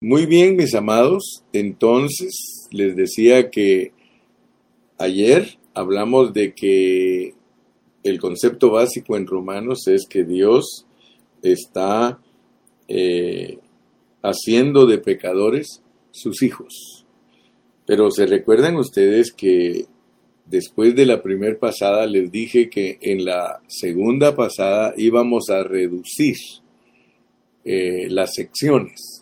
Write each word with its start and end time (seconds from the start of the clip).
Muy 0.00 0.26
bien, 0.26 0.54
mis 0.54 0.76
amados. 0.76 1.42
Entonces, 1.52 2.68
les 2.70 2.94
decía 2.94 3.50
que 3.50 3.90
ayer 4.96 5.58
hablamos 5.74 6.32
de 6.32 6.54
que 6.54 7.34
el 8.04 8.20
concepto 8.20 8.70
básico 8.70 9.16
en 9.16 9.26
Romanos 9.26 9.88
es 9.88 10.06
que 10.08 10.22
Dios 10.22 10.86
está 11.42 12.20
eh, 12.86 13.58
haciendo 14.22 14.86
de 14.86 14.98
pecadores 14.98 15.82
sus 16.12 16.44
hijos. 16.44 17.04
Pero 17.84 18.12
se 18.12 18.26
recuerdan 18.26 18.76
ustedes 18.76 19.32
que 19.32 19.86
después 20.46 20.94
de 20.94 21.06
la 21.06 21.24
primera 21.24 21.58
pasada 21.58 22.06
les 22.06 22.30
dije 22.30 22.70
que 22.70 22.98
en 23.00 23.24
la 23.24 23.62
segunda 23.66 24.36
pasada 24.36 24.94
íbamos 24.96 25.50
a 25.50 25.64
reducir 25.64 26.36
eh, 27.64 28.06
las 28.10 28.34
secciones 28.34 29.17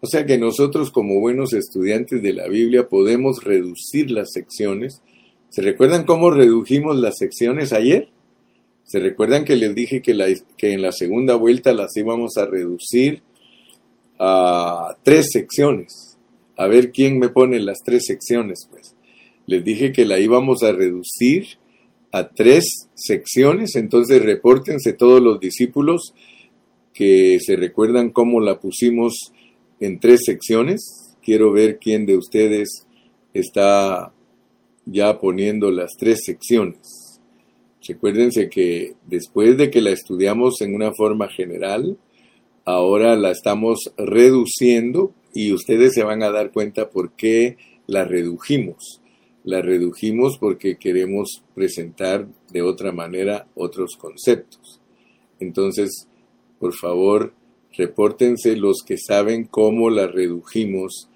o 0.00 0.06
sea 0.06 0.24
que 0.24 0.38
nosotros 0.38 0.90
como 0.90 1.20
buenos 1.20 1.52
estudiantes 1.52 2.22
de 2.22 2.32
la 2.32 2.48
Biblia 2.48 2.88
podemos 2.88 3.44
reducir 3.44 4.10
las 4.10 4.32
secciones. 4.32 5.02
¿Se 5.50 5.62
recuerdan 5.62 6.04
cómo 6.04 6.30
redujimos 6.30 6.96
las 6.96 7.18
secciones 7.18 7.72
ayer? 7.72 8.08
¿Se 8.84 8.98
recuerdan 8.98 9.44
que 9.44 9.56
les 9.56 9.74
dije 9.74 10.00
que, 10.00 10.38
que 10.56 10.72
en 10.72 10.82
la 10.82 10.92
segunda 10.92 11.34
vuelta 11.34 11.72
las 11.74 11.96
íbamos 11.96 12.38
a 12.38 12.46
reducir 12.46 13.22
a 14.18 14.96
tres 15.02 15.28
secciones? 15.32 16.16
A 16.56 16.66
ver 16.66 16.92
quién 16.92 17.18
me 17.18 17.28
pone 17.28 17.60
las 17.60 17.78
tres 17.84 18.04
secciones, 18.06 18.66
pues. 18.70 18.94
Les 19.46 19.64
dije 19.64 19.92
que 19.92 20.04
la 20.04 20.18
íbamos 20.18 20.62
a 20.62 20.72
reducir 20.72 21.58
a 22.12 22.28
tres 22.28 22.88
secciones, 22.94 23.76
entonces 23.76 24.22
repórtense 24.22 24.92
todos 24.92 25.20
los 25.20 25.40
discípulos 25.40 26.14
que 26.92 27.38
se 27.40 27.56
recuerdan 27.56 28.10
cómo 28.10 28.40
la 28.40 28.60
pusimos 28.60 29.32
en 29.80 29.98
tres 29.98 30.20
secciones. 30.24 31.16
Quiero 31.22 31.52
ver 31.52 31.78
quién 31.78 32.06
de 32.06 32.16
ustedes 32.16 32.86
está 33.34 34.12
ya 34.86 35.18
poniendo 35.18 35.70
las 35.70 35.92
tres 35.98 36.20
secciones. 36.24 37.20
Recuérdense 37.86 38.48
que 38.48 38.94
después 39.06 39.56
de 39.56 39.70
que 39.70 39.80
la 39.80 39.90
estudiamos 39.90 40.60
en 40.60 40.74
una 40.74 40.92
forma 40.92 41.28
general, 41.28 41.98
ahora 42.64 43.16
la 43.16 43.30
estamos 43.30 43.92
reduciendo 43.96 45.12
y 45.32 45.52
ustedes 45.52 45.94
se 45.94 46.04
van 46.04 46.22
a 46.22 46.30
dar 46.30 46.52
cuenta 46.52 46.90
por 46.90 47.12
qué 47.12 47.56
la 47.86 48.04
redujimos. 48.04 49.00
La 49.42 49.62
redujimos 49.62 50.38
porque 50.38 50.76
queremos 50.76 51.42
presentar 51.54 52.28
de 52.52 52.62
otra 52.62 52.92
manera 52.92 53.46
otros 53.54 53.96
conceptos. 53.96 54.80
Entonces, 55.40 56.06
por 56.58 56.74
favor, 56.74 57.32
Repórtense 57.76 58.56
los 58.56 58.82
que 58.84 58.96
saben 58.98 59.44
cómo 59.44 59.90
la 59.90 60.06
redujimos 60.06 61.08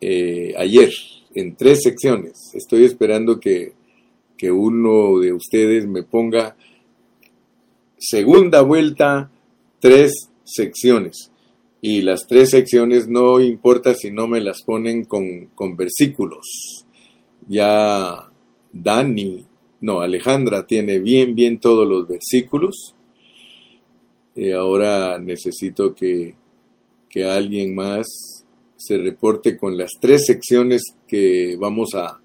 eh, 0.00 0.54
ayer 0.56 0.92
en 1.34 1.56
tres 1.56 1.82
secciones. 1.82 2.50
Estoy 2.54 2.84
esperando 2.84 3.38
que, 3.38 3.72
que 4.36 4.50
uno 4.50 5.18
de 5.20 5.32
ustedes 5.32 5.86
me 5.86 6.02
ponga 6.02 6.56
segunda 7.98 8.62
vuelta, 8.62 9.30
tres 9.80 10.30
secciones. 10.44 11.30
Y 11.80 12.02
las 12.02 12.26
tres 12.26 12.50
secciones 12.50 13.08
no 13.08 13.40
importa 13.40 13.94
si 13.94 14.10
no 14.10 14.28
me 14.28 14.40
las 14.40 14.62
ponen 14.62 15.04
con, 15.04 15.46
con 15.54 15.76
versículos. 15.76 16.84
Ya 17.48 18.30
Dani, 18.72 19.44
no, 19.80 20.00
Alejandra 20.00 20.66
tiene 20.66 21.00
bien, 21.00 21.34
bien 21.34 21.58
todos 21.58 21.86
los 21.86 22.06
versículos. 22.06 22.94
Eh, 24.34 24.54
ahora 24.54 25.18
necesito 25.18 25.94
que, 25.94 26.34
que 27.08 27.24
alguien 27.24 27.74
más 27.74 28.06
se 28.76 28.98
reporte 28.98 29.56
con 29.56 29.76
las 29.76 29.92
tres 30.00 30.26
secciones 30.26 30.82
que 31.06 31.56
vamos 31.58 31.94
a 31.94 32.20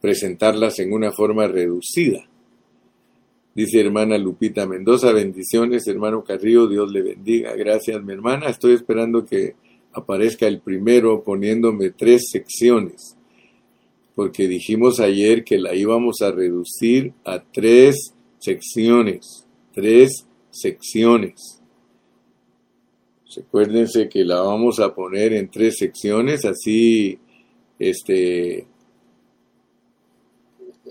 presentarlas 0.00 0.78
en 0.78 0.92
una 0.92 1.12
forma 1.12 1.46
reducida. 1.48 2.28
Dice 3.54 3.80
hermana 3.80 4.16
Lupita 4.16 4.66
Mendoza, 4.66 5.12
bendiciones, 5.12 5.86
hermano 5.86 6.24
Carrillo, 6.24 6.66
Dios 6.66 6.90
le 6.90 7.02
bendiga. 7.02 7.54
Gracias, 7.54 8.02
mi 8.02 8.12
hermana. 8.12 8.48
Estoy 8.48 8.74
esperando 8.74 9.24
que 9.24 9.54
aparezca 9.92 10.46
el 10.46 10.60
primero 10.60 11.22
poniéndome 11.22 11.90
tres 11.90 12.28
secciones, 12.30 13.16
porque 14.14 14.48
dijimos 14.48 15.00
ayer 15.00 15.44
que 15.44 15.58
la 15.58 15.74
íbamos 15.74 16.22
a 16.22 16.30
reducir 16.30 17.12
a 17.24 17.42
tres 17.42 18.14
secciones, 18.38 19.46
tres 19.74 20.26
secciones. 20.52 21.60
Recuérdense 23.34 24.08
que 24.08 24.24
la 24.24 24.40
vamos 24.40 24.78
a 24.78 24.94
poner 24.94 25.32
en 25.32 25.50
tres 25.50 25.78
secciones, 25.78 26.44
así 26.44 27.18
este 27.78 28.66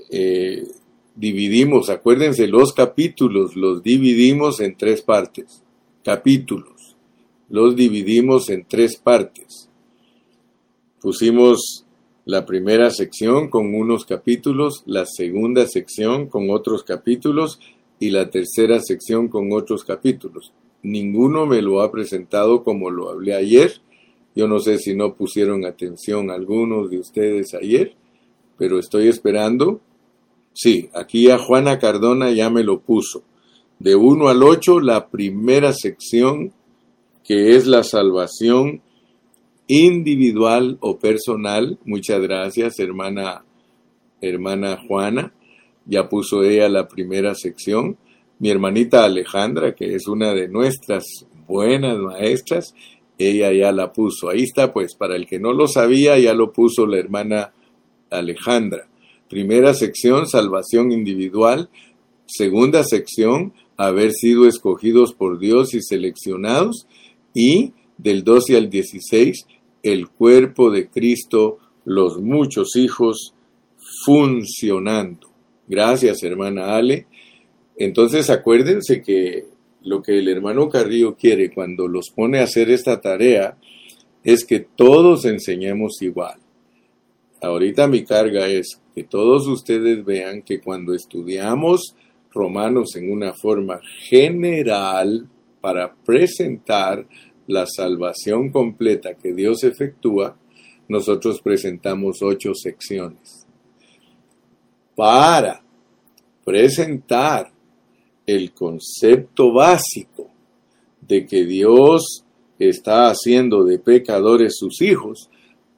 eh, 0.09 0.67
dividimos, 1.15 1.89
acuérdense, 1.89 2.47
los 2.47 2.73
capítulos 2.73 3.55
los 3.55 3.83
dividimos 3.83 4.59
en 4.59 4.75
tres 4.75 5.01
partes. 5.01 5.63
Capítulos. 6.03 6.97
Los 7.47 7.75
dividimos 7.75 8.49
en 8.49 8.65
tres 8.67 8.97
partes. 8.97 9.69
Pusimos 10.99 11.85
la 12.25 12.45
primera 12.45 12.89
sección 12.91 13.49
con 13.49 13.75
unos 13.75 14.05
capítulos, 14.05 14.83
la 14.85 15.05
segunda 15.05 15.67
sección 15.67 16.27
con 16.27 16.49
otros 16.49 16.83
capítulos 16.83 17.59
y 18.01 18.09
la 18.09 18.31
tercera 18.31 18.79
sección 18.79 19.27
con 19.27 19.53
otros 19.53 19.83
capítulos. 19.83 20.51
Ninguno 20.81 21.45
me 21.45 21.61
lo 21.61 21.81
ha 21.81 21.91
presentado 21.91 22.63
como 22.63 22.89
lo 22.89 23.09
hablé 23.11 23.35
ayer. 23.35 23.73
Yo 24.35 24.47
no 24.47 24.59
sé 24.59 24.79
si 24.79 24.95
no 24.95 25.13
pusieron 25.13 25.65
atención 25.65 26.31
algunos 26.31 26.89
de 26.89 26.97
ustedes 26.97 27.53
ayer, 27.53 27.93
pero 28.57 28.79
estoy 28.79 29.07
esperando. 29.07 29.81
Sí, 30.51 30.89
aquí 30.95 31.29
a 31.29 31.37
Juana 31.37 31.77
Cardona 31.77 32.31
ya 32.31 32.49
me 32.49 32.63
lo 32.63 32.79
puso. 32.79 33.21
De 33.77 33.95
1 33.95 34.29
al 34.29 34.41
8, 34.41 34.79
la 34.79 35.07
primera 35.09 35.71
sección, 35.71 36.53
que 37.23 37.55
es 37.55 37.67
la 37.67 37.83
salvación 37.83 38.81
individual 39.67 40.79
o 40.81 40.97
personal. 40.97 41.77
Muchas 41.85 42.19
gracias, 42.19 42.79
hermana, 42.79 43.45
hermana 44.21 44.79
Juana 44.87 45.33
ya 45.85 46.09
puso 46.09 46.43
ella 46.43 46.69
la 46.69 46.87
primera 46.87 47.35
sección. 47.35 47.97
Mi 48.39 48.49
hermanita 48.49 49.03
Alejandra, 49.03 49.75
que 49.75 49.95
es 49.95 50.07
una 50.07 50.33
de 50.33 50.47
nuestras 50.47 51.03
buenas 51.47 51.97
maestras, 51.97 52.73
ella 53.17 53.51
ya 53.51 53.71
la 53.71 53.93
puso. 53.93 54.29
Ahí 54.29 54.43
está, 54.43 54.73
pues, 54.73 54.95
para 54.95 55.15
el 55.15 55.27
que 55.27 55.39
no 55.39 55.53
lo 55.53 55.67
sabía, 55.67 56.17
ya 56.17 56.33
lo 56.33 56.51
puso 56.51 56.85
la 56.85 56.97
hermana 56.97 57.53
Alejandra. 58.09 58.87
Primera 59.29 59.73
sección, 59.73 60.27
salvación 60.27 60.91
individual. 60.91 61.69
Segunda 62.25 62.83
sección, 62.83 63.53
haber 63.77 64.11
sido 64.11 64.47
escogidos 64.47 65.13
por 65.13 65.39
Dios 65.39 65.73
y 65.73 65.81
seleccionados. 65.81 66.87
Y 67.33 67.73
del 67.97 68.23
12 68.23 68.57
al 68.57 68.69
16, 68.69 69.45
el 69.83 70.09
cuerpo 70.09 70.69
de 70.71 70.89
Cristo, 70.89 71.59
los 71.85 72.19
muchos 72.19 72.75
hijos 72.75 73.33
funcionando. 74.05 75.30
Gracias, 75.71 76.21
hermana 76.23 76.75
Ale. 76.75 77.05
Entonces 77.77 78.29
acuérdense 78.29 79.01
que 79.01 79.45
lo 79.83 80.01
que 80.01 80.19
el 80.19 80.27
hermano 80.27 80.67
Carrillo 80.67 81.15
quiere 81.15 81.49
cuando 81.49 81.87
los 81.87 82.09
pone 82.09 82.39
a 82.39 82.43
hacer 82.43 82.69
esta 82.69 82.99
tarea 82.99 83.57
es 84.21 84.43
que 84.43 84.59
todos 84.59 85.23
enseñemos 85.23 86.01
igual. 86.01 86.37
Ahorita 87.41 87.87
mi 87.87 88.03
carga 88.03 88.47
es 88.47 88.81
que 88.93 89.05
todos 89.05 89.47
ustedes 89.47 90.03
vean 90.03 90.41
que 90.41 90.59
cuando 90.59 90.93
estudiamos 90.93 91.95
Romanos 92.33 92.97
en 92.97 93.09
una 93.09 93.31
forma 93.31 93.79
general 94.09 95.29
para 95.61 95.95
presentar 95.95 97.07
la 97.47 97.65
salvación 97.65 98.49
completa 98.49 99.13
que 99.13 99.31
Dios 99.31 99.63
efectúa, 99.63 100.37
nosotros 100.89 101.39
presentamos 101.41 102.21
ocho 102.21 102.53
secciones 102.55 103.40
para 105.01 105.63
presentar 106.45 107.51
el 108.23 108.53
concepto 108.53 109.51
básico 109.51 110.29
de 111.01 111.25
que 111.25 111.43
Dios 111.43 112.23
está 112.59 113.07
haciendo 113.09 113.63
de 113.63 113.79
pecadores 113.79 114.57
sus 114.59 114.79
hijos, 114.79 115.27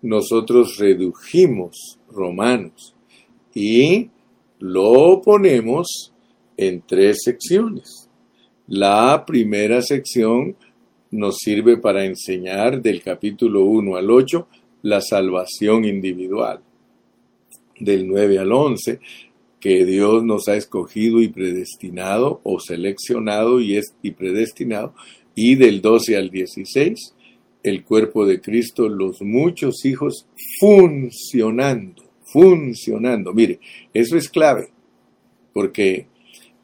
nosotros 0.01 0.75
redujimos 0.77 1.99
Romanos 2.11 2.95
y 3.55 4.09
lo 4.59 5.21
ponemos 5.21 6.11
en 6.57 6.83
tres 6.85 7.19
secciones. 7.23 8.09
La 8.67 9.23
primera 9.25 9.81
sección 9.81 10.57
nos 11.11 11.37
sirve 11.37 11.77
para 11.77 12.03
enseñar 12.03 12.81
del 12.81 13.01
capítulo 13.01 13.63
1 13.63 13.95
al 13.95 14.11
8 14.11 14.47
la 14.81 14.99
salvación 14.99 15.85
individual 15.85 16.59
del 17.79 18.07
9 18.07 18.39
al 18.39 18.51
11, 18.51 18.99
que 19.59 19.85
Dios 19.85 20.23
nos 20.23 20.47
ha 20.47 20.55
escogido 20.55 21.21
y 21.21 21.29
predestinado, 21.29 22.41
o 22.43 22.59
seleccionado 22.59 23.61
y, 23.61 23.77
es, 23.77 23.95
y 24.01 24.11
predestinado, 24.11 24.93
y 25.35 25.55
del 25.55 25.81
12 25.81 26.17
al 26.17 26.29
16, 26.29 27.13
el 27.63 27.83
cuerpo 27.83 28.25
de 28.25 28.41
Cristo, 28.41 28.89
los 28.89 29.21
muchos 29.21 29.85
hijos 29.85 30.27
funcionando, 30.59 32.03
funcionando. 32.23 33.33
Mire, 33.33 33.59
eso 33.93 34.17
es 34.17 34.27
clave, 34.29 34.69
porque 35.53 36.07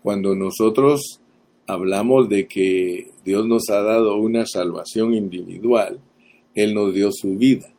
cuando 0.04 0.36
nosotros 0.36 1.22
hablamos 1.68 2.28
de 2.30 2.48
que 2.48 3.12
Dios 3.24 3.48
nos 3.48 3.70
ha 3.70 3.82
dado 3.82 4.18
una 4.18 4.46
salvación 4.46 5.14
individual, 5.14 6.00
Él 6.56 6.74
nos 6.74 6.94
dio 6.94 7.12
su 7.12 7.38
vida. 7.38 7.72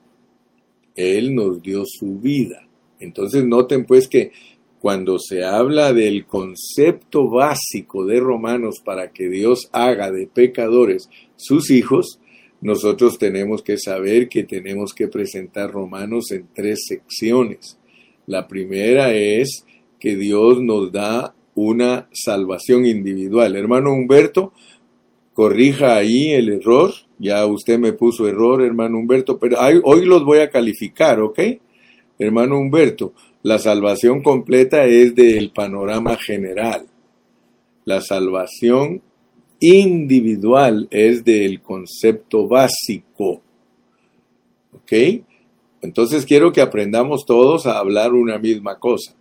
Él 0.95 1.35
nos 1.35 1.63
dio 1.63 1.85
su 1.87 2.19
vida. 2.19 2.67
Entonces 3.01 3.45
noten 3.45 3.85
pues 3.85 4.07
que 4.09 4.33
cuando 4.81 5.19
se 5.19 5.45
habla 5.45 5.93
del 5.93 6.25
concepto 6.25 7.29
básico 7.29 8.07
de 8.07 8.21
Romanos 8.21 8.81
para 8.83 9.13
que 9.13 9.29
Dios 9.29 9.69
haga 9.73 10.11
de 10.11 10.27
pecadores 10.27 11.11
sus 11.37 11.71
hijos, 11.71 12.19
nosotros 12.63 13.19
tenemos 13.19 13.63
que 13.63 13.79
saber 13.79 14.29
que 14.29 14.45
tenemos 14.45 14.95
que 14.95 15.09
presentar 15.09 15.71
Romanos 15.71 16.31
en 16.31 16.47
tres 16.55 16.85
secciones. 16.87 17.79
La 18.27 18.49
primera 18.49 19.15
es 19.15 19.65
que 19.99 20.17
Dios 20.17 20.63
nos 20.63 20.93
da 20.93 21.35
una 21.55 22.09
salvación 22.13 22.87
individual. 22.87 23.57
Hermano 23.57 23.93
Humberto, 23.93 24.53
corrija 25.35 25.97
ahí 25.97 26.33
el 26.33 26.49
error. 26.49 26.93
Ya 27.19 27.45
usted 27.47 27.79
me 27.79 27.93
puso 27.93 28.29
error, 28.29 28.63
hermano 28.63 28.99
Humberto, 28.99 29.39
pero 29.39 29.59
hoy 29.85 30.07
los 30.07 30.25
voy 30.25 30.39
a 30.39 30.51
calificar, 30.51 31.21
¿ok? 31.21 31.39
Hermano 32.21 32.59
Humberto, 32.59 33.15
la 33.43 33.59
salvación 33.59 34.23
completa 34.23 34.85
es 34.85 35.15
del 35.15 35.53
panorama 35.53 36.17
general. 36.17 36.87
La 37.87 38.03
salvación 38.03 39.01
individual 39.59 40.87
es 40.91 41.25
del 41.25 41.63
concepto 41.63 42.47
básico. 42.47 43.41
¿Ok? 44.75 44.93
Entonces 45.81 46.27
quiero 46.27 46.53
que 46.53 46.61
aprendamos 46.61 47.25
todos 47.25 47.65
a 47.65 47.79
hablar 47.79 48.13
una 48.13 48.39
misma 48.39 48.79
cosa. 48.79 49.17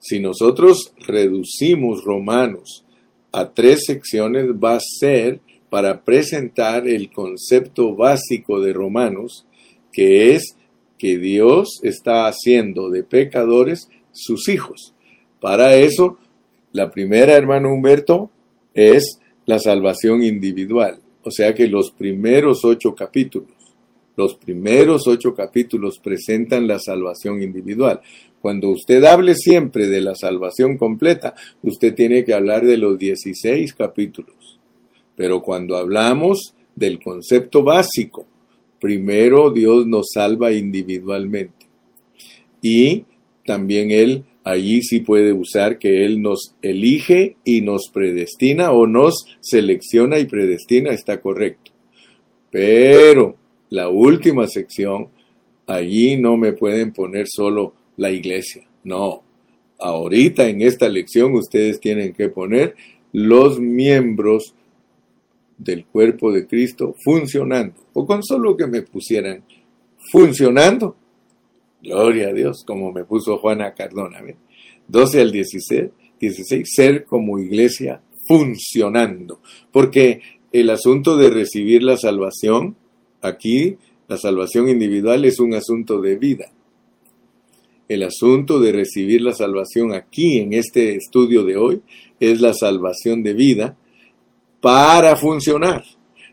Si 0.00 0.18
nosotros 0.18 0.92
reducimos 1.06 2.02
Romanos 2.02 2.84
a 3.30 3.52
tres 3.52 3.84
secciones, 3.86 4.46
va 4.46 4.74
a 4.74 4.80
ser 4.80 5.38
para 5.70 6.02
presentar 6.02 6.88
el 6.88 7.12
concepto 7.12 7.94
básico 7.94 8.60
de 8.60 8.72
Romanos, 8.72 9.46
que 9.92 10.34
es 10.34 10.56
que 11.04 11.18
Dios 11.18 11.80
está 11.82 12.28
haciendo 12.28 12.88
de 12.88 13.02
pecadores 13.02 13.90
sus 14.10 14.48
hijos. 14.48 14.94
Para 15.38 15.74
eso, 15.74 16.16
la 16.72 16.90
primera, 16.90 17.34
hermano 17.34 17.74
Humberto, 17.74 18.30
es 18.72 19.18
la 19.44 19.58
salvación 19.58 20.22
individual. 20.22 21.00
O 21.22 21.30
sea 21.30 21.54
que 21.54 21.68
los 21.68 21.90
primeros 21.90 22.64
ocho 22.64 22.94
capítulos, 22.94 23.50
los 24.16 24.36
primeros 24.36 25.06
ocho 25.06 25.34
capítulos 25.34 25.98
presentan 26.02 26.66
la 26.66 26.78
salvación 26.78 27.42
individual. 27.42 28.00
Cuando 28.40 28.70
usted 28.70 29.04
hable 29.04 29.34
siempre 29.34 29.88
de 29.88 30.00
la 30.00 30.14
salvación 30.14 30.78
completa, 30.78 31.34
usted 31.62 31.94
tiene 31.94 32.24
que 32.24 32.32
hablar 32.32 32.64
de 32.64 32.78
los 32.78 32.98
16 32.98 33.74
capítulos. 33.74 34.58
Pero 35.14 35.42
cuando 35.42 35.76
hablamos 35.76 36.54
del 36.74 36.98
concepto 36.98 37.62
básico, 37.62 38.24
primero 38.84 39.50
Dios 39.50 39.86
nos 39.86 40.08
salva 40.12 40.52
individualmente. 40.52 41.64
Y 42.60 43.06
también 43.46 43.90
Él 43.90 44.24
allí 44.44 44.82
sí 44.82 45.00
puede 45.00 45.32
usar 45.32 45.78
que 45.78 46.04
Él 46.04 46.20
nos 46.20 46.54
elige 46.60 47.36
y 47.46 47.62
nos 47.62 47.88
predestina 47.88 48.72
o 48.72 48.86
nos 48.86 49.24
selecciona 49.40 50.18
y 50.18 50.26
predestina, 50.26 50.90
está 50.90 51.22
correcto. 51.22 51.70
Pero 52.50 53.36
la 53.70 53.88
última 53.88 54.48
sección, 54.48 55.08
allí 55.66 56.18
no 56.18 56.36
me 56.36 56.52
pueden 56.52 56.92
poner 56.92 57.24
solo 57.26 57.72
la 57.96 58.10
iglesia, 58.10 58.68
no. 58.82 59.22
Ahorita 59.78 60.46
en 60.46 60.60
esta 60.60 60.90
lección 60.90 61.32
ustedes 61.32 61.80
tienen 61.80 62.12
que 62.12 62.28
poner 62.28 62.74
los 63.12 63.58
miembros 63.58 64.54
del 65.56 65.86
cuerpo 65.86 66.32
de 66.32 66.46
Cristo 66.46 66.94
funcionando, 67.02 67.74
o 67.92 68.06
con 68.06 68.22
solo 68.22 68.56
que 68.56 68.66
me 68.66 68.82
pusieran 68.82 69.44
funcionando, 70.10 70.96
gloria 71.82 72.28
a 72.28 72.32
Dios, 72.32 72.64
como 72.66 72.92
me 72.92 73.04
puso 73.04 73.38
Juana 73.38 73.74
Cardona, 73.74 74.20
12 74.88 75.20
al 75.20 75.32
16, 75.32 75.90
16, 76.20 76.68
ser 76.74 77.04
como 77.04 77.38
iglesia 77.38 78.00
funcionando, 78.26 79.40
porque 79.72 80.20
el 80.52 80.70
asunto 80.70 81.16
de 81.16 81.30
recibir 81.30 81.82
la 81.82 81.96
salvación, 81.96 82.76
aquí 83.20 83.76
la 84.08 84.16
salvación 84.16 84.68
individual 84.68 85.24
es 85.24 85.40
un 85.40 85.54
asunto 85.54 86.00
de 86.00 86.16
vida. 86.16 86.52
El 87.88 88.02
asunto 88.02 88.60
de 88.60 88.72
recibir 88.72 89.20
la 89.20 89.34
salvación 89.34 89.92
aquí 89.92 90.38
en 90.38 90.54
este 90.54 90.96
estudio 90.96 91.44
de 91.44 91.56
hoy 91.56 91.82
es 92.18 92.40
la 92.40 92.54
salvación 92.54 93.22
de 93.22 93.34
vida 93.34 93.76
para 94.64 95.14
funcionar. 95.14 95.84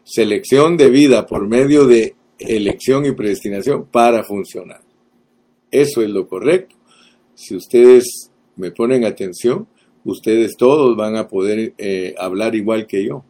Selección 0.06 0.78
de 0.78 0.90
vida 0.90 1.26
por 1.28 1.50
medio 1.50 1.86
de 1.86 2.16
elección 2.40 3.06
y 3.06 3.12
predestinación 3.12 3.88
para 3.92 4.24
funcionar. 4.24 4.80
Eso 5.70 6.02
es 6.02 6.10
lo 6.10 6.30
correcto. 6.30 6.78
Si 7.34 7.58
ustedes 7.58 8.32
me 8.56 8.72
ponen 8.72 9.04
atención, 9.04 9.68
ustedes 10.06 10.56
todos 10.56 10.96
van 10.96 11.18
a 11.18 11.28
poder 11.28 11.74
eh, 11.78 12.16
hablar 12.18 12.56
igual 12.56 12.88
que 12.88 13.06
yo. 13.06 13.26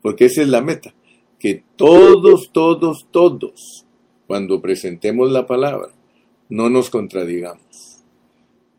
Porque 0.00 0.26
esa 0.26 0.42
es 0.42 0.48
la 0.48 0.62
meta. 0.62 0.94
Que 1.40 1.64
todos, 1.74 2.50
todos, 2.52 3.08
todos, 3.10 3.84
cuando 4.28 4.62
presentemos 4.62 5.32
la 5.32 5.48
palabra, 5.48 5.88
no 6.48 6.70
nos 6.70 6.90
contradigamos, 6.90 8.04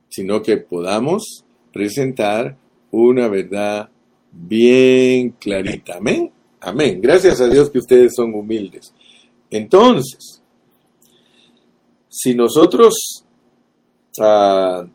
sino 0.08 0.42
que 0.42 0.56
podamos 0.56 1.44
presentar 1.74 2.58
una 2.92 3.28
verdad 3.28 3.90
bien 4.36 5.32
clarita. 5.40 5.98
Amén. 5.98 6.32
Amén. 6.60 7.00
Gracias 7.02 7.40
a 7.42 7.48
Dios 7.48 7.70
que 7.70 7.80
ustedes 7.80 8.14
son 8.16 8.34
humildes. 8.34 8.94
Entonces, 9.50 10.42
si 12.10 12.34
nosotros 12.34 13.24
ah, 14.20 14.86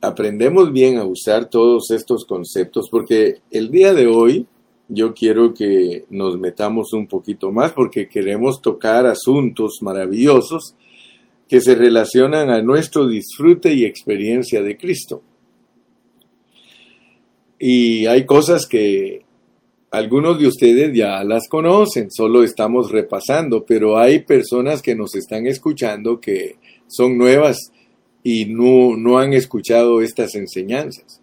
aprendemos 0.00 0.72
bien 0.72 0.98
a 0.98 1.04
usar 1.04 1.48
todos 1.48 1.90
estos 1.90 2.24
conceptos, 2.24 2.88
porque 2.90 3.40
el 3.50 3.70
día 3.70 3.92
de 3.92 4.06
hoy 4.06 4.46
yo 4.88 5.12
quiero 5.12 5.52
que 5.52 6.06
nos 6.08 6.38
metamos 6.38 6.92
un 6.92 7.06
poquito 7.06 7.52
más 7.52 7.72
porque 7.72 8.08
queremos 8.08 8.62
tocar 8.62 9.06
asuntos 9.06 9.78
maravillosos 9.82 10.74
que 11.46 11.60
se 11.60 11.74
relacionan 11.74 12.50
a 12.50 12.62
nuestro 12.62 13.06
disfrute 13.06 13.72
y 13.74 13.84
experiencia 13.84 14.62
de 14.62 14.76
Cristo. 14.76 15.22
Y 17.58 18.06
hay 18.06 18.24
cosas 18.24 18.66
que 18.66 19.22
algunos 19.90 20.38
de 20.38 20.46
ustedes 20.46 20.94
ya 20.94 21.24
las 21.24 21.48
conocen, 21.48 22.10
solo 22.10 22.44
estamos 22.44 22.90
repasando, 22.90 23.64
pero 23.64 23.98
hay 23.98 24.20
personas 24.20 24.82
que 24.82 24.94
nos 24.94 25.14
están 25.14 25.46
escuchando 25.46 26.20
que 26.20 26.56
son 26.86 27.16
nuevas 27.16 27.72
y 28.22 28.44
no, 28.46 28.96
no 28.96 29.18
han 29.18 29.32
escuchado 29.32 30.02
estas 30.02 30.34
enseñanzas. 30.34 31.20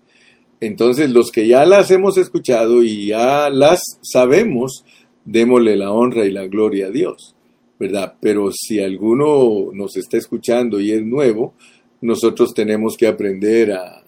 Entonces, 0.59 1.09
los 1.11 1.31
que 1.31 1.47
ya 1.47 1.65
las 1.65 1.91
hemos 1.91 2.17
escuchado 2.17 2.81
y 2.81 3.07
ya 3.07 3.49
las 3.49 3.81
sabemos, 4.01 4.83
démosle 5.25 5.75
la 5.75 5.91
honra 5.91 6.25
y 6.25 6.31
la 6.31 6.47
gloria 6.47 6.87
a 6.87 6.91
Dios, 6.91 7.35
¿verdad? 7.79 8.15
Pero 8.19 8.51
si 8.51 8.79
alguno 8.79 9.69
nos 9.73 9.95
está 9.97 10.17
escuchando 10.17 10.79
y 10.79 10.91
es 10.91 11.03
nuevo, 11.03 11.53
nosotros 12.01 12.53
tenemos 12.53 12.95
que 12.97 13.07
aprender 13.07 13.73
a, 13.73 14.04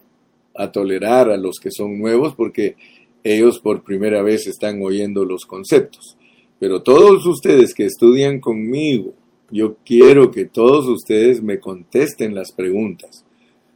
a 0.57 0.71
tolerar 0.71 1.29
a 1.29 1.37
los 1.37 1.59
que 1.59 1.71
son 1.71 1.99
nuevos 1.99 2.35
porque 2.35 2.75
ellos 3.23 3.59
por 3.59 3.83
primera 3.83 4.21
vez 4.21 4.47
están 4.47 4.81
oyendo 4.81 5.25
los 5.25 5.45
conceptos. 5.45 6.17
Pero 6.59 6.81
todos 6.81 7.25
ustedes 7.25 7.73
que 7.73 7.85
estudian 7.85 8.39
conmigo, 8.39 9.13
yo 9.51 9.77
quiero 9.85 10.31
que 10.31 10.45
todos 10.45 10.87
ustedes 10.87 11.41
me 11.41 11.59
contesten 11.59 12.35
las 12.35 12.51
preguntas, 12.51 13.25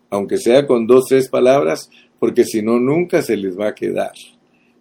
aunque 0.09 0.37
sea 0.37 0.65
con 0.67 0.87
dos, 0.87 1.05
tres 1.07 1.29
palabras, 1.29 1.89
porque 2.19 2.43
si 2.43 2.61
no, 2.61 2.79
nunca 2.79 3.21
se 3.21 3.37
les 3.37 3.57
va 3.57 3.69
a 3.69 3.75
quedar. 3.75 4.11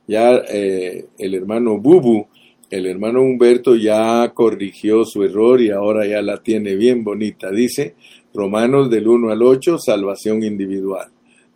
Ya 0.07 0.43
eh, 0.49 1.07
el 1.19 1.35
hermano 1.35 1.79
Bubu, 1.79 2.27
el 2.71 2.87
hermano 2.87 3.23
Humberto 3.23 3.77
ya 3.77 4.33
corrigió 4.35 5.05
su 5.05 5.23
error 5.23 5.61
y 5.61 5.71
ahora 5.71 6.07
ya 6.07 6.23
la 6.23 6.43
tiene 6.43 6.75
bien 6.75 7.05
bonita. 7.05 7.51
Dice, 7.51 7.95
Romanos 8.33 8.91
del 8.91 9.09
1 9.09 9.31
al 9.31 9.43
8, 9.43 9.79
salvación 9.79 10.43
individual. 10.43 11.11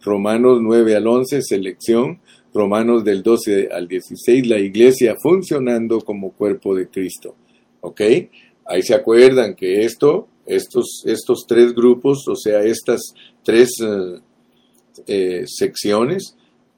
Romanos 0.05 0.61
9 0.61 0.97
al 0.97 1.07
11, 1.07 1.41
selección, 1.43 2.21
Romanos 2.53 3.05
del 3.05 3.23
12 3.23 3.71
al 3.73 3.89
16, 3.89 4.47
la 4.47 4.59
iglesia 4.59 5.17
funcionando 5.21 6.01
como 6.01 6.33
cuerpo 6.33 6.75
de 6.75 6.89
Cristo. 6.89 7.35
¿Ok? 7.81 8.01
Ahí 8.67 8.83
se 8.83 8.95
acuerdan 8.95 9.55
que 9.55 9.85
esto, 9.85 10.29
estos, 10.47 11.03
estos 11.05 11.47
tres 11.49 11.75
grupos, 11.75 12.29
o 12.29 12.37
sea, 12.37 12.63
estas 12.63 13.01
tres 13.43 13.71
eh, 13.83 14.21
eh, 15.07 15.45
secciones, 15.47 16.37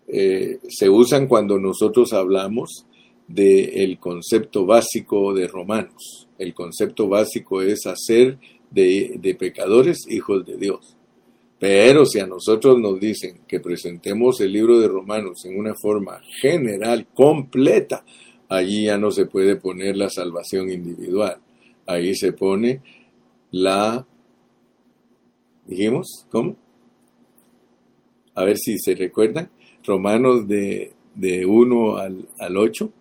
eh, 0.09 0.59
se 0.69 0.89
usan 0.89 1.27
cuando 1.27 1.59
nosotros 1.59 2.13
hablamos 2.13 2.87
del 3.29 3.99
concepto 3.99 4.67
básico 4.67 5.35
de 5.35 5.49
Romanos. 5.49 6.29
El 6.39 6.55
concepto 6.55 7.09
básico 7.09 7.61
es 7.61 7.87
hacer 7.87 8.39
de, 8.71 9.17
de 9.21 9.35
pecadores 9.35 10.07
hijos 10.09 10.47
de 10.47 10.57
Dios. 10.57 10.96
Pero 11.59 12.05
si 12.05 12.21
a 12.21 12.27
nosotros 12.27 12.79
nos 12.79 13.01
dicen 13.01 13.41
que 13.49 13.61
presentemos 13.61 14.41
el 14.41 14.53
libro 14.53 14.79
de 14.79 14.89
Romanos 14.89 15.45
en 15.47 15.59
una 15.59 15.75
forma 15.75 16.21
general, 16.41 17.07
completa, 17.15 18.05
allí 18.49 18.85
ya 18.85 18.99
no 18.99 19.11
se 19.11 19.25
puede 19.25 19.57
poner 19.57 19.97
la 19.97 20.11
salvación 20.11 20.71
individual. 20.71 21.39
Ahí 21.87 22.15
se 22.15 22.33
pone 22.33 22.83
la... 23.53 24.07
¿Dijimos? 25.67 26.27
¿Cómo? 26.31 26.57
A 28.35 28.45
ver 28.45 28.59
si 28.59 28.79
se 28.79 28.95
recuerdan. 28.95 29.51
Romanos 29.83 30.47
de, 30.47 30.93
de 31.15 31.47
1 31.47 31.97
al, 31.97 32.29
al 32.39 32.57
8. 32.57 32.93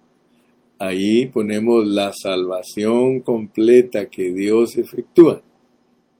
Ahí 0.79 1.25
ponemos 1.25 1.85
la 1.85 2.13
salvación 2.13 3.19
completa 3.19 4.09
que 4.09 4.31
Dios 4.31 4.77
efectúa 4.77 5.41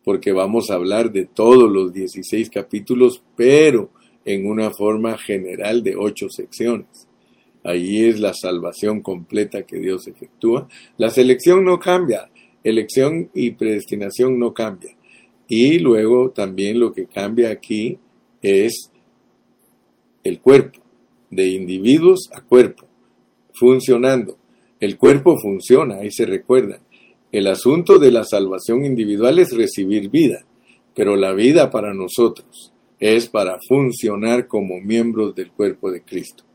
porque 0.05 0.31
vamos 0.31 0.69
a 0.69 0.75
hablar 0.75 1.12
de 1.12 1.25
todos 1.25 1.69
los 1.69 1.91
16 1.91 2.50
capítulos, 2.51 3.24
pero 3.35 3.89
en 4.24 4.47
una 4.47 4.71
forma 4.71 5.17
general 5.17 5.83
de 5.83 5.95
ocho 5.97 6.29
secciones. 6.29 7.07
Ahí 7.63 8.05
es 8.05 8.19
la 8.19 8.33
salvación 8.35 9.01
completa 9.01 9.63
que 9.63 9.79
Dios 9.79 10.07
efectúa. 10.07 10.67
La 10.97 11.09
selección 11.09 11.65
no 11.65 11.79
cambia, 11.79 12.29
elección 12.63 13.31
y 13.33 13.51
predestinación 13.51 14.38
no 14.38 14.53
cambia. 14.53 14.95
Y 15.47 15.79
luego 15.79 16.29
también 16.29 16.79
lo 16.79 16.93
que 16.93 17.07
cambia 17.07 17.50
aquí 17.50 17.97
es 18.43 18.91
el 20.24 20.39
cuerpo, 20.39 20.79
de 21.31 21.47
individuos 21.47 22.29
a 22.31 22.41
cuerpo, 22.41 22.85
funcionando. 23.53 24.38
El 24.79 24.97
cuerpo 24.97 25.35
funciona, 25.39 25.97
ahí 25.97 26.12
se 26.12 26.27
recuerda. 26.27 26.79
El 27.36 27.48
asunto 27.48 28.00
de 28.00 28.12
la 28.12 28.24
salvación 28.24 28.86
individual 28.86 29.39
es 29.39 29.51
recibir 29.51 30.10
vida, 30.10 30.46
pero 30.96 31.18
la 31.18 31.34
vida 31.34 31.70
para 31.70 31.94
nosotros 31.94 32.72
es 32.98 33.27
para 33.27 33.60
funcionar 33.68 34.48
como 34.48 34.80
miembros 34.80 35.36
del 35.36 35.51
cuerpo 35.51 35.92
de 35.92 36.01
Cristo. 36.01 36.46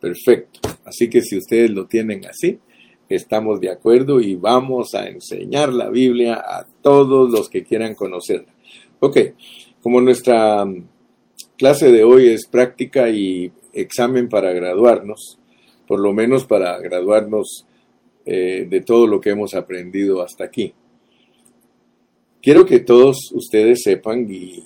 Perfecto. 0.00 0.58
Así 0.84 1.08
que 1.08 1.22
si 1.22 1.38
ustedes 1.38 1.70
lo 1.70 1.86
tienen 1.86 2.26
así, 2.26 2.58
estamos 3.08 3.60
de 3.60 3.70
acuerdo 3.70 4.20
y 4.20 4.34
vamos 4.34 4.92
a 4.96 5.06
enseñar 5.06 5.72
la 5.72 5.88
Biblia 5.88 6.34
a 6.44 6.66
todos 6.82 7.30
los 7.30 7.48
que 7.48 7.62
quieran 7.62 7.94
conocerla. 7.94 8.52
Ok, 8.98 9.18
como 9.80 10.00
nuestra 10.00 10.64
mm, 10.64 10.84
clase 11.56 11.92
de 11.92 12.02
hoy 12.02 12.26
es 12.26 12.48
práctica 12.48 13.08
y 13.08 13.52
examen 13.72 14.28
para 14.28 14.52
graduarnos, 14.52 15.38
por 15.86 16.00
lo 16.00 16.12
menos 16.12 16.44
para 16.44 16.76
graduarnos 16.80 17.68
eh, 18.30 18.66
de 18.68 18.82
todo 18.82 19.06
lo 19.06 19.22
que 19.22 19.30
hemos 19.30 19.54
aprendido 19.54 20.20
hasta 20.20 20.44
aquí. 20.44 20.74
Quiero 22.42 22.66
que 22.66 22.80
todos 22.80 23.32
ustedes 23.32 23.80
sepan, 23.82 24.30
y 24.30 24.64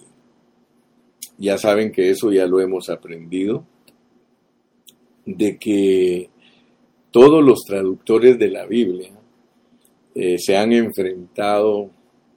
ya 1.38 1.56
saben 1.58 1.92
que 1.92 2.10
eso 2.10 2.32
ya 2.32 2.44
lo 2.44 2.58
hemos 2.58 2.90
aprendido, 2.90 3.64
de 5.24 5.58
que 5.58 6.28
todos 7.12 7.40
los 7.44 7.60
traductores 7.64 8.36
de 8.36 8.50
la 8.50 8.66
Biblia 8.66 9.12
eh, 10.16 10.38
se 10.40 10.56
han 10.56 10.72
enfrentado 10.72 11.88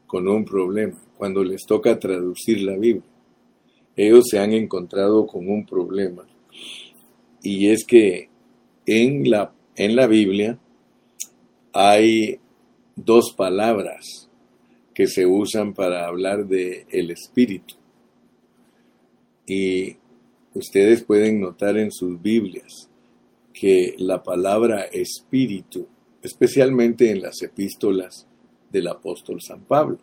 con 0.06 0.28
un 0.28 0.46
problema 0.46 1.02
cuando 1.18 1.44
les 1.44 1.66
toca 1.66 1.98
traducir 1.98 2.62
la 2.62 2.78
Biblia. 2.78 3.10
Ellos 3.96 4.26
se 4.30 4.38
han 4.38 4.54
encontrado 4.54 5.26
con 5.26 5.50
un 5.50 5.66
problema 5.66 6.28
y 7.42 7.70
es 7.70 7.84
que 7.84 8.30
en 8.86 9.28
la, 9.28 9.52
en 9.76 9.96
la 9.96 10.06
Biblia 10.06 10.60
hay 11.78 12.40
dos 12.96 13.34
palabras 13.34 14.30
que 14.94 15.08
se 15.08 15.26
usan 15.26 15.74
para 15.74 16.08
hablar 16.08 16.48
de 16.48 16.88
el 16.90 17.12
espíritu. 17.12 17.76
Y 19.46 19.98
ustedes 20.54 21.04
pueden 21.04 21.42
notar 21.42 21.78
en 21.78 21.92
sus 21.92 22.22
Biblias 22.22 22.90
que 23.52 23.94
la 23.98 24.24
palabra 24.24 24.84
espíritu, 24.84 25.86
especialmente 26.22 27.12
en 27.12 27.22
las 27.22 27.42
epístolas 27.42 28.26
del 28.72 28.88
apóstol 28.88 29.42
San 29.42 29.66
Pablo, 29.66 29.98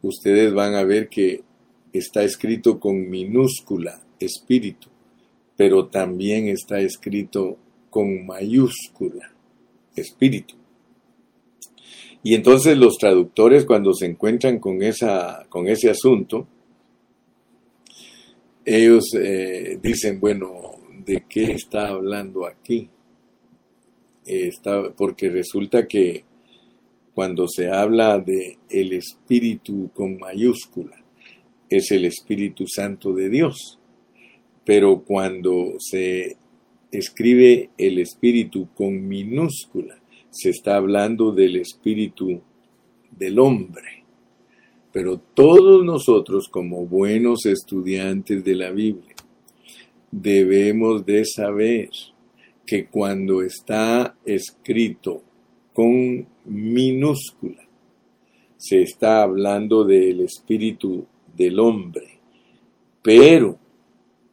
ustedes 0.00 0.54
van 0.54 0.74
a 0.74 0.84
ver 0.84 1.10
que 1.10 1.42
está 1.92 2.22
escrito 2.24 2.80
con 2.80 3.10
minúscula 3.10 4.02
espíritu, 4.18 4.88
pero 5.54 5.88
también 5.88 6.48
está 6.48 6.80
escrito 6.80 7.58
con 7.90 8.24
mayúscula 8.24 9.34
espíritu. 9.94 10.61
Y 12.22 12.34
entonces 12.34 12.78
los 12.78 12.96
traductores 12.98 13.64
cuando 13.64 13.92
se 13.92 14.06
encuentran 14.06 14.58
con, 14.58 14.82
esa, 14.82 15.44
con 15.48 15.68
ese 15.68 15.90
asunto, 15.90 16.46
ellos 18.64 19.06
eh, 19.20 19.78
dicen, 19.82 20.20
bueno, 20.20 20.76
¿de 21.04 21.24
qué 21.28 21.52
está 21.52 21.88
hablando 21.88 22.46
aquí? 22.46 22.88
Está, 24.24 24.92
porque 24.92 25.28
resulta 25.30 25.88
que 25.88 26.24
cuando 27.12 27.48
se 27.48 27.68
habla 27.68 28.18
de 28.18 28.58
el 28.70 28.92
Espíritu 28.92 29.90
con 29.92 30.16
mayúscula, 30.16 30.96
es 31.68 31.90
el 31.90 32.04
Espíritu 32.04 32.66
Santo 32.68 33.12
de 33.12 33.28
Dios. 33.28 33.78
Pero 34.64 35.02
cuando 35.02 35.74
se 35.78 36.36
escribe 36.92 37.70
el 37.76 37.98
Espíritu 37.98 38.68
con 38.74 39.08
minúscula, 39.08 40.01
se 40.32 40.50
está 40.50 40.76
hablando 40.76 41.30
del 41.30 41.56
espíritu 41.56 42.40
del 43.10 43.38
hombre. 43.38 44.02
Pero 44.90 45.18
todos 45.18 45.84
nosotros 45.84 46.48
como 46.48 46.86
buenos 46.86 47.46
estudiantes 47.46 48.42
de 48.42 48.54
la 48.56 48.70
Biblia 48.70 49.14
debemos 50.10 51.04
de 51.06 51.24
saber 51.24 51.90
que 52.66 52.86
cuando 52.86 53.42
está 53.42 54.16
escrito 54.24 55.22
con 55.72 56.26
minúscula, 56.46 57.66
se 58.56 58.82
está 58.82 59.22
hablando 59.22 59.84
del 59.84 60.20
espíritu 60.20 61.06
del 61.36 61.58
hombre. 61.58 62.20
Pero 63.02 63.58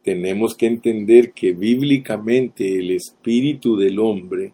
tenemos 0.02 0.54
que 0.54 0.66
entender 0.66 1.32
que 1.32 1.52
bíblicamente 1.52 2.78
el 2.78 2.92
espíritu 2.92 3.76
del 3.76 3.98
hombre 3.98 4.52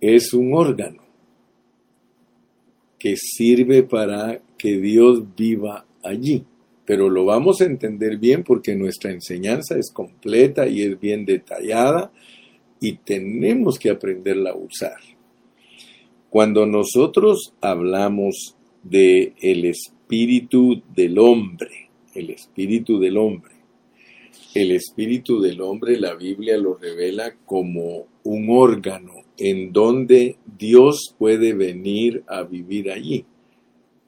es 0.00 0.32
un 0.32 0.54
órgano 0.54 1.02
que 2.98 3.16
sirve 3.16 3.82
para 3.82 4.40
que 4.58 4.78
Dios 4.78 5.22
viva 5.36 5.86
allí. 6.02 6.44
Pero 6.84 7.10
lo 7.10 7.24
vamos 7.24 7.60
a 7.60 7.64
entender 7.64 8.16
bien 8.16 8.44
porque 8.44 8.74
nuestra 8.74 9.10
enseñanza 9.10 9.76
es 9.76 9.90
completa 9.92 10.68
y 10.68 10.82
es 10.82 10.98
bien 11.00 11.24
detallada 11.24 12.12
y 12.80 12.98
tenemos 12.98 13.78
que 13.78 13.90
aprenderla 13.90 14.50
a 14.50 14.56
usar. 14.56 14.98
Cuando 16.30 16.66
nosotros 16.66 17.54
hablamos 17.60 18.56
de 18.82 19.32
el 19.40 19.64
espíritu 19.64 20.82
del 20.94 21.18
hombre, 21.18 21.90
el 22.14 22.30
espíritu 22.30 23.00
del 23.00 23.16
hombre, 23.16 23.54
el 24.54 24.70
espíritu 24.70 25.40
del 25.40 25.60
hombre 25.60 25.98
la 25.98 26.14
Biblia 26.14 26.56
lo 26.56 26.74
revela 26.74 27.34
como 27.44 28.06
un 28.22 28.46
órgano 28.48 29.25
en 29.38 29.72
donde 29.72 30.36
Dios 30.58 31.14
puede 31.18 31.52
venir 31.52 32.24
a 32.26 32.42
vivir 32.42 32.90
allí. 32.90 33.24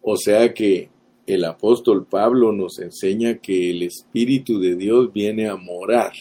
O 0.03 0.17
sea 0.17 0.55
que 0.55 0.89
el 1.27 1.45
apóstol 1.45 2.07
Pablo 2.07 2.53
nos 2.53 2.79
enseña 2.79 3.39
que 3.39 3.71
el 3.71 3.83
Espíritu 3.83 4.59
de 4.59 4.77
Dios 4.77 5.13
viene 5.13 5.49
a 5.49 5.57
morar, 5.57 6.13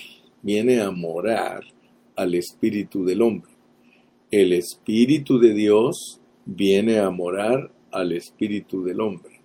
viene 0.42 0.82
a 0.82 0.92
morar 0.92 1.64
al 2.16 2.36
Espíritu 2.36 3.06
del 3.06 3.22
hombre. 3.22 3.52
El 4.30 4.52
Espíritu 4.52 5.40
de 5.40 5.54
Dios 5.54 6.20
viene 6.46 7.00
a 7.00 7.10
morar 7.10 7.72
al 7.92 8.12
Espíritu 8.12 8.84
del 8.84 9.00
hombre. 9.00 9.42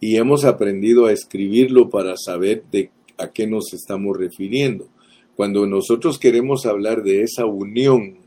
Y 0.00 0.16
hemos 0.16 0.44
aprendido 0.44 1.06
a 1.06 1.12
escribirlo 1.12 1.88
para 1.88 2.14
saber 2.18 2.64
de 2.70 2.90
a 3.16 3.32
qué 3.32 3.46
nos 3.46 3.72
estamos 3.72 4.16
refiriendo. 4.16 4.88
Cuando 5.34 5.66
nosotros 5.66 6.18
queremos 6.18 6.66
hablar 6.66 7.02
de 7.02 7.22
esa 7.22 7.46
unión 7.46 8.18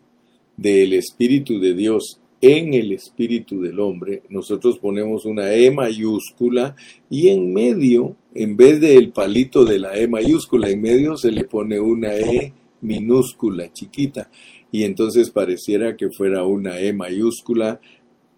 del 0.62 0.94
Espíritu 0.94 1.60
de 1.60 1.74
Dios 1.74 2.20
en 2.42 2.74
el 2.74 2.92
Espíritu 2.92 3.62
del 3.62 3.80
hombre, 3.80 4.24
nosotros 4.30 4.78
ponemos 4.80 5.25
una 5.25 5.54
E 5.54 5.72
mayúscula 5.72 6.75
y 7.10 7.30
en 7.30 7.54
medio, 7.54 8.16
en 8.34 8.56
vez 8.56 8.80
del 8.80 9.12
palito 9.12 9.66
de 9.66 9.80
la 9.80 9.98
E 9.98 10.08
mayúscula, 10.08 10.70
en 10.70 10.82
medio 10.82 11.18
se 11.18 11.32
le 11.32 11.44
pone 11.44 11.80
una 11.80 12.16
E 12.16 12.54
minúscula, 12.82 13.72
chiquita, 13.74 14.30
y 14.72 14.84
entonces 14.84 15.32
pareciera 15.32 15.98
que 15.98 16.10
fuera 16.10 16.46
una 16.46 16.80
E 16.80 16.94
mayúscula 16.94 17.82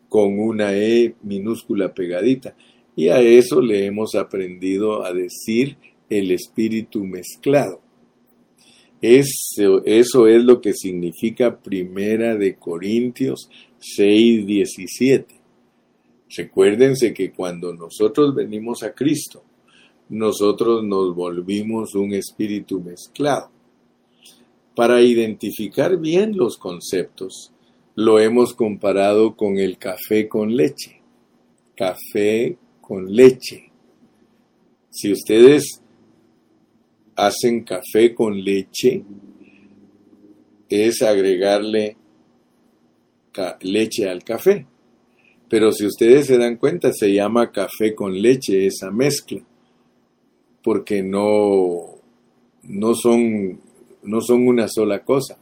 con 0.10 0.40
una 0.40 0.74
E 0.74 1.16
minúscula 1.24 1.94
pegadita. 1.94 2.56
Y 2.96 3.10
a 3.10 3.20
eso 3.22 3.62
le 3.62 3.86
hemos 3.86 4.16
aprendido 4.16 5.06
a 5.06 5.14
decir 5.14 5.78
el 6.10 6.32
espíritu 6.32 7.06
mezclado. 7.06 7.81
Eso, 9.02 9.84
eso 9.84 10.28
es 10.28 10.44
lo 10.44 10.62
que 10.62 10.74
significa 10.74 11.60
Primera 11.60 12.36
de 12.36 12.56
Corintios 12.56 13.50
6, 13.80 14.46
17. 14.46 15.36
Recuérdense 16.38 17.14
que 17.14 17.32
cuando 17.32 17.74
nosotros 17.74 18.36
venimos 18.36 18.84
a 18.84 18.94
Cristo, 18.94 19.44
nosotros 20.10 20.84
nos 20.84 21.16
volvimos 21.16 21.96
un 21.96 22.14
espíritu 22.14 22.80
mezclado. 22.80 23.50
Para 24.76 25.02
identificar 25.02 25.98
bien 25.98 26.38
los 26.38 26.58
conceptos, 26.58 27.52
lo 27.96 28.20
hemos 28.20 28.54
comparado 28.54 29.36
con 29.36 29.58
el 29.58 29.78
café 29.78 30.28
con 30.30 30.56
leche. 30.56 31.02
Café 31.76 32.58
con 32.80 33.14
leche. 33.14 33.72
Si 34.90 35.12
ustedes 35.12 35.81
hacen 37.22 37.64
café 37.64 38.16
con 38.16 38.44
leche, 38.44 39.04
es 40.68 41.02
agregarle 41.04 41.96
leche 43.62 44.10
al 44.10 44.24
café. 44.24 44.66
Pero 45.48 45.72
si 45.72 45.86
ustedes 45.86 46.26
se 46.28 46.38
dan 46.40 46.56
cuenta, 46.56 46.92
se 46.92 47.14
llama 47.14 47.52
café 47.52 47.94
con 47.94 48.20
leche 48.20 48.66
esa 48.66 48.90
mezcla, 48.90 49.42
porque 50.64 51.04
no, 51.04 51.96
no, 52.64 52.96
son, 52.96 53.60
no 54.02 54.22
son 54.22 54.48
una 54.48 54.68
sola 54.68 55.04
cosa. 55.04 55.38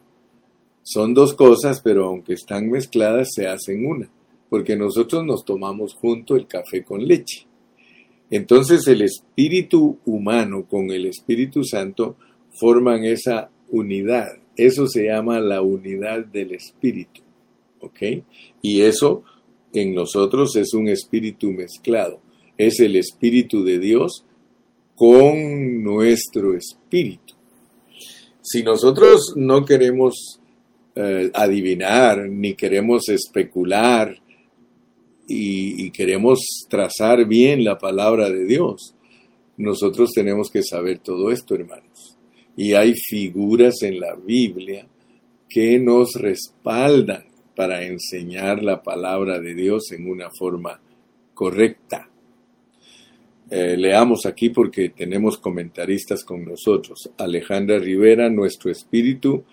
Son 0.83 1.13
dos 1.13 1.33
cosas, 1.33 1.79
pero 1.81 2.07
aunque 2.07 2.33
están 2.33 2.69
mezcladas, 2.69 3.29
se 3.33 3.47
hacen 3.47 3.85
una, 3.85 4.09
porque 4.49 4.75
nosotros 4.75 5.23
nos 5.23 5.45
tomamos 5.45 5.93
junto 5.93 6.35
el 6.35 6.45
café 6.45 6.83
con 6.83 7.07
leche. 7.07 7.48
Entonces 8.31 8.87
el 8.87 9.01
espíritu 9.01 9.97
humano 10.05 10.65
con 10.67 10.91
el 10.91 11.05
Espíritu 11.05 11.63
Santo 11.63 12.15
forman 12.59 13.03
esa 13.05 13.49
unidad. 13.69 14.27
Eso 14.55 14.87
se 14.87 15.05
llama 15.05 15.39
la 15.39 15.61
unidad 15.61 16.25
del 16.25 16.53
espíritu. 16.53 17.21
¿Ok? 17.81 18.01
Y 18.61 18.81
eso 18.81 19.23
en 19.73 19.95
nosotros 19.95 20.55
es 20.55 20.73
un 20.73 20.89
espíritu 20.89 21.51
mezclado. 21.51 22.19
Es 22.57 22.79
el 22.79 22.95
espíritu 22.95 23.63
de 23.63 23.79
Dios 23.79 24.25
con 24.95 25.81
nuestro 25.81 26.55
espíritu. 26.55 27.35
Si 28.41 28.63
nosotros 28.63 29.33
no 29.35 29.63
queremos 29.63 30.39
eh, 30.95 31.31
adivinar 31.33 32.27
ni 32.27 32.55
queremos 32.55 33.07
especular 33.07 34.17
y, 35.29 35.91
queremos 35.91 36.39
trazar 36.69 37.25
bien 37.25 37.63
la 37.63 37.77
palabra 37.77 38.29
de 38.29 38.45
Dios, 38.45 38.95
nosotros 39.57 40.11
tenemos 40.13 40.49
que 40.49 40.63
saber 40.63 40.99
todo 40.99 41.31
esto, 41.31 41.55
hermanos. 41.55 42.17
Y 42.55 42.73
hay 42.73 42.93
figuras 42.95 43.83
en 43.83 43.99
la 43.99 44.15
Biblia 44.15 44.87
que 45.47 45.79
nos 45.79 46.13
respaldan 46.13 47.25
para 47.55 47.83
enseñar 47.85 48.63
la 48.63 48.81
palabra 48.81 49.39
de 49.39 49.53
Dios 49.53 49.91
en 49.91 50.09
una 50.09 50.29
forma 50.29 50.79
correcta. 51.33 52.09
Eh, 53.51 53.75
leamos 53.77 54.25
aquí 54.25 54.49
porque 54.49 54.89
tenemos 54.89 55.37
comentaristas 55.37 56.23
con 56.23 56.45
nosotros. 56.45 57.09
Alejandra 57.17 57.79
Rivera, 57.79 58.29
nuestro 58.29 58.71
espíritu 58.71 59.43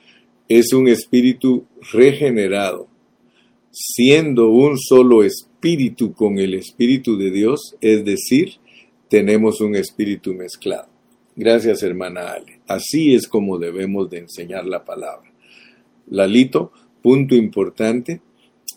es 0.48 0.72
un 0.72 0.88
espíritu 0.88 1.66
regenerado, 1.92 2.88
siendo 3.70 4.50
un 4.50 4.78
solo 4.78 5.22
espíritu 5.24 5.55
con 6.14 6.38
el 6.38 6.54
espíritu 6.54 7.16
de 7.16 7.30
Dios, 7.30 7.76
es 7.80 8.04
decir, 8.04 8.54
tenemos 9.08 9.60
un 9.60 9.74
espíritu 9.74 10.34
mezclado. 10.34 10.88
Gracias, 11.34 11.82
hermana 11.82 12.32
Ale. 12.32 12.60
Así 12.66 13.14
es 13.14 13.28
como 13.28 13.58
debemos 13.58 14.08
de 14.10 14.18
enseñar 14.18 14.66
la 14.66 14.84
palabra. 14.84 15.30
Lalito, 16.08 16.72
Punto 17.06 17.36
importante, 17.36 18.20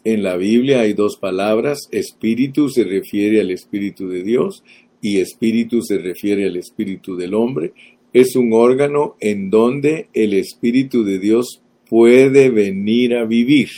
en 0.03 0.22
la 0.22 0.38
Biblia 0.38 0.81
hay 0.81 0.93
dos 0.93 1.17
palabras, 1.17 1.79
espíritu 1.91 2.69
se 2.69 2.84
refiere 2.84 3.41
al 3.41 3.50
espíritu 3.50 4.08
de 4.08 4.22
Dios 4.22 4.63
y 5.01 5.17
espíritu 5.17 5.81
se 5.81 5.98
refiere 5.98 6.46
al 6.46 6.55
espíritu 6.55 7.16
del 7.16 7.33
hombre. 7.33 7.74
Es 8.14 8.35
un 8.35 8.53
órgano 8.53 9.16
en 9.20 9.50
donde 9.50 10.09
el 10.14 10.33
espíritu 10.33 11.03
de 11.03 11.18
Dios 11.18 11.64
puede 11.90 12.51
venir 12.51 13.16
a 13.16 13.25
vivir. 13.25 13.70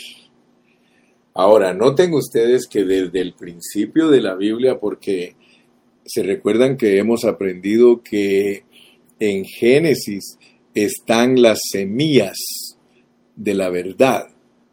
Ahora, 1.34 1.74
noten 1.74 2.14
ustedes 2.14 2.68
que 2.68 2.84
desde 2.84 3.22
el 3.22 3.34
principio 3.34 4.10
de 4.10 4.22
la 4.22 4.36
Biblia, 4.36 4.80
porque 4.80 5.36
se 6.06 6.24
recuerdan 6.24 6.78
que 6.78 6.98
hemos 6.98 7.24
aprendido 7.24 8.02
que 8.04 8.64
en 9.20 9.46
Génesis 9.46 10.38
están 10.74 11.42
las 11.42 11.60
semillas 11.72 12.38
de 13.36 13.54
la 13.54 13.70
verdad. 13.70 14.28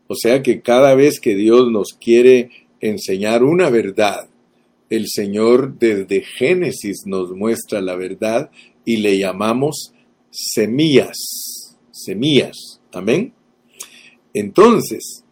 O 0.09 0.15
sea 0.15 0.43
que 0.43 0.63
cada 0.63 0.95
vez 0.95 1.21
que 1.21 1.35
Dios 1.35 1.71
nos 1.71 1.93
quiere 1.93 2.51
enseñar 2.81 3.45
una 3.45 3.71
verdad, 3.71 4.29
el 4.91 5.07
Señor 5.07 5.79
desde 5.79 6.23
Génesis 6.23 7.03
nos 7.05 7.31
muestra 7.33 7.81
la 7.81 7.95
verdad 7.95 8.51
y 8.85 8.97
le 8.97 9.19
llamamos 9.19 9.93
semillas, 10.31 11.17
semillas. 11.91 12.81
Amén. 12.93 13.35
Entonces, 14.33 15.25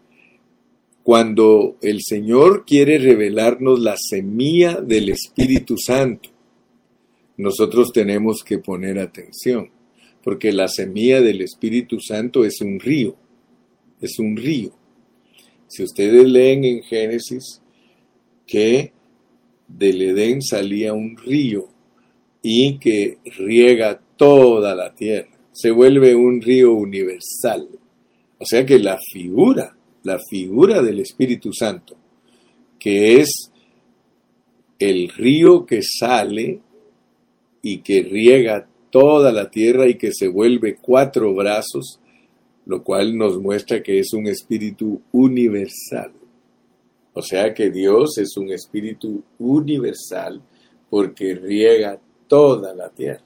cuando 1.07 1.77
el 1.83 2.01
Señor 2.03 2.64
quiere 2.66 2.99
revelarnos 2.99 3.79
la 3.79 3.95
semilla 3.97 4.81
del 4.81 5.11
Espíritu 5.11 5.77
Santo, 5.79 6.31
nosotros 7.37 7.92
tenemos 7.92 8.42
que 8.42 8.59
poner 8.59 8.99
atención, 8.99 9.71
porque 10.25 10.51
la 10.51 10.66
semilla 10.66 11.21
del 11.21 11.42
Espíritu 11.42 12.01
Santo 12.01 12.45
es 12.45 12.61
un 12.61 12.81
río 12.81 13.16
es 14.01 14.19
un 14.19 14.37
río. 14.37 14.73
Si 15.69 15.83
ustedes 15.83 16.27
leen 16.27 16.64
en 16.64 16.83
Génesis 16.83 17.61
que 18.47 18.92
del 19.66 20.03
Edén 20.03 20.42
salía 20.42 20.92
un 20.92 21.16
río 21.16 21.69
y 22.42 22.79
que 22.79 23.19
riega 23.25 24.01
toda 24.16 24.75
la 24.75 24.95
tierra, 24.95 25.29
se 25.53 25.71
vuelve 25.71 26.14
un 26.14 26.40
río 26.40 26.75
universal. 26.75 27.69
O 28.38 28.45
sea 28.45 28.64
que 28.64 28.79
la 28.79 28.99
figura, 29.12 29.75
la 30.07 30.21
figura 30.21 30.81
del 30.83 31.01
Espíritu 31.01 31.53
Santo, 31.53 31.97
que 32.79 33.21
es 33.21 33.51
el 34.79 35.09
río 35.09 35.66
que 35.66 35.81
sale 35.83 36.61
y 37.61 37.79
que 37.79 38.03
riega 38.03 38.69
toda 38.90 39.33
la 39.33 39.51
tierra 39.51 39.88
y 39.88 39.97
que 39.97 40.12
se 40.12 40.29
vuelve 40.29 40.77
cuatro 40.77 41.35
brazos, 41.35 41.99
lo 42.66 42.85
cual 42.85 43.16
nos 43.16 43.40
muestra 43.40 43.83
que 43.83 43.99
es 43.99 44.12
un 44.12 44.29
espíritu 44.29 45.03
universal. 45.11 46.12
O 47.12 47.23
sea 47.23 47.53
que 47.53 47.71
Dios 47.71 48.19
es 48.19 48.37
un 48.37 48.53
espíritu 48.53 49.25
universal 49.40 50.40
porque 50.88 51.35
riega 51.35 51.99
toda 52.29 52.73
la 52.75 52.90
tierra. 52.90 53.25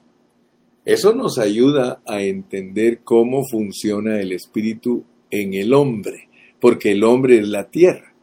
Eso 0.83 1.13
nos 1.13 1.37
ayuda 1.37 2.01
a 2.07 2.23
entender 2.23 3.01
cómo 3.03 3.43
funciona 3.45 4.19
el 4.19 4.31
espíritu 4.31 5.03
en 5.29 5.53
el 5.53 5.73
hombre, 5.73 6.30
porque 6.61 6.91
el 6.91 7.03
hombre 7.03 7.39
es 7.39 7.47
la 7.47 7.69
tierra. 7.69 8.13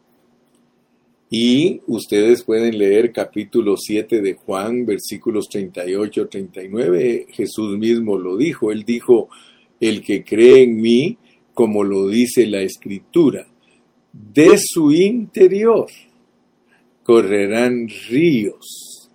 Y 1.29 1.81
ustedes 1.85 2.43
pueden 2.43 2.75
leer 2.77 3.11
capítulo 3.11 3.75
7 3.77 4.21
de 4.21 4.33
Juan, 4.33 4.85
versículos 4.85 5.47
38-39. 5.49 7.27
Jesús 7.29 7.77
mismo 7.77 8.17
lo 8.17 8.35
dijo. 8.35 8.71
Él 8.71 8.83
dijo, 8.83 9.29
el 9.79 10.01
que 10.01 10.23
cree 10.23 10.63
en 10.63 10.81
mí, 10.81 11.17
como 11.53 11.83
lo 11.83 12.07
dice 12.07 12.47
la 12.47 12.61
escritura, 12.61 13.45
de 14.11 14.57
su 14.57 14.91
interior 14.91 15.87
correrán 17.03 17.87
ríos 18.09 19.09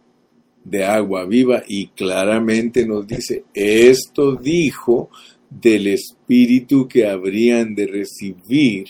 de 0.65 0.85
agua 0.85 1.27
viva 1.27 1.63
y 1.67 1.89
claramente 1.89 2.87
nos 2.87 3.07
dice, 3.07 3.45
esto 3.53 4.37
dijo 4.37 5.11
del 5.51 5.89
espíritu 5.89 6.89
que 6.89 7.07
habrían 7.07 7.75
de 7.75 7.87
recibir, 7.87 8.87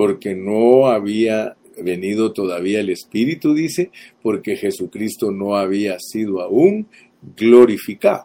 porque 0.00 0.34
no 0.34 0.86
había 0.86 1.58
venido 1.76 2.32
todavía 2.32 2.80
el 2.80 2.88
espíritu, 2.88 3.52
dice, 3.52 3.90
porque 4.22 4.56
Jesucristo 4.56 5.30
no 5.30 5.56
había 5.56 5.98
sido 6.00 6.40
aún 6.40 6.86
glorificado. 7.36 8.24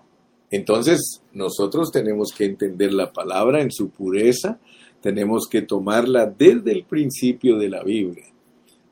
Entonces, 0.50 1.22
nosotros 1.34 1.92
tenemos 1.92 2.32
que 2.32 2.46
entender 2.46 2.94
la 2.94 3.12
palabra 3.12 3.62
en 3.62 3.74
su 3.74 3.90
pureza, 3.90 4.58
tenemos 5.02 5.50
que 5.50 5.64
tomarla 5.64 6.28
desde 6.28 6.72
el 6.72 6.86
principio 6.86 7.58
de 7.58 7.68
la 7.68 7.84
Biblia, 7.84 8.28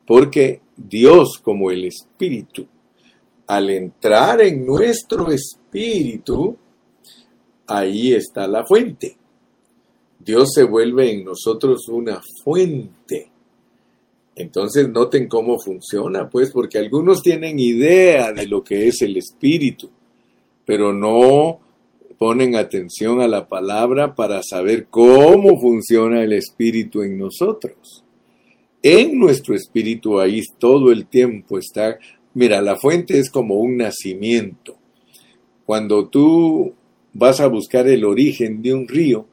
porque 0.05 0.59
Dios 0.75 1.39
como 1.41 1.71
el 1.71 1.85
Espíritu, 1.85 2.67
al 3.47 3.69
entrar 3.69 4.41
en 4.41 4.65
nuestro 4.65 5.31
espíritu, 5.31 6.57
ahí 7.65 8.11
está 8.11 8.45
la 8.45 8.65
fuente. 8.65 9.15
Dios 10.23 10.49
se 10.53 10.63
vuelve 10.63 11.11
en 11.11 11.25
nosotros 11.25 11.87
una 11.89 12.21
fuente. 12.43 13.29
Entonces 14.35 14.89
noten 14.89 15.27
cómo 15.27 15.59
funciona, 15.59 16.29
pues, 16.29 16.51
porque 16.51 16.79
algunos 16.79 17.21
tienen 17.21 17.59
idea 17.59 18.31
de 18.31 18.47
lo 18.47 18.63
que 18.63 18.87
es 18.87 19.01
el 19.01 19.17
espíritu 19.17 19.89
pero 20.65 20.93
no 20.93 21.59
ponen 22.17 22.55
atención 22.55 23.21
a 23.21 23.27
la 23.27 23.47
palabra 23.47 24.15
para 24.15 24.41
saber 24.43 24.87
cómo 24.89 25.59
funciona 25.59 26.23
el 26.23 26.33
espíritu 26.33 27.01
en 27.01 27.17
nosotros. 27.17 28.03
En 28.81 29.19
nuestro 29.19 29.55
espíritu 29.55 30.19
ahí 30.19 30.41
todo 30.57 30.91
el 30.91 31.07
tiempo 31.07 31.57
está, 31.57 31.97
mira, 32.33 32.61
la 32.61 32.75
fuente 32.75 33.17
es 33.19 33.29
como 33.29 33.55
un 33.55 33.77
nacimiento. 33.77 34.75
Cuando 35.65 36.07
tú 36.07 36.73
vas 37.13 37.39
a 37.39 37.47
buscar 37.47 37.87
el 37.87 38.05
origen 38.05 38.61
de 38.61 38.73
un 38.73 38.87
río, 38.87 39.27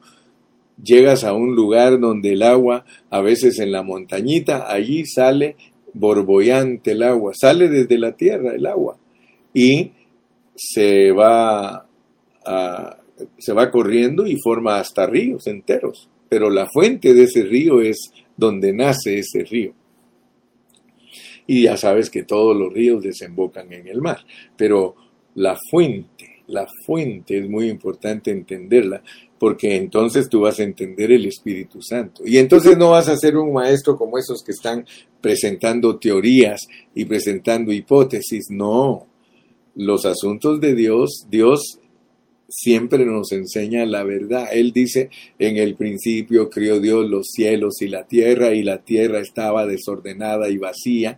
llegas 0.83 1.23
a 1.23 1.33
un 1.33 1.55
lugar 1.55 1.99
donde 1.99 2.33
el 2.33 2.43
agua, 2.43 2.85
a 3.09 3.21
veces 3.21 3.59
en 3.59 3.71
la 3.71 3.83
montañita, 3.83 4.71
allí 4.71 5.05
sale 5.05 5.55
borbollante 5.93 6.91
el 6.91 7.03
agua, 7.03 7.33
sale 7.35 7.67
desde 7.67 7.97
la 7.97 8.13
tierra 8.13 8.55
el 8.55 8.65
agua 8.65 8.97
y 9.53 9.91
se 10.55 11.11
va, 11.11 11.85
se 13.37 13.53
va 13.53 13.71
corriendo 13.71 14.25
y 14.25 14.37
forma 14.37 14.79
hasta 14.79 15.05
ríos 15.05 15.47
enteros. 15.47 16.09
Pero 16.29 16.49
la 16.49 16.67
fuente 16.67 17.13
de 17.13 17.23
ese 17.23 17.43
río 17.43 17.81
es 17.81 18.11
donde 18.37 18.73
nace 18.73 19.19
ese 19.19 19.43
río. 19.43 19.73
Y 21.45 21.63
ya 21.63 21.75
sabes 21.75 22.09
que 22.09 22.23
todos 22.23 22.55
los 22.55 22.71
ríos 22.71 23.03
desembocan 23.03 23.73
en 23.73 23.87
el 23.87 23.99
mar, 23.99 24.19
pero 24.55 24.95
la 25.35 25.57
fuente, 25.69 26.09
la 26.51 26.67
fuente 26.85 27.37
es 27.37 27.49
muy 27.49 27.69
importante 27.69 28.31
entenderla, 28.31 29.01
porque 29.39 29.75
entonces 29.75 30.29
tú 30.29 30.41
vas 30.41 30.59
a 30.59 30.63
entender 30.63 31.11
el 31.11 31.25
Espíritu 31.25 31.81
Santo. 31.81 32.23
Y 32.25 32.37
entonces 32.37 32.77
no 32.77 32.91
vas 32.91 33.07
a 33.07 33.17
ser 33.17 33.37
un 33.37 33.53
maestro 33.53 33.97
como 33.97 34.17
esos 34.17 34.43
que 34.43 34.51
están 34.51 34.85
presentando 35.19 35.97
teorías 35.97 36.61
y 36.93 37.05
presentando 37.05 37.71
hipótesis, 37.71 38.45
no. 38.49 39.07
Los 39.75 40.05
asuntos 40.05 40.59
de 40.59 40.75
Dios, 40.75 41.25
Dios 41.29 41.79
siempre 42.51 43.05
nos 43.05 43.31
enseña 43.31 43.85
la 43.85 44.03
verdad. 44.03 44.49
Él 44.51 44.73
dice, 44.73 45.09
en 45.39 45.57
el 45.57 45.75
principio 45.75 46.49
crió 46.49 46.79
Dios 46.79 47.09
los 47.09 47.27
cielos 47.31 47.81
y 47.81 47.87
la 47.87 48.05
tierra, 48.05 48.53
y 48.53 48.61
la 48.61 48.83
tierra 48.83 49.19
estaba 49.19 49.65
desordenada 49.65 50.49
y 50.49 50.57
vacía, 50.57 51.17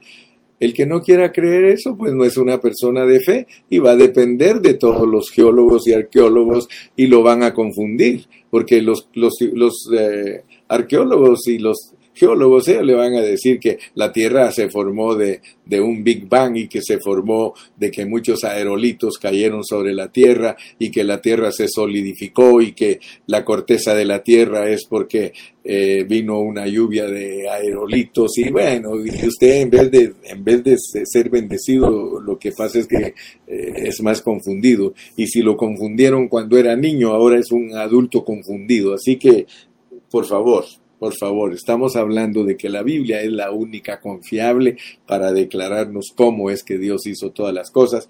el 0.64 0.74
que 0.74 0.86
no 0.86 1.02
quiera 1.02 1.32
creer 1.32 1.66
eso, 1.66 1.98
pues 1.98 2.14
no 2.14 2.24
es 2.24 2.38
una 2.38 2.60
persona 2.60 3.06
de 3.06 3.20
fe 3.20 3.48
y 3.70 3.80
va 3.80 3.92
a 3.92 3.96
depender 3.96 4.62
de 4.62 4.76
todos 4.76 5.08
los 5.08 5.30
geólogos 5.30 5.88
y 5.88 5.94
arqueólogos 5.94 6.70
y 6.96 7.08
lo 7.08 7.22
van 7.22 7.44
a 7.44 7.54
confundir, 7.54 8.26
porque 8.50 8.82
los, 8.82 9.10
los, 9.14 9.34
los 9.54 9.90
eh, 9.98 10.44
arqueólogos 10.68 11.48
y 11.48 11.60
los 11.60 11.94
geólogos 12.14 12.68
ellos 12.68 12.86
le 12.86 12.94
van 12.94 13.16
a 13.16 13.22
decir 13.22 13.60
que 13.60 13.80
la 13.96 14.12
Tierra 14.12 14.52
se 14.52 14.70
formó 14.70 15.16
de, 15.16 15.42
de, 15.66 15.82
un 15.82 16.04
Big 16.04 16.28
Bang 16.28 16.58
y 16.58 16.68
que 16.68 16.82
se 16.82 17.00
formó 17.00 17.54
de 17.76 17.92
que 17.92 18.06
muchos 18.06 18.44
aerolitos 18.44 19.18
cayeron 19.18 19.64
sobre 19.64 19.94
la 19.94 20.12
Tierra 20.12 20.56
y 20.80 20.92
que 20.92 21.04
la 21.04 21.22
Tierra 21.22 21.52
se 21.52 21.68
solidificó 21.68 22.62
y 22.62 22.74
que 22.74 23.00
la 23.28 23.44
corteza 23.44 23.94
de 23.94 24.06
la 24.06 24.24
Tierra 24.24 24.70
es 24.70 24.86
porque 24.86 25.34
eh, 25.66 26.04
vino 26.04 26.40
una 26.42 26.68
lluvia 26.68 27.06
de 27.06 27.50
aerolitos 27.50 28.38
y 28.38 28.50
bueno, 28.50 28.98
y 28.98 29.26
usted 29.26 29.62
en 29.62 29.70
vez 29.70 29.92
de, 29.92 30.14
en 30.26 30.44
vez 30.44 30.64
de 30.64 30.78
ser 30.78 31.30
bendecido, 31.30 32.20
lo 32.20 32.38
que 32.38 32.52
pasa 32.52 32.80
es 32.80 32.88
que 32.88 33.14
eh, 33.48 33.74
es 33.86 34.02
más 34.02 34.22
confundido 34.22 34.94
y 35.16 35.28
si 35.28 35.42
lo 35.42 35.56
confundieron 35.56 36.28
cuando 36.28 36.58
era 36.58 36.76
niño, 36.76 37.12
ahora 37.12 37.40
es 37.40 37.52
un 37.52 37.74
adulto 37.76 38.24
confundido. 38.24 38.94
Así 38.94 39.16
que, 39.18 39.46
por 40.10 40.26
favor, 40.26 40.66
por 41.04 41.18
favor, 41.18 41.54
estamos 41.54 41.98
hablando 41.98 42.46
de 42.46 42.56
que 42.56 42.70
la 42.70 42.82
Biblia 42.82 43.22
es 43.22 43.30
la 43.30 43.52
única 43.52 44.00
confiable 44.00 44.78
para 45.06 45.34
declararnos 45.34 46.14
cómo 46.16 46.50
es 46.50 46.64
que 46.64 46.78
Dios 46.78 47.06
hizo 47.08 47.32
todas 47.32 47.54
las 47.54 47.72
cosas. 47.72 48.08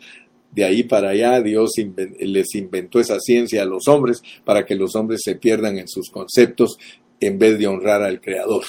De 0.51 0.63
ahí 0.63 0.83
para 0.83 1.09
allá 1.09 1.41
Dios 1.41 1.71
les 2.19 2.53
inventó 2.53 2.99
esa 2.99 3.19
ciencia 3.19 3.63
a 3.63 3.65
los 3.65 3.87
hombres 3.87 4.21
para 4.45 4.63
que 4.63 4.75
los 4.75 4.95
hombres 4.95 5.21
se 5.23 5.33
pierdan 5.33 5.79
en 5.79 5.87
sus 5.87 6.11
conceptos 6.11 6.77
en 7.19 7.39
vez 7.39 7.57
de 7.57 7.65
honrar 7.65 8.03
al 8.03 8.21
Creador. 8.21 8.63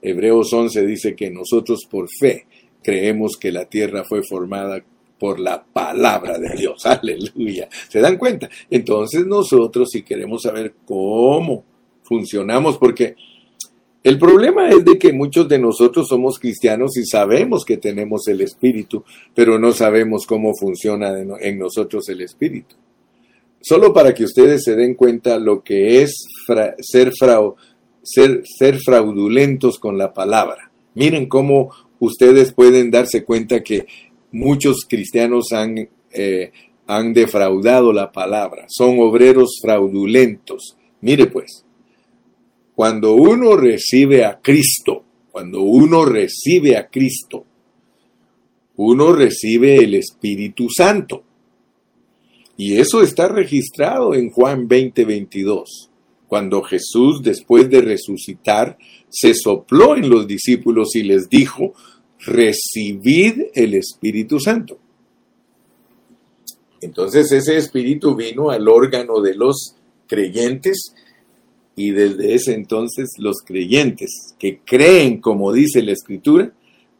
Hebreos 0.00 0.50
11 0.50 0.86
dice 0.86 1.14
que 1.14 1.30
nosotros 1.30 1.86
por 1.90 2.08
fe 2.08 2.46
creemos 2.82 3.36
que 3.36 3.52
la 3.52 3.66
tierra 3.66 4.02
fue 4.04 4.22
formada 4.22 4.82
por 5.18 5.40
la 5.40 5.62
palabra 5.62 6.38
de 6.38 6.56
Dios. 6.56 6.86
Aleluya. 6.86 7.68
¿Se 7.90 8.00
dan 8.00 8.16
cuenta? 8.16 8.48
Entonces 8.70 9.26
nosotros 9.26 9.90
si 9.90 10.04
queremos 10.04 10.40
saber 10.40 10.72
cómo 10.86 11.75
funcionamos, 12.06 12.78
porque 12.78 13.16
el 14.02 14.18
problema 14.18 14.68
es 14.70 14.84
de 14.84 14.98
que 14.98 15.12
muchos 15.12 15.48
de 15.48 15.58
nosotros 15.58 16.06
somos 16.08 16.38
cristianos 16.38 16.96
y 16.96 17.04
sabemos 17.04 17.64
que 17.64 17.76
tenemos 17.76 18.28
el 18.28 18.40
Espíritu, 18.40 19.04
pero 19.34 19.58
no 19.58 19.72
sabemos 19.72 20.26
cómo 20.26 20.52
funciona 20.54 21.12
en 21.18 21.58
nosotros 21.58 22.08
el 22.08 22.20
Espíritu. 22.20 22.76
Solo 23.60 23.92
para 23.92 24.14
que 24.14 24.22
ustedes 24.22 24.62
se 24.62 24.76
den 24.76 24.94
cuenta 24.94 25.40
lo 25.40 25.64
que 25.64 26.02
es 26.02 26.14
ser, 26.78 27.12
ser, 28.04 28.42
ser 28.44 28.78
fraudulentos 28.78 29.80
con 29.80 29.98
la 29.98 30.14
palabra. 30.14 30.70
Miren 30.94 31.26
cómo 31.26 31.72
ustedes 31.98 32.52
pueden 32.52 32.92
darse 32.92 33.24
cuenta 33.24 33.64
que 33.64 33.86
muchos 34.30 34.86
cristianos 34.88 35.52
han, 35.52 35.88
eh, 36.12 36.52
han 36.86 37.12
defraudado 37.12 37.92
la 37.92 38.12
palabra, 38.12 38.66
son 38.68 39.00
obreros 39.00 39.58
fraudulentos. 39.60 40.76
Mire 41.00 41.26
pues, 41.26 41.65
cuando 42.76 43.14
uno 43.14 43.56
recibe 43.56 44.26
a 44.26 44.38
Cristo, 44.38 45.02
cuando 45.32 45.62
uno 45.62 46.04
recibe 46.04 46.76
a 46.76 46.88
Cristo, 46.88 47.46
uno 48.76 49.12
recibe 49.14 49.78
el 49.78 49.94
Espíritu 49.94 50.68
Santo. 50.68 51.24
Y 52.58 52.76
eso 52.76 53.00
está 53.02 53.28
registrado 53.28 54.14
en 54.14 54.28
Juan 54.28 54.68
20:22, 54.68 55.88
cuando 56.28 56.62
Jesús, 56.62 57.22
después 57.22 57.70
de 57.70 57.80
resucitar, 57.80 58.76
se 59.08 59.32
sopló 59.32 59.96
en 59.96 60.10
los 60.10 60.26
discípulos 60.26 60.94
y 60.96 61.02
les 61.02 61.30
dijo, 61.30 61.72
recibid 62.18 63.44
el 63.54 63.72
Espíritu 63.72 64.38
Santo. 64.38 64.78
Entonces 66.82 67.32
ese 67.32 67.56
Espíritu 67.56 68.14
vino 68.14 68.50
al 68.50 68.68
órgano 68.68 69.22
de 69.22 69.34
los 69.34 69.76
creyentes 70.06 70.94
y 71.78 71.90
desde 71.90 72.34
ese 72.34 72.54
entonces 72.54 73.10
los 73.18 73.42
creyentes 73.44 74.34
que 74.38 74.60
creen 74.64 75.20
como 75.20 75.52
dice 75.52 75.82
la 75.82 75.92
escritura, 75.92 76.50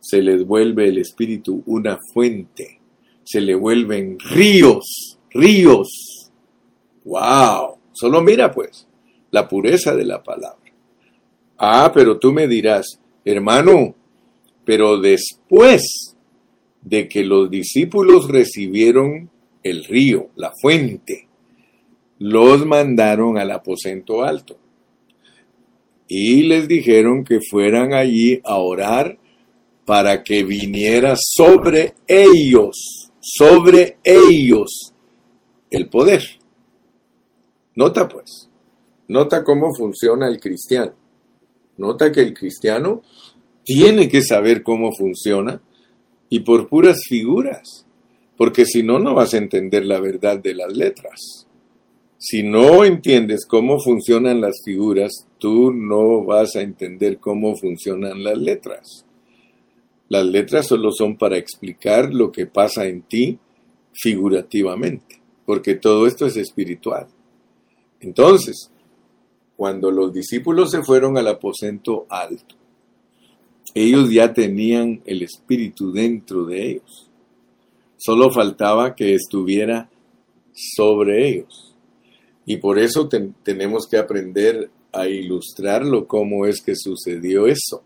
se 0.01 0.21
les 0.21 0.47
vuelve 0.47 0.89
el 0.89 0.99
espíritu 0.99 1.63
una 1.67 1.99
fuente, 2.13 2.79
se 3.25 3.41
le 3.41 3.55
vuelven 3.55 4.19
ríos, 4.21 5.19
ríos. 5.31 6.31
¡Wow! 7.05 7.79
Solo 7.93 8.23
mira 8.23 8.53
pues 8.53 8.87
la 9.31 9.49
pureza 9.49 9.97
de 9.97 10.05
la 10.05 10.23
palabra. 10.23 10.61
Ah, 11.57 11.91
pero 11.93 12.19
tú 12.19 12.33
me 12.33 12.47
dirás, 12.47 13.01
hermano, 13.25 13.95
pero 14.65 15.01
después 15.01 15.83
de 16.83 17.09
que 17.09 17.25
los 17.25 17.51
discípulos 17.51 18.29
recibieron 18.29 19.31
el 19.63 19.85
río, 19.85 20.29
la 20.37 20.53
fuente, 20.61 21.27
los 22.19 22.67
mandaron 22.67 23.39
al 23.39 23.51
aposento 23.51 24.23
alto 24.23 24.59
y 26.09 26.45
les 26.45 26.69
dijeron 26.69 27.25
que 27.25 27.41
fueran 27.41 27.93
allí 27.93 28.41
a 28.45 28.59
orar 28.59 29.19
para 29.85 30.23
que 30.23 30.45
viniera 30.45 31.15
sobre 31.17 31.95
ellos, 32.07 33.11
sobre 33.21 33.99
ellos 34.05 34.93
el 35.71 35.89
poder. 35.89 36.23
Nota 37.75 38.09
pues, 38.09 38.49
nota 39.09 39.45
cómo 39.45 39.75
funciona 39.75 40.29
el 40.29 40.41
cristiano. 40.41 40.95
Nota 41.77 42.11
que 42.11 42.21
el 42.21 42.33
cristiano 42.33 43.03
tiene 43.65 44.09
que 44.09 44.23
saber 44.23 44.63
cómo 44.63 44.93
funciona 44.93 45.61
y 46.29 46.41
por 46.41 46.69
puras 46.69 46.99
figuras, 47.09 47.87
porque 48.37 48.65
si 48.65 48.83
no, 48.83 48.99
no 48.99 49.15
vas 49.15 49.35
a 49.35 49.39
entender 49.39 49.85
la 49.85 50.01
verdad 50.01 50.39
de 50.39 50.55
las 50.55 50.73
letras. 50.73 51.47
Si 52.19 52.43
no 52.43 52.85
entiendes 52.85 53.45
cómo 53.47 53.79
funcionan 53.79 54.41
las 54.41 54.63
figuras, 54.65 55.26
tú 55.39 55.73
no 55.73 56.25
vas 56.25 56.57
a 56.57 56.63
entender 56.63 57.19
cómo 57.19 57.57
funcionan 57.57 58.23
las 58.23 58.39
letras. 58.39 59.05
Las 60.09 60.25
letras 60.25 60.67
solo 60.67 60.93
son 60.93 61.17
para 61.17 61.37
explicar 61.37 62.15
lo 62.15 62.31
que 62.31 62.47
pasa 62.47 62.87
en 62.87 63.03
ti 63.03 63.39
figurativamente, 63.93 65.21
porque 65.45 65.75
todo 65.75 66.07
esto 66.07 66.27
es 66.27 66.37
espiritual. 66.37 67.09
Entonces, 68.01 68.71
cuando 69.57 69.91
los 69.91 70.13
discípulos 70.13 70.71
se 70.71 70.83
fueron 70.83 71.19
al 71.19 71.29
aposento 71.29 72.07
alto, 72.09 72.55
ellos 73.75 74.11
ya 74.11 74.33
tenían 74.33 75.03
el 75.05 75.23
espíritu 75.23 75.93
dentro 75.93 76.45
de 76.45 76.71
ellos. 76.71 77.11
Solo 77.97 78.31
faltaba 78.31 78.95
que 78.95 79.15
estuviera 79.15 79.91
sobre 80.55 81.29
ellos. 81.29 81.75
Y 82.45 82.59
por 82.59 82.79
eso 82.79 83.09
tenemos 83.43 83.89
que 83.89 83.99
aprender 83.99 84.71
a 85.01 85.09
ilustrarlo 85.09 86.07
cómo 86.07 86.47
es 86.47 86.61
que 86.61 86.75
sucedió 86.75 87.47
eso. 87.47 87.83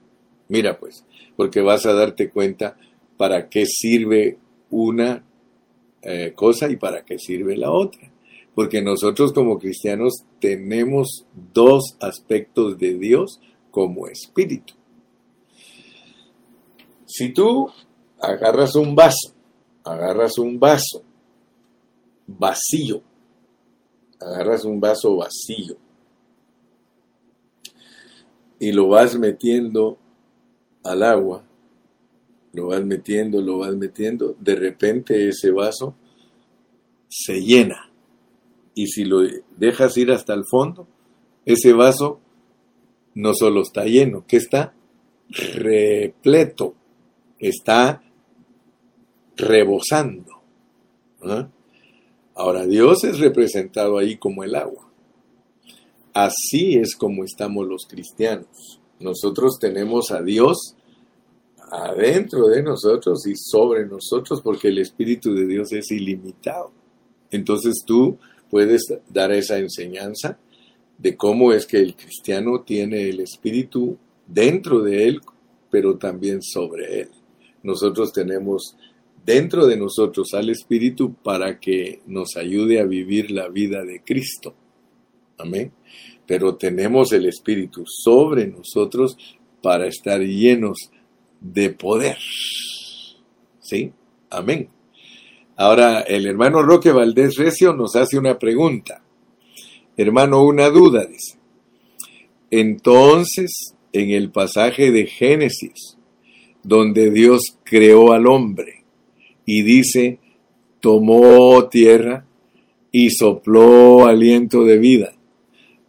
Mira 0.48 0.78
pues, 0.78 1.04
porque 1.36 1.60
vas 1.60 1.86
a 1.86 1.92
darte 1.92 2.30
cuenta 2.30 2.76
para 3.16 3.48
qué 3.48 3.66
sirve 3.66 4.38
una 4.70 5.24
eh, 6.02 6.32
cosa 6.34 6.68
y 6.70 6.76
para 6.76 7.04
qué 7.04 7.18
sirve 7.18 7.56
la 7.56 7.70
otra. 7.70 8.10
Porque 8.54 8.82
nosotros 8.82 9.32
como 9.32 9.58
cristianos 9.58 10.24
tenemos 10.40 11.24
dos 11.52 11.96
aspectos 12.00 12.78
de 12.78 12.94
Dios 12.94 13.40
como 13.70 14.06
espíritu. 14.08 14.74
Si 17.06 17.32
tú 17.32 17.70
agarras 18.20 18.74
un 18.76 18.94
vaso, 18.94 19.34
agarras 19.84 20.38
un 20.38 20.58
vaso 20.58 21.02
vacío, 22.26 23.02
agarras 24.20 24.64
un 24.64 24.80
vaso 24.80 25.16
vacío 25.16 25.76
y 28.60 28.72
lo 28.72 28.88
vas 28.88 29.18
metiendo 29.18 29.98
al 30.84 31.02
agua, 31.02 31.42
lo 32.52 32.68
vas 32.68 32.84
metiendo, 32.84 33.40
lo 33.40 33.58
vas 33.58 33.74
metiendo, 33.74 34.36
de 34.38 34.54
repente 34.54 35.28
ese 35.28 35.50
vaso 35.50 35.94
se 37.08 37.40
llena. 37.40 37.90
Y 38.74 38.86
si 38.86 39.04
lo 39.04 39.22
dejas 39.56 39.96
ir 39.96 40.12
hasta 40.12 40.34
el 40.34 40.44
fondo, 40.44 40.86
ese 41.44 41.72
vaso 41.72 42.20
no 43.14 43.34
solo 43.34 43.62
está 43.62 43.84
lleno, 43.84 44.24
que 44.26 44.36
está 44.36 44.74
repleto, 45.30 46.74
está 47.38 48.02
rebosando. 49.36 50.42
¿ah? 51.22 51.48
Ahora, 52.34 52.66
Dios 52.66 53.04
es 53.04 53.18
representado 53.18 53.98
ahí 53.98 54.16
como 54.16 54.44
el 54.44 54.54
agua. 54.54 54.89
Así 56.12 56.76
es 56.76 56.96
como 56.96 57.24
estamos 57.24 57.66
los 57.66 57.86
cristianos. 57.86 58.80
Nosotros 58.98 59.58
tenemos 59.58 60.10
a 60.10 60.22
Dios 60.22 60.74
adentro 61.70 62.48
de 62.48 62.62
nosotros 62.62 63.26
y 63.26 63.34
sobre 63.36 63.86
nosotros 63.86 64.40
porque 64.42 64.68
el 64.68 64.78
Espíritu 64.78 65.32
de 65.34 65.46
Dios 65.46 65.72
es 65.72 65.90
ilimitado. 65.90 66.72
Entonces 67.30 67.82
tú 67.86 68.18
puedes 68.50 68.92
dar 69.08 69.30
esa 69.30 69.58
enseñanza 69.58 70.38
de 70.98 71.16
cómo 71.16 71.52
es 71.52 71.64
que 71.66 71.78
el 71.78 71.94
cristiano 71.94 72.62
tiene 72.62 73.08
el 73.08 73.20
Espíritu 73.20 73.96
dentro 74.26 74.82
de 74.82 75.08
él, 75.08 75.20
pero 75.70 75.96
también 75.96 76.42
sobre 76.42 77.02
él. 77.02 77.08
Nosotros 77.62 78.12
tenemos 78.12 78.76
dentro 79.24 79.66
de 79.66 79.76
nosotros 79.76 80.34
al 80.34 80.50
Espíritu 80.50 81.14
para 81.14 81.60
que 81.60 82.00
nos 82.06 82.36
ayude 82.36 82.80
a 82.80 82.84
vivir 82.84 83.30
la 83.30 83.48
vida 83.48 83.84
de 83.84 84.02
Cristo. 84.02 84.54
Amén. 85.38 85.72
Pero 86.30 86.54
tenemos 86.54 87.12
el 87.12 87.26
Espíritu 87.26 87.82
sobre 87.84 88.46
nosotros 88.46 89.16
para 89.60 89.88
estar 89.88 90.20
llenos 90.20 90.78
de 91.40 91.70
poder. 91.70 92.18
¿Sí? 93.58 93.90
Amén. 94.30 94.68
Ahora, 95.56 96.02
el 96.02 96.28
hermano 96.28 96.62
Roque 96.62 96.92
Valdés 96.92 97.34
Recio 97.34 97.74
nos 97.74 97.96
hace 97.96 98.16
una 98.16 98.38
pregunta. 98.38 99.02
Hermano, 99.96 100.44
una 100.44 100.68
duda, 100.68 101.04
dice. 101.04 101.36
Entonces, 102.48 103.74
en 103.92 104.10
el 104.10 104.30
pasaje 104.30 104.92
de 104.92 105.06
Génesis, 105.06 105.98
donde 106.62 107.10
Dios 107.10 107.58
creó 107.64 108.12
al 108.12 108.28
hombre 108.28 108.84
y 109.44 109.64
dice, 109.64 110.20
tomó 110.78 111.66
tierra 111.68 112.24
y 112.92 113.10
sopló 113.10 114.06
aliento 114.06 114.62
de 114.62 114.78
vida. 114.78 115.14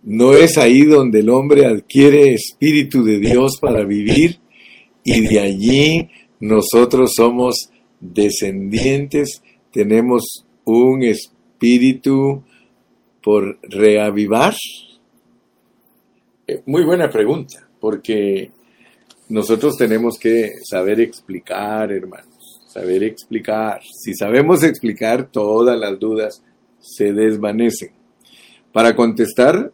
¿No 0.04 0.34
es 0.34 0.58
ahí 0.58 0.84
donde 0.84 1.20
el 1.20 1.30
hombre 1.30 1.66
adquiere 1.68 2.34
espíritu 2.34 3.04
de 3.04 3.20
Dios 3.20 3.58
para 3.62 3.84
vivir 3.84 4.40
y 5.04 5.28
de 5.28 5.40
allí 5.40 6.10
nosotros 6.40 7.12
somos 7.16 7.70
descendientes, 8.00 9.44
tenemos 9.72 10.46
un 10.66 11.04
espíritu 11.04 12.44
por 13.22 13.60
reavivar? 13.62 14.56
Eh, 16.48 16.64
muy 16.66 16.84
buena 16.84 17.12
pregunta, 17.12 17.70
porque 17.80 18.50
nosotros 19.30 19.78
tenemos 19.78 20.18
que 20.18 20.50
saber 20.68 21.00
explicar, 21.00 21.92
hermanos, 21.92 22.60
saber 22.68 23.04
explicar. 23.04 23.82
Si 24.04 24.16
sabemos 24.16 24.64
explicar, 24.64 25.30
todas 25.32 25.80
las 25.80 26.00
dudas 26.00 26.44
se 26.80 27.14
desvanecen. 27.14 27.92
Para 28.74 28.96
contestar 28.96 29.72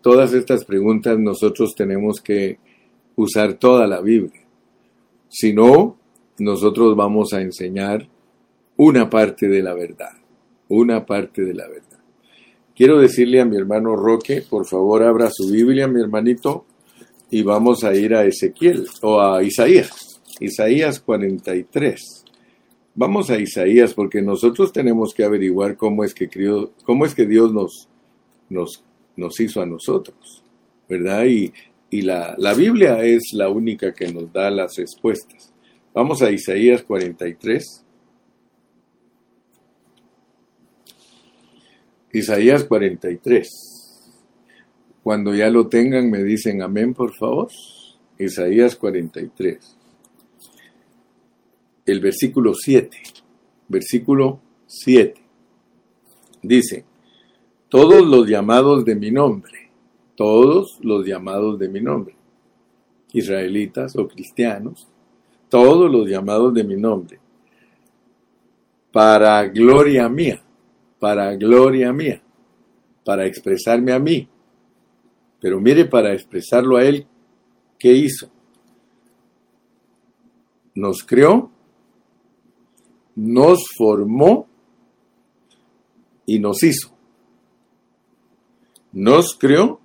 todas 0.00 0.32
estas 0.32 0.64
preguntas, 0.64 1.18
nosotros 1.18 1.74
tenemos 1.74 2.20
que 2.20 2.58
usar 3.16 3.54
toda 3.54 3.86
la 3.86 4.00
Biblia. 4.00 4.42
Si 5.28 5.52
no, 5.52 5.96
nosotros 6.38 6.96
vamos 6.96 7.32
a 7.32 7.40
enseñar 7.40 8.08
una 8.76 9.08
parte 9.08 9.48
de 9.48 9.62
la 9.62 9.74
verdad, 9.74 10.12
una 10.68 11.04
parte 11.04 11.44
de 11.44 11.54
la 11.54 11.68
verdad. 11.68 11.98
Quiero 12.74 12.98
decirle 12.98 13.40
a 13.40 13.46
mi 13.46 13.56
hermano 13.56 13.96
Roque, 13.96 14.42
por 14.48 14.66
favor 14.66 15.02
abra 15.02 15.30
su 15.32 15.50
Biblia, 15.50 15.88
mi 15.88 16.00
hermanito, 16.00 16.66
y 17.30 17.42
vamos 17.42 17.84
a 17.84 17.94
ir 17.94 18.14
a 18.14 18.24
Ezequiel 18.24 18.86
o 19.02 19.20
a 19.20 19.42
Isaías, 19.42 20.20
Isaías 20.40 21.00
43. 21.00 22.24
Vamos 22.94 23.30
a 23.30 23.38
Isaías 23.38 23.94
porque 23.94 24.22
nosotros 24.22 24.72
tenemos 24.72 25.14
que 25.14 25.24
averiguar 25.24 25.76
cómo 25.76 26.04
es 26.04 26.14
que, 26.14 26.28
cómo 26.84 27.06
es 27.06 27.14
que 27.14 27.26
Dios 27.26 27.52
nos, 27.52 27.88
nos, 28.48 28.82
nos 29.16 29.40
hizo 29.40 29.60
a 29.60 29.66
nosotros, 29.66 30.42
¿verdad? 30.88 31.24
Y, 31.24 31.52
y 31.90 32.02
la, 32.02 32.34
la 32.38 32.54
Biblia 32.54 33.02
es 33.02 33.32
la 33.32 33.48
única 33.48 33.92
que 33.92 34.12
nos 34.12 34.32
da 34.32 34.50
las 34.50 34.76
respuestas. 34.76 35.52
Vamos 35.94 36.20
a 36.22 36.30
Isaías 36.30 36.82
43. 36.82 37.84
Isaías 42.12 42.64
43. 42.64 43.48
Cuando 45.02 45.34
ya 45.34 45.48
lo 45.50 45.68
tengan 45.68 46.10
me 46.10 46.22
dicen 46.22 46.62
amén, 46.62 46.92
por 46.92 47.14
favor. 47.14 47.48
Isaías 48.18 48.76
43. 48.76 49.76
El 51.86 52.00
versículo 52.00 52.54
7. 52.54 52.96
Versículo 53.68 54.40
7. 54.66 55.20
Dice, 56.42 56.84
todos 57.76 58.06
los 58.06 58.26
llamados 58.26 58.84
de 58.84 58.94
mi 58.94 59.10
nombre 59.10 59.66
todos 60.16 60.78
los 60.82 61.06
llamados 61.06 61.58
de 61.58 61.68
mi 61.68 61.80
nombre, 61.80 62.16
israelitas 63.12 63.94
o 63.96 64.08
cristianos, 64.08 64.88
todos 65.48 65.90
los 65.90 66.08
llamados 66.08 66.52
de 66.54 66.64
mi 66.64 66.76
nombre, 66.76 67.20
para 68.90 69.46
gloria 69.46 70.08
mía, 70.08 70.42
para 70.98 71.36
gloria 71.36 71.92
mía, 71.92 72.20
para 73.04 73.26
expresarme 73.26 73.92
a 73.92 73.98
mí. 73.98 74.26
Pero 75.38 75.60
mire, 75.60 75.84
para 75.84 76.14
expresarlo 76.14 76.78
a 76.78 76.84
Él, 76.84 77.06
¿qué 77.78 77.92
hizo? 77.92 78.28
Nos 80.74 81.04
creó, 81.04 81.50
nos 83.14 83.66
formó 83.76 84.48
y 86.24 86.38
nos 86.38 86.62
hizo. 86.62 86.95
Nos 88.96 89.36
creó, 89.38 89.78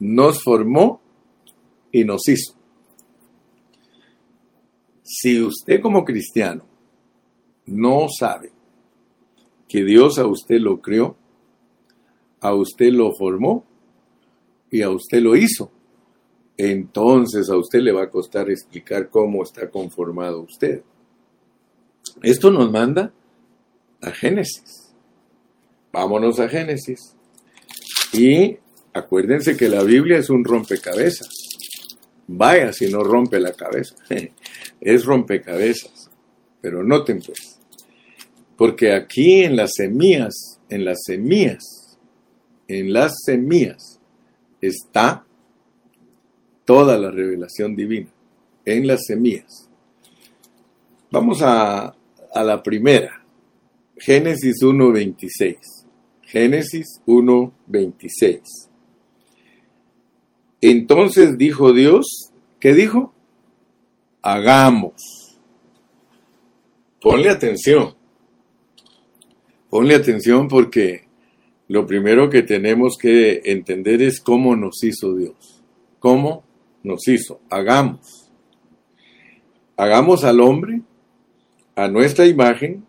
nos 0.00 0.42
formó 0.42 1.00
y 1.92 2.02
nos 2.02 2.26
hizo. 2.26 2.52
Si 5.04 5.40
usted 5.40 5.80
como 5.80 6.04
cristiano 6.04 6.64
no 7.66 8.08
sabe 8.08 8.50
que 9.68 9.84
Dios 9.84 10.18
a 10.18 10.26
usted 10.26 10.58
lo 10.58 10.80
creó, 10.80 11.16
a 12.40 12.54
usted 12.54 12.90
lo 12.90 13.14
formó 13.14 13.64
y 14.68 14.82
a 14.82 14.90
usted 14.90 15.22
lo 15.22 15.36
hizo, 15.36 15.70
entonces 16.56 17.48
a 17.48 17.56
usted 17.56 17.82
le 17.82 17.92
va 17.92 18.02
a 18.02 18.10
costar 18.10 18.50
explicar 18.50 19.10
cómo 19.10 19.44
está 19.44 19.70
conformado 19.70 20.40
usted. 20.40 20.82
Esto 22.24 22.50
nos 22.50 22.68
manda 22.72 23.12
a 24.02 24.10
Génesis. 24.10 24.92
Vámonos 25.92 26.40
a 26.40 26.48
Génesis. 26.48 27.14
Y 28.12 28.58
Acuérdense 28.98 29.56
que 29.56 29.68
la 29.68 29.84
Biblia 29.84 30.18
es 30.18 30.28
un 30.28 30.44
rompecabezas. 30.44 31.28
Vaya 32.26 32.72
si 32.72 32.90
no 32.90 33.04
rompe 33.04 33.38
la 33.38 33.52
cabeza. 33.52 33.94
es 34.80 35.04
rompecabezas. 35.04 36.10
Pero 36.60 36.82
noten 36.82 37.22
pues, 37.24 37.60
porque 38.56 38.92
aquí 38.92 39.44
en 39.44 39.54
las 39.54 39.72
semillas, 39.76 40.58
en 40.68 40.84
las 40.84 41.04
semillas, 41.04 41.98
en 42.66 42.92
las 42.92 43.14
semillas 43.24 44.00
está 44.60 45.24
toda 46.64 46.98
la 46.98 47.12
revelación 47.12 47.76
divina. 47.76 48.10
En 48.64 48.86
las 48.86 49.04
semillas. 49.06 49.68
Vamos 51.10 51.40
a, 51.40 51.94
a 52.34 52.44
la 52.44 52.62
primera. 52.62 53.22
Génesis 53.96 54.56
1.26. 54.62 55.77
Génesis 56.28 57.00
1.26. 57.06 58.42
Entonces 60.60 61.38
dijo 61.38 61.72
Dios, 61.72 62.32
¿qué 62.60 62.74
dijo? 62.74 63.14
Hagamos. 64.20 65.38
Ponle 67.00 67.30
atención. 67.30 67.94
Ponle 69.70 69.94
atención 69.94 70.48
porque 70.48 71.06
lo 71.66 71.86
primero 71.86 72.28
que 72.28 72.42
tenemos 72.42 72.98
que 72.98 73.40
entender 73.46 74.02
es 74.02 74.20
cómo 74.20 74.54
nos 74.54 74.84
hizo 74.84 75.14
Dios. 75.14 75.62
¿Cómo 75.98 76.44
nos 76.82 77.08
hizo? 77.08 77.40
Hagamos. 77.48 78.30
Hagamos 79.78 80.24
al 80.24 80.40
hombre 80.42 80.82
a 81.74 81.88
nuestra 81.88 82.26
imagen 82.26 82.84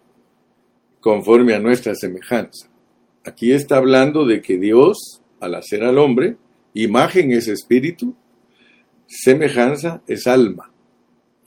conforme 0.99 1.53
a 1.53 1.59
nuestra 1.59 1.95
semejanza. 1.95 2.68
Aquí 3.29 3.51
está 3.51 3.77
hablando 3.77 4.25
de 4.25 4.41
que 4.41 4.57
Dios, 4.57 5.21
al 5.39 5.53
hacer 5.53 5.83
al 5.83 5.99
hombre, 5.99 6.37
imagen 6.73 7.31
es 7.31 7.47
espíritu, 7.47 8.15
semejanza 9.05 10.01
es 10.07 10.25
alma. 10.25 10.73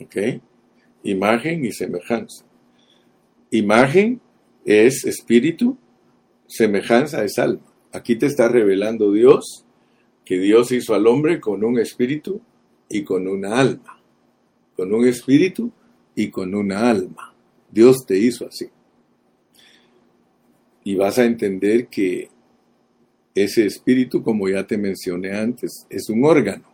¿Ok? 0.00 0.16
Imagen 1.02 1.64
y 1.64 1.72
semejanza. 1.72 2.44
Imagen 3.50 4.20
es 4.64 5.04
espíritu, 5.04 5.76
semejanza 6.46 7.24
es 7.24 7.36
alma. 7.40 7.66
Aquí 7.90 8.14
te 8.14 8.26
está 8.26 8.46
revelando 8.46 9.10
Dios 9.10 9.64
que 10.24 10.38
Dios 10.38 10.70
hizo 10.70 10.94
al 10.94 11.08
hombre 11.08 11.40
con 11.40 11.64
un 11.64 11.80
espíritu 11.80 12.40
y 12.88 13.02
con 13.02 13.26
una 13.26 13.58
alma. 13.58 14.00
Con 14.76 14.94
un 14.94 15.04
espíritu 15.04 15.72
y 16.14 16.30
con 16.30 16.54
una 16.54 16.88
alma. 16.88 17.34
Dios 17.72 18.06
te 18.06 18.20
hizo 18.20 18.46
así. 18.46 18.70
Y 20.84 20.94
vas 20.94 21.18
a 21.18 21.24
entender 21.24 21.86
que 21.86 22.28
ese 23.34 23.64
espíritu, 23.66 24.22
como 24.22 24.48
ya 24.48 24.66
te 24.66 24.76
mencioné 24.76 25.36
antes, 25.36 25.86
es 25.88 26.08
un 26.08 26.24
órgano. 26.24 26.64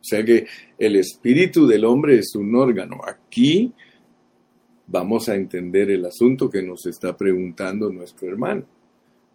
O 0.00 0.04
sea 0.04 0.24
que 0.24 0.46
el 0.78 0.96
espíritu 0.96 1.66
del 1.66 1.84
hombre 1.84 2.18
es 2.18 2.34
un 2.34 2.54
órgano. 2.56 3.00
Aquí 3.06 3.72
vamos 4.86 5.28
a 5.28 5.36
entender 5.36 5.90
el 5.90 6.04
asunto 6.04 6.50
que 6.50 6.62
nos 6.62 6.86
está 6.86 7.16
preguntando 7.16 7.90
nuestro 7.90 8.28
hermano, 8.28 8.64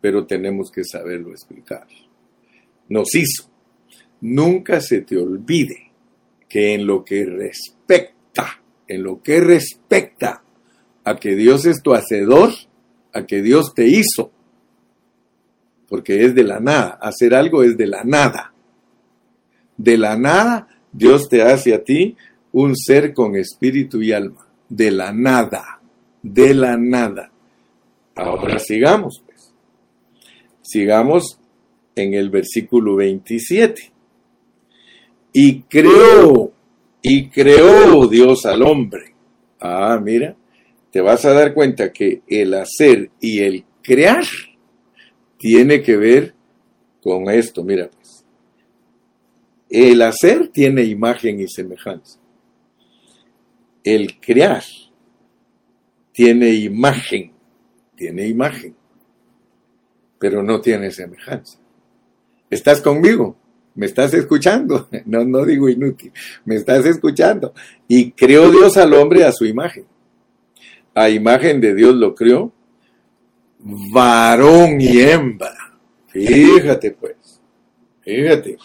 pero 0.01 0.25
tenemos 0.25 0.69
que 0.71 0.84
saberlo 0.84 1.32
explicar. 1.32 1.88
Nos 2.89 3.15
hizo. 3.15 3.49
Nunca 4.19 4.82
se 4.82 5.01
te 5.01 5.17
olvide 5.17 5.91
que 6.49 6.73
en 6.73 6.86
lo 6.86 7.06
que 7.06 7.25
respecta, 7.25 8.62
en 8.88 9.03
lo 9.03 9.21
que 9.21 9.39
respecta 9.39 10.43
a 11.03 11.15
que 11.15 11.36
Dios 11.36 11.65
es 11.65 11.82
tu 11.82 11.93
hacedor, 11.93 12.51
a 13.17 13.25
que 13.25 13.41
Dios 13.41 13.73
te 13.73 13.88
hizo, 13.88 14.32
porque 15.88 16.25
es 16.25 16.36
de 16.36 16.43
la 16.43 16.60
nada, 16.60 16.99
hacer 17.01 17.34
algo 17.34 17.63
es 17.63 17.77
de 17.77 17.88
la 17.88 18.03
nada. 18.03 18.53
De 19.77 19.97
la 19.97 20.17
nada, 20.17 20.67
Dios 20.91 21.30
te 21.30 21.41
hace 21.41 21.73
a 21.73 21.84
ti 21.84 22.15
un 22.51 22.75
ser 22.75 23.13
con 23.13 23.36
espíritu 23.36 24.01
y 24.01 24.12
alma 24.12 24.47
de 24.69 24.91
la 24.91 25.12
nada, 25.12 25.80
de 26.21 26.53
la 26.53 26.77
nada. 26.77 27.32
Ahora 28.15 28.60
sigamos, 28.60 29.21
pues. 29.25 29.53
Sigamos 30.62 31.39
en 31.95 32.13
el 32.13 32.30
versículo 32.30 32.95
27. 32.95 33.91
Y 35.34 35.62
creó, 35.62 36.51
y 37.01 37.30
creó 37.30 38.08
Dios 38.08 38.45
al 38.45 38.63
hombre. 38.63 39.13
Ah, 39.60 39.99
mira, 40.03 40.36
te 40.91 41.02
vas 41.02 41.26
a 41.26 41.34
dar 41.34 41.54
cuenta 41.54 41.91
que 41.91 42.21
el 42.28 42.54
hacer 42.54 43.12
y 43.19 43.39
el 43.39 43.65
crear 43.82 44.23
tiene 45.38 45.82
que 45.82 45.97
ver 45.97 46.34
con 47.02 47.30
esto. 47.30 47.63
Mira, 47.63 47.89
pues. 47.89 48.26
El 49.69 50.02
hacer 50.02 50.47
tiene 50.50 50.84
imagen 50.84 51.39
y 51.39 51.47
semejanza 51.47 52.19
el 53.95 54.19
crear 54.19 54.63
tiene 56.12 56.50
imagen, 56.50 57.32
tiene 57.95 58.28
imagen, 58.28 58.76
pero 60.19 60.43
no 60.43 60.60
tiene 60.60 60.91
semejanza. 60.91 61.58
¿Estás 62.50 62.82
conmigo? 62.82 63.38
¿Me 63.76 63.86
estás 63.86 64.13
escuchando? 64.13 64.89
No, 65.06 65.23
no 65.23 65.45
digo 65.45 65.69
inútil, 65.69 66.12
me 66.43 66.56
estás 66.56 66.86
escuchando. 66.86 67.54
Y 67.88 68.12
creó 68.12 68.52
Dios 68.52 68.76
al 68.76 68.93
hombre 68.93 69.23
a 69.23 69.32
su 69.32 69.45
imagen. 69.45 69.86
A 70.97 71.10
imagen 71.10 71.62
de 71.62 71.75
Dios 71.75 71.95
lo 71.95 72.15
creó, 72.15 72.51
varón 73.93 74.81
y 74.81 74.99
hembra. 74.99 75.55
Fíjate 76.07 76.91
pues, 76.91 77.41
fíjate 78.01 78.57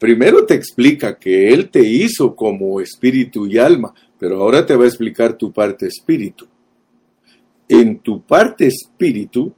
primero 0.00 0.46
te 0.46 0.54
explica 0.54 1.16
que 1.18 1.50
Él 1.50 1.68
te 1.70 1.82
hizo 1.86 2.34
como 2.34 2.80
espíritu 2.80 3.46
y 3.46 3.58
alma, 3.58 3.94
pero 4.18 4.40
ahora 4.40 4.64
te 4.66 4.74
va 4.74 4.84
a 4.84 4.88
explicar 4.88 5.34
tu 5.34 5.52
parte 5.52 5.86
espíritu. 5.86 6.48
En 7.68 8.00
tu 8.00 8.22
parte 8.22 8.66
espíritu, 8.66 9.54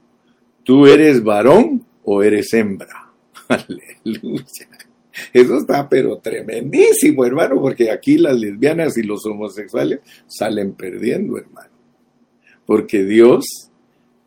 tú 0.63 0.85
eres 0.85 1.23
varón 1.23 1.83
o 2.03 2.21
eres 2.21 2.53
hembra. 2.53 3.09
Aleluya. 3.47 4.72
Eso 5.31 5.57
está 5.57 5.87
pero 5.87 6.17
tremendísimo, 6.17 7.25
hermano, 7.25 7.61
porque 7.61 7.91
aquí 7.91 8.17
las 8.17 8.39
lesbianas 8.39 8.97
y 8.97 9.03
los 9.03 9.25
homosexuales 9.25 9.99
salen 10.27 10.73
perdiendo, 10.73 11.37
hermano. 11.37 11.69
Porque 12.65 13.03
Dios 13.03 13.45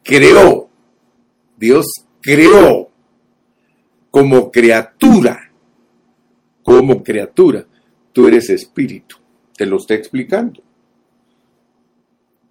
creó, 0.03 0.69
Dios 1.57 1.87
creó 2.21 2.91
como 4.11 4.51
criatura 4.51 5.47
como 6.67 7.05
criatura, 7.05 7.65
tú 8.13 8.27
eres 8.27 8.51
espíritu. 8.51 9.15
Te 9.57 9.65
lo 9.67 9.77
está 9.77 9.95
explicando. 9.95 10.65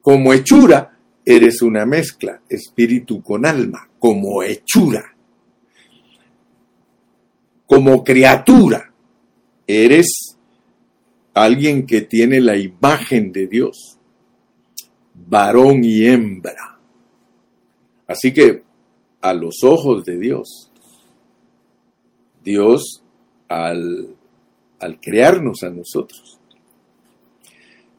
Como 0.01 0.31
hechura, 0.31 0.97
eres 1.25 1.61
una 1.61 1.85
mezcla, 1.85 2.41
espíritu 2.47 3.21
con 3.21 3.45
alma, 3.45 3.89
como 3.99 4.41
hechura. 4.41 5.14
Como 7.67 8.03
criatura, 8.03 8.93
eres 9.67 10.37
alguien 11.33 11.85
que 11.85 12.01
tiene 12.01 12.39
la 12.39 12.57
imagen 12.57 13.31
de 13.31 13.47
Dios, 13.47 13.97
varón 15.13 15.83
y 15.83 16.05
hembra. 16.05 16.79
Así 18.07 18.33
que 18.33 18.63
a 19.21 19.33
los 19.33 19.63
ojos 19.63 20.05
de 20.05 20.17
Dios, 20.17 20.71
Dios 22.43 23.01
al, 23.47 24.15
crearnos 25.01 25.63
a 25.63 25.69
nosotros. 25.69 26.39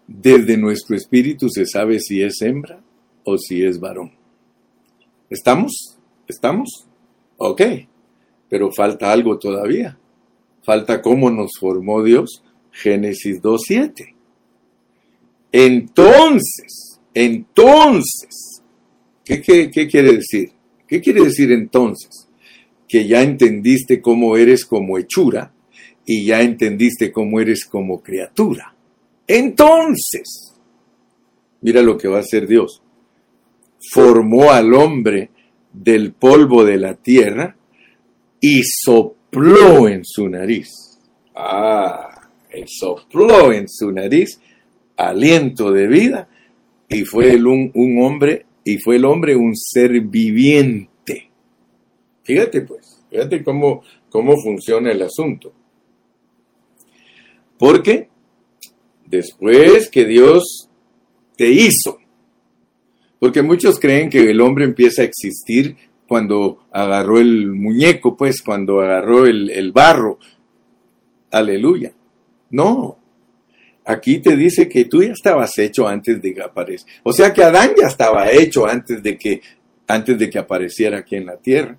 Desde 0.06 0.56
nuestro 0.56 0.96
espíritu 0.96 1.48
se 1.50 1.66
sabe 1.66 1.98
si 1.98 2.22
es 2.22 2.40
hembra 2.42 2.80
o 3.24 3.36
si 3.38 3.64
es 3.64 3.80
varón. 3.80 4.12
¿Estamos? 5.28 5.98
¿Estamos? 6.28 6.86
Ok, 7.38 7.62
pero 8.48 8.70
falta 8.72 9.12
algo 9.12 9.38
todavía. 9.38 9.98
Falta 10.62 11.00
cómo 11.02 11.30
nos 11.30 11.52
formó 11.58 12.02
Dios. 12.02 12.42
Génesis 12.72 13.40
2.7. 13.40 14.14
Entonces, 15.52 17.00
entonces, 17.14 18.62
¿qué, 19.24 19.40
qué 19.42 19.88
quiere 19.88 20.12
decir? 20.12 20.52
¿Qué 20.86 21.00
quiere 21.00 21.24
decir 21.24 21.50
entonces? 21.52 22.26
que 22.88 23.06
ya 23.06 23.22
entendiste 23.22 24.00
cómo 24.00 24.36
eres 24.36 24.64
como 24.64 24.98
hechura 24.98 25.52
y 26.04 26.24
ya 26.24 26.40
entendiste 26.40 27.10
cómo 27.10 27.40
eres 27.40 27.64
como 27.64 28.00
criatura. 28.00 28.74
Entonces, 29.26 30.54
mira 31.60 31.82
lo 31.82 31.98
que 31.98 32.08
va 32.08 32.18
a 32.18 32.20
hacer 32.20 32.46
Dios. 32.46 32.82
Formó 33.92 34.52
al 34.52 34.72
hombre 34.74 35.30
del 35.72 36.12
polvo 36.12 36.64
de 36.64 36.78
la 36.78 36.94
tierra 36.94 37.56
y 38.40 38.62
sopló 38.64 39.88
en 39.88 40.04
su 40.04 40.28
nariz. 40.28 40.68
Ah, 41.34 42.30
sopló 42.66 43.52
en 43.52 43.68
su 43.68 43.92
nariz 43.92 44.40
aliento 44.96 45.70
de 45.70 45.86
vida 45.86 46.28
y 46.88 47.04
fue 47.04 47.32
el 47.32 47.46
un, 47.46 47.70
un 47.74 48.02
hombre 48.02 48.46
y 48.64 48.78
fue 48.78 48.96
el 48.96 49.04
hombre 49.04 49.36
un 49.36 49.54
ser 49.54 50.00
viviente 50.00 50.90
Fíjate 52.26 52.62
pues, 52.62 53.04
fíjate 53.08 53.44
cómo, 53.44 53.82
cómo 54.10 54.34
funciona 54.42 54.90
el 54.90 55.00
asunto. 55.00 55.54
Porque 57.56 58.08
después 59.06 59.88
que 59.88 60.04
Dios 60.04 60.68
te 61.36 61.48
hizo, 61.48 62.00
porque 63.20 63.42
muchos 63.42 63.78
creen 63.78 64.10
que 64.10 64.28
el 64.28 64.40
hombre 64.40 64.64
empieza 64.64 65.02
a 65.02 65.04
existir 65.04 65.76
cuando 66.06 66.66
agarró 66.70 67.18
el 67.18 67.52
muñeco, 67.52 68.16
pues 68.16 68.42
cuando 68.42 68.80
agarró 68.80 69.26
el, 69.26 69.72
barro. 69.72 70.18
Aleluya. 71.30 71.92
No. 72.50 72.98
Aquí 73.84 74.18
te 74.18 74.36
dice 74.36 74.68
que 74.68 74.84
tú 74.86 75.02
ya 75.02 75.12
estabas 75.12 75.56
hecho 75.58 75.86
antes 75.86 76.20
de 76.20 76.34
que 76.34 76.42
aparezca. 76.42 76.90
O 77.02 77.12
sea 77.12 77.32
que 77.32 77.42
Adán 77.42 77.72
ya 77.80 77.86
estaba 77.86 78.30
hecho 78.30 78.66
antes 78.66 79.02
de 79.02 79.16
que, 79.16 79.40
antes 79.86 80.18
de 80.18 80.28
que 80.28 80.38
apareciera 80.38 80.98
aquí 80.98 81.16
en 81.16 81.26
la 81.26 81.36
tierra 81.36 81.76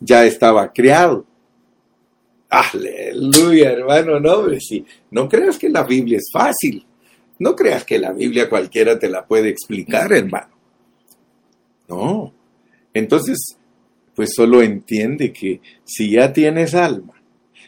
ya 0.00 0.24
estaba 0.24 0.72
creado. 0.72 1.24
Aleluya, 2.48 3.72
hermano, 3.72 4.20
no, 4.20 4.48
si 4.60 4.84
no 5.10 5.28
creas 5.28 5.58
que 5.58 5.70
la 5.70 5.84
Biblia 5.84 6.18
es 6.18 6.28
fácil. 6.30 6.84
No 7.38 7.56
creas 7.56 7.84
que 7.84 7.98
la 7.98 8.12
Biblia 8.12 8.48
cualquiera 8.48 8.98
te 8.98 9.08
la 9.08 9.26
puede 9.26 9.48
explicar, 9.48 10.12
hermano. 10.12 10.52
No, 11.88 12.32
Entonces, 12.94 13.58
pues 14.14 14.30
solo 14.34 14.62
entiende 14.62 15.32
que 15.32 15.60
si 15.84 16.10
ya 16.10 16.32
tienes 16.32 16.74
alma, 16.74 17.22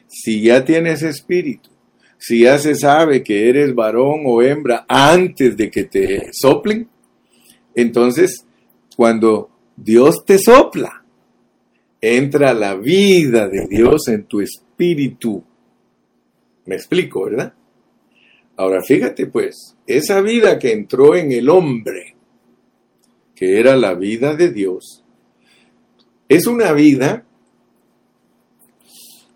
si 0.09 0.43
ya 0.43 0.65
tienes 0.65 1.03
espíritu, 1.03 1.71
si 2.19 2.41
ya 2.41 2.59
se 2.59 2.75
sabe 2.75 3.23
que 3.23 3.49
eres 3.49 3.75
varón 3.75 4.23
o 4.27 4.43
hembra 4.43 4.85
antes 4.89 5.57
de 5.57 5.71
que 5.71 5.85
te 5.85 6.31
soplen, 6.33 6.89
entonces 7.75 8.47
cuando 8.97 9.51
Dios 9.77 10.25
te 10.25 10.39
sopla, 10.39 11.05
entra 12.01 12.55
la 12.55 12.75
vida 12.75 13.49
de 13.49 13.67
Dios 13.67 14.09
en 14.09 14.25
tu 14.25 14.41
espíritu. 14.41 15.43
Me 16.67 16.77
explico, 16.77 17.25
¿verdad? 17.25 17.55
Ahora 18.57 18.83
fíjate 18.83 19.27
pues, 19.27 19.77
esa 19.87 20.21
vida 20.21 20.59
que 20.59 20.73
entró 20.73 21.17
en 21.17 21.33
el 21.33 21.49
hombre, 21.49 22.15
que 23.35 23.59
era 23.59 23.77
la 23.77 23.95
vida 23.95 24.35
de 24.37 24.51
Dios, 24.51 25.04
es 26.29 26.47
una 26.47 26.72
vida 26.72 27.25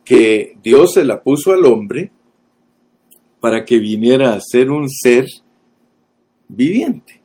que 0.04 0.56
Dios 0.62 0.94
se 0.94 1.04
la 1.04 1.22
puso 1.22 1.52
al 1.52 1.64
hombre 1.66 2.10
para 3.40 3.64
que 3.64 3.78
viniera 3.78 4.34
a 4.34 4.40
ser 4.40 4.70
un 4.70 4.88
ser 4.88 5.26
viviente. 6.48 7.20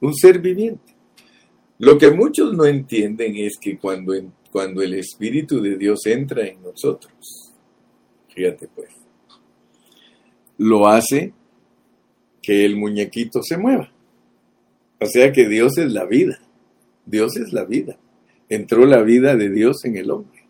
Un 0.00 0.14
ser 0.14 0.38
viviente. 0.38 0.94
Lo 1.78 1.98
que 1.98 2.10
muchos 2.10 2.54
no 2.54 2.64
entienden 2.64 3.36
es 3.36 3.58
que 3.60 3.78
cuando, 3.78 4.12
el 4.14 4.94
Espíritu 4.94 5.60
de 5.60 5.76
Dios 5.76 6.06
entra 6.06 6.46
en 6.46 6.62
nosotros, 6.62 7.52
fíjate 8.34 8.68
pues, 8.68 8.88
lo 10.56 10.88
hace 10.88 11.32
que 12.42 12.64
el 12.64 12.76
muñequito 12.76 13.42
se 13.42 13.56
mueva. 13.56 13.92
O 15.00 15.06
sea 15.06 15.30
que 15.32 15.48
Dios 15.48 15.78
es 15.78 15.92
la 15.92 16.04
vida. 16.04 16.40
Dios 17.06 17.36
es 17.36 17.52
la 17.52 17.64
vida. 17.64 17.98
Entró 18.48 18.86
la 18.86 19.02
vida 19.02 19.36
de 19.36 19.50
Dios 19.50 19.84
en 19.84 19.96
el 19.96 20.10
hombre. 20.10 20.44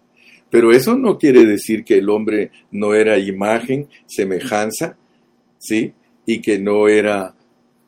Pero 0.51 0.72
eso 0.72 0.96
no 0.96 1.18
quiere 1.18 1.44
decir 1.44 1.84
que 1.84 1.99
el 1.99 2.09
hombre 2.09 2.51
no 2.70 2.94
era 2.94 3.18
imagen, 3.18 3.88
semejanza, 4.07 4.96
¿sí? 5.59 5.92
Y 6.24 6.40
que 6.40 6.59
no 6.59 6.88
era 6.88 7.34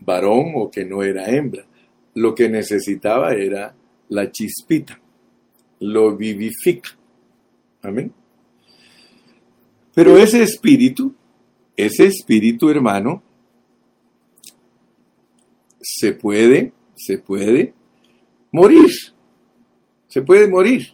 varón 0.01 0.53
o 0.57 0.71
que 0.71 0.85
no 0.85 1.03
era 1.03 1.31
hembra. 1.31 1.65
Lo 2.15 2.35
que 2.35 2.49
necesitaba 2.49 3.33
era 3.33 3.75
la 4.09 4.31
chispita, 4.31 5.01
lo 5.81 6.17
vivifica. 6.17 6.91
Amén. 7.83 8.13
Pero 9.95 10.19
ese 10.19 10.43
espíritu, 10.43 11.15
ese 11.77 12.07
espíritu 12.07 12.69
hermano, 12.69 13.23
se 15.81 16.13
puede, 16.13 16.73
se 16.95 17.19
puede 17.19 17.73
morir. 18.53 18.91
Se 20.11 20.23
puede 20.23 20.49
morir. 20.49 20.89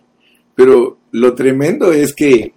Pero 0.54 0.98
lo 1.10 1.34
tremendo 1.34 1.92
es 1.92 2.14
que 2.14 2.52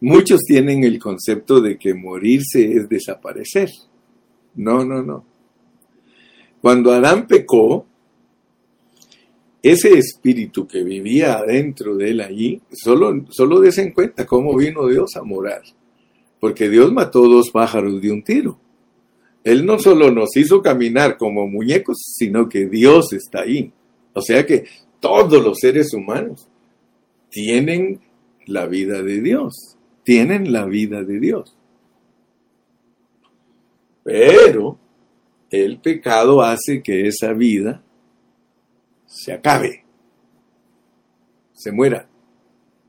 muchos 0.00 0.40
tienen 0.40 0.82
el 0.84 0.98
concepto 0.98 1.60
de 1.60 1.78
que 1.78 1.94
morirse 1.94 2.76
es 2.76 2.88
desaparecer. 2.88 3.70
No, 4.54 4.84
no, 4.84 5.02
no. 5.02 5.24
Cuando 6.60 6.92
Adán 6.92 7.26
pecó, 7.26 7.86
ese 9.62 9.96
espíritu 9.96 10.66
que 10.66 10.82
vivía 10.82 11.34
adentro 11.34 11.96
de 11.96 12.10
él 12.10 12.20
allí, 12.20 12.60
solo, 12.72 13.24
solo 13.30 13.60
des 13.60 13.78
en 13.78 13.92
cuenta 13.92 14.26
cómo 14.26 14.56
vino 14.56 14.88
Dios 14.88 15.14
a 15.16 15.22
morar. 15.22 15.62
Porque 16.40 16.68
Dios 16.68 16.92
mató 16.92 17.28
dos 17.28 17.50
pájaros 17.50 18.00
de 18.00 18.10
un 18.10 18.22
tiro. 18.22 18.58
Él 19.44 19.66
no 19.66 19.78
solo 19.78 20.10
nos 20.10 20.36
hizo 20.36 20.62
caminar 20.62 21.16
como 21.16 21.46
muñecos, 21.46 21.98
sino 22.16 22.48
que 22.48 22.66
Dios 22.66 23.12
está 23.12 23.42
ahí. 23.42 23.72
O 24.14 24.20
sea 24.20 24.44
que 24.44 24.66
todos 25.00 25.42
los 25.42 25.58
seres 25.58 25.92
humanos 25.94 26.48
tienen 27.30 28.00
la 28.46 28.66
vida 28.66 29.02
de 29.02 29.20
Dios, 29.20 29.76
tienen 30.04 30.52
la 30.52 30.64
vida 30.66 31.02
de 31.02 31.18
Dios. 31.18 31.56
Pero 34.04 34.78
el 35.50 35.78
pecado 35.80 36.42
hace 36.42 36.82
que 36.82 37.06
esa 37.06 37.32
vida 37.32 37.82
se 39.06 39.32
acabe, 39.32 39.84
se 41.52 41.72
muera, 41.72 42.08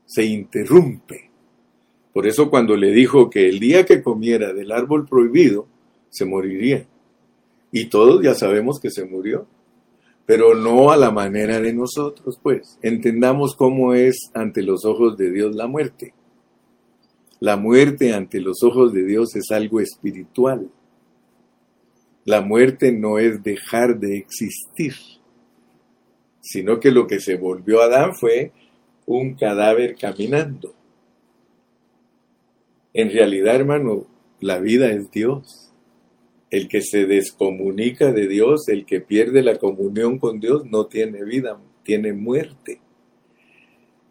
se 0.04 0.24
interrumpe. 0.24 1.30
Por 2.12 2.26
eso 2.26 2.50
cuando 2.50 2.76
le 2.76 2.92
dijo 2.92 3.28
que 3.28 3.48
el 3.48 3.58
día 3.58 3.84
que 3.84 4.02
comiera 4.02 4.52
del 4.52 4.72
árbol 4.72 5.06
prohibido, 5.06 5.66
se 6.10 6.24
moriría. 6.24 6.86
Y 7.72 7.86
todos 7.86 8.22
ya 8.22 8.34
sabemos 8.34 8.78
que 8.78 8.90
se 8.90 9.04
murió 9.04 9.48
pero 10.26 10.54
no 10.54 10.90
a 10.90 10.96
la 10.96 11.10
manera 11.10 11.60
de 11.60 11.72
nosotros, 11.72 12.38
pues. 12.42 12.78
Entendamos 12.82 13.54
cómo 13.54 13.94
es 13.94 14.30
ante 14.32 14.62
los 14.62 14.84
ojos 14.84 15.16
de 15.16 15.30
Dios 15.30 15.54
la 15.54 15.66
muerte. 15.66 16.14
La 17.40 17.56
muerte 17.56 18.14
ante 18.14 18.40
los 18.40 18.62
ojos 18.62 18.92
de 18.92 19.04
Dios 19.04 19.36
es 19.36 19.50
algo 19.50 19.80
espiritual. 19.80 20.70
La 22.24 22.40
muerte 22.40 22.90
no 22.90 23.18
es 23.18 23.42
dejar 23.42 23.98
de 23.98 24.16
existir, 24.16 24.94
sino 26.40 26.80
que 26.80 26.90
lo 26.90 27.06
que 27.06 27.20
se 27.20 27.36
volvió 27.36 27.82
Adán 27.82 28.14
fue 28.14 28.52
un 29.04 29.34
cadáver 29.34 29.96
caminando. 29.96 30.74
En 32.94 33.10
realidad, 33.10 33.56
hermano, 33.56 34.06
la 34.40 34.58
vida 34.58 34.90
es 34.90 35.10
Dios 35.10 35.63
el 36.54 36.68
que 36.68 36.82
se 36.82 37.06
descomunica 37.06 38.12
de 38.12 38.28
Dios, 38.28 38.68
el 38.68 38.86
que 38.86 39.00
pierde 39.00 39.42
la 39.42 39.58
comunión 39.58 40.20
con 40.20 40.38
Dios, 40.38 40.64
no 40.64 40.86
tiene 40.86 41.24
vida, 41.24 41.60
tiene 41.82 42.12
muerte. 42.12 42.80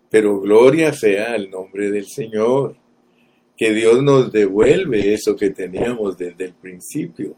Pero 0.10 0.42
gloria 0.42 0.92
sea 0.92 1.36
al 1.36 1.50
nombre 1.50 1.90
del 1.90 2.06
Señor, 2.06 2.76
que 3.56 3.72
Dios 3.72 4.04
nos 4.04 4.30
devuelve 4.34 5.14
eso 5.14 5.38
que 5.38 5.52
teníamos 5.52 6.18
desde 6.18 6.44
el 6.44 6.54
principio. 6.54 7.34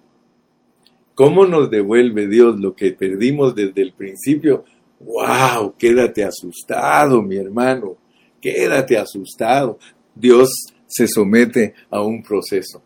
¿Cómo 1.14 1.46
nos 1.46 1.70
devuelve 1.70 2.28
Dios 2.28 2.60
lo 2.60 2.76
que 2.76 2.92
perdimos 2.94 3.54
desde 3.54 3.84
el 3.84 3.94
principio? 3.94 4.66
¡Wow! 5.02 5.76
Quédate 5.78 6.24
asustado, 6.24 7.22
mi 7.22 7.36
hermano. 7.36 7.96
Quédate 8.42 8.98
asustado. 8.98 9.78
Dios 10.16 10.50
se 10.88 11.08
somete 11.08 11.76
a 11.92 12.02
un 12.02 12.24
proceso 12.24 12.82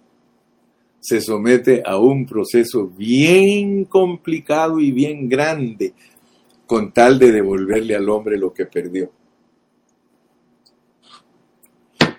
se 1.00 1.22
somete 1.22 1.82
a 1.86 1.98
un 1.98 2.26
proceso 2.26 2.88
bien 2.88 3.86
complicado 3.86 4.80
y 4.80 4.92
bien 4.92 5.30
grande 5.30 5.94
con 6.66 6.92
tal 6.92 7.18
de 7.18 7.32
devolverle 7.32 7.96
al 7.96 8.10
hombre 8.10 8.38
lo 8.38 8.54
que 8.54 8.66
perdió. 8.66 9.12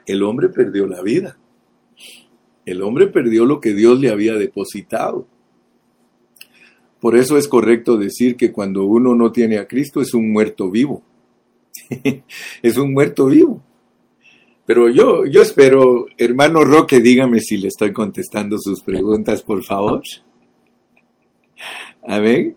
El 0.07 0.23
hombre 0.23 0.49
perdió 0.49 0.87
la 0.87 1.03
vida. 1.03 1.39
El 2.67 2.83
hombre 2.83 3.07
perdió 3.07 3.45
lo 3.47 3.61
que 3.61 3.75
Dios 3.75 4.01
le 4.01 4.11
había 4.11 4.35
depositado. 4.35 5.27
Por 7.01 7.17
eso 7.17 7.39
es 7.39 7.49
correcto 7.49 7.97
decir 7.97 8.37
que 8.37 8.53
cuando 8.53 8.85
uno 8.85 9.15
no 9.15 9.33
tiene 9.33 9.59
a 9.59 9.69
Cristo 9.69 10.01
es 10.01 10.15
un 10.15 10.33
muerto 10.33 10.71
vivo. 10.71 11.03
es 12.63 12.77
un 12.77 12.93
muerto 12.93 13.27
vivo. 13.27 13.63
Pero 14.71 14.89
yo, 14.89 15.27
yo 15.27 15.43
espero, 15.43 16.07
hermano 16.17 16.63
Roque, 16.63 17.01
dígame 17.01 17.41
si 17.41 17.57
le 17.57 17.67
estoy 17.67 17.93
contestando 17.93 18.57
sus 18.57 18.83
preguntas, 18.85 19.43
por 19.43 19.65
favor. 19.65 20.01
Amén. 22.07 22.55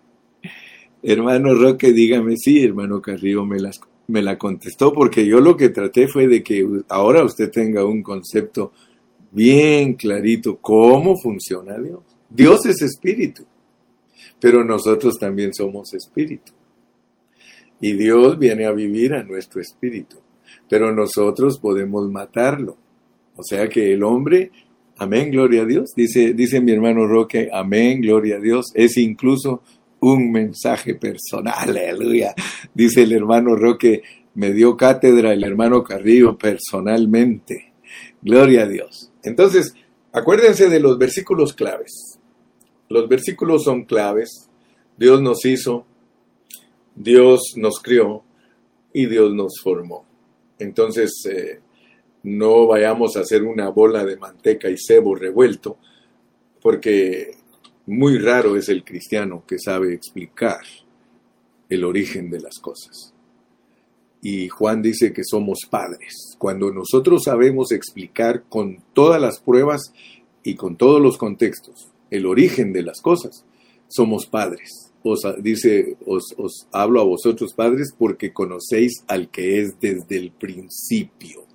Hermano 1.01 1.55
Roque, 1.55 1.91
dígame 1.91 2.37
sí, 2.37 2.63
hermano 2.63 3.01
Carrillo 3.01 3.47
me, 3.47 3.59
las, 3.59 3.81
me 4.05 4.21
la 4.21 4.37
contestó, 4.37 4.93
porque 4.93 5.25
yo 5.25 5.39
lo 5.39 5.57
que 5.57 5.69
traté 5.69 6.07
fue 6.07 6.27
de 6.27 6.43
que 6.43 6.63
ahora 6.87 7.23
usted 7.23 7.49
tenga 7.49 7.83
un 7.83 8.03
concepto 8.03 8.73
bien 9.31 9.95
clarito 9.95 10.57
cómo 10.57 11.17
funciona 11.17 11.79
Dios. 11.79 12.03
Dios 12.29 12.63
es 12.67 12.83
espíritu, 12.83 13.43
pero 14.39 14.63
nosotros 14.63 15.17
también 15.17 15.51
somos 15.51 15.95
espíritu. 15.95 16.51
Y 17.81 17.93
Dios 17.93 18.37
viene 18.37 18.67
a 18.67 18.71
vivir 18.71 19.15
a 19.15 19.23
nuestro 19.23 19.59
espíritu 19.59 20.17
pero 20.73 20.91
nosotros 20.91 21.59
podemos 21.59 22.09
matarlo. 22.09 22.75
O 23.35 23.43
sea 23.43 23.69
que 23.69 23.93
el 23.93 24.03
hombre, 24.03 24.49
amén, 24.97 25.29
gloria 25.29 25.61
a 25.61 25.65
Dios, 25.65 25.91
dice, 25.95 26.61
mi 26.61 26.71
hermano 26.71 27.05
Roque, 27.05 27.47
amén, 27.53 28.01
gloria 28.01 28.37
a 28.37 28.39
Dios, 28.39 28.71
es 28.73 28.97
incluso 28.97 29.61
un 29.99 30.31
mensaje 30.31 30.95
personal, 30.95 31.53
aleluya. 31.77 32.33
Dice 32.73 33.03
el 33.03 33.11
hermano 33.11 33.55
Roque, 33.55 34.01
me 34.33 34.51
dio 34.51 34.75
cátedra 34.75 35.33
el 35.33 35.43
hermano 35.43 35.83
Carrillo 35.83 36.39
personalmente. 36.39 37.71
Gloria 38.23 38.63
a 38.63 38.67
Dios. 38.67 39.11
Entonces, 39.21 39.75
acuérdense 40.11 40.69
de 40.69 40.79
los 40.79 40.97
versículos 40.97 41.53
claves. 41.53 42.17
Los 42.89 43.07
versículos 43.07 43.63
son 43.63 43.83
claves. 43.83 44.49
Dios 44.97 45.21
nos 45.21 45.45
hizo, 45.45 45.85
Dios 46.95 47.53
nos 47.57 47.79
crió 47.79 48.23
y 48.91 49.05
Dios 49.05 49.35
nos 49.35 49.59
formó. 49.61 50.11
Entonces, 50.59 51.11
eh, 51.29 51.59
no 52.23 52.67
vayamos 52.67 53.15
a 53.15 53.21
hacer 53.21 53.43
una 53.43 53.69
bola 53.69 54.05
de 54.05 54.17
manteca 54.17 54.69
y 54.69 54.77
cebo 54.77 55.15
revuelto, 55.15 55.77
porque 56.61 57.35
muy 57.85 58.17
raro 58.17 58.55
es 58.55 58.69
el 58.69 58.83
cristiano 58.83 59.43
que 59.45 59.59
sabe 59.59 59.93
explicar 59.93 60.61
el 61.69 61.83
origen 61.83 62.29
de 62.29 62.39
las 62.39 62.59
cosas. 62.59 63.13
Y 64.21 64.47
Juan 64.47 64.81
dice 64.81 65.11
que 65.11 65.23
somos 65.25 65.59
padres. 65.69 66.35
Cuando 66.37 66.71
nosotros 66.71 67.23
sabemos 67.25 67.73
explicar 67.73 68.43
con 68.47 68.81
todas 68.93 69.19
las 69.19 69.41
pruebas 69.41 69.93
y 70.43 70.55
con 70.55 70.77
todos 70.77 71.01
los 71.01 71.17
contextos 71.17 71.89
el 72.09 72.25
origen 72.25 72.71
de 72.71 72.83
las 72.83 73.01
cosas, 73.01 73.43
somos 73.89 74.27
padres. 74.27 74.92
Os, 75.03 75.19
dice, 75.41 75.97
os, 76.05 76.33
os 76.37 76.67
hablo 76.71 77.01
a 77.01 77.03
vosotros 77.03 77.53
padres 77.53 77.93
porque 77.97 78.31
conocéis 78.31 79.03
al 79.07 79.29
que 79.29 79.59
es 79.59 79.79
desde 79.79 80.17
el 80.17 80.31
principio. 80.31 81.45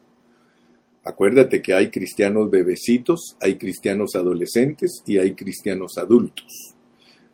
Acuérdate 1.02 1.62
que 1.62 1.72
hay 1.72 1.90
cristianos 1.90 2.50
bebecitos, 2.50 3.36
hay 3.40 3.56
cristianos 3.56 4.14
adolescentes 4.14 5.02
y 5.06 5.16
hay 5.16 5.34
cristianos 5.34 5.96
adultos. 5.96 6.74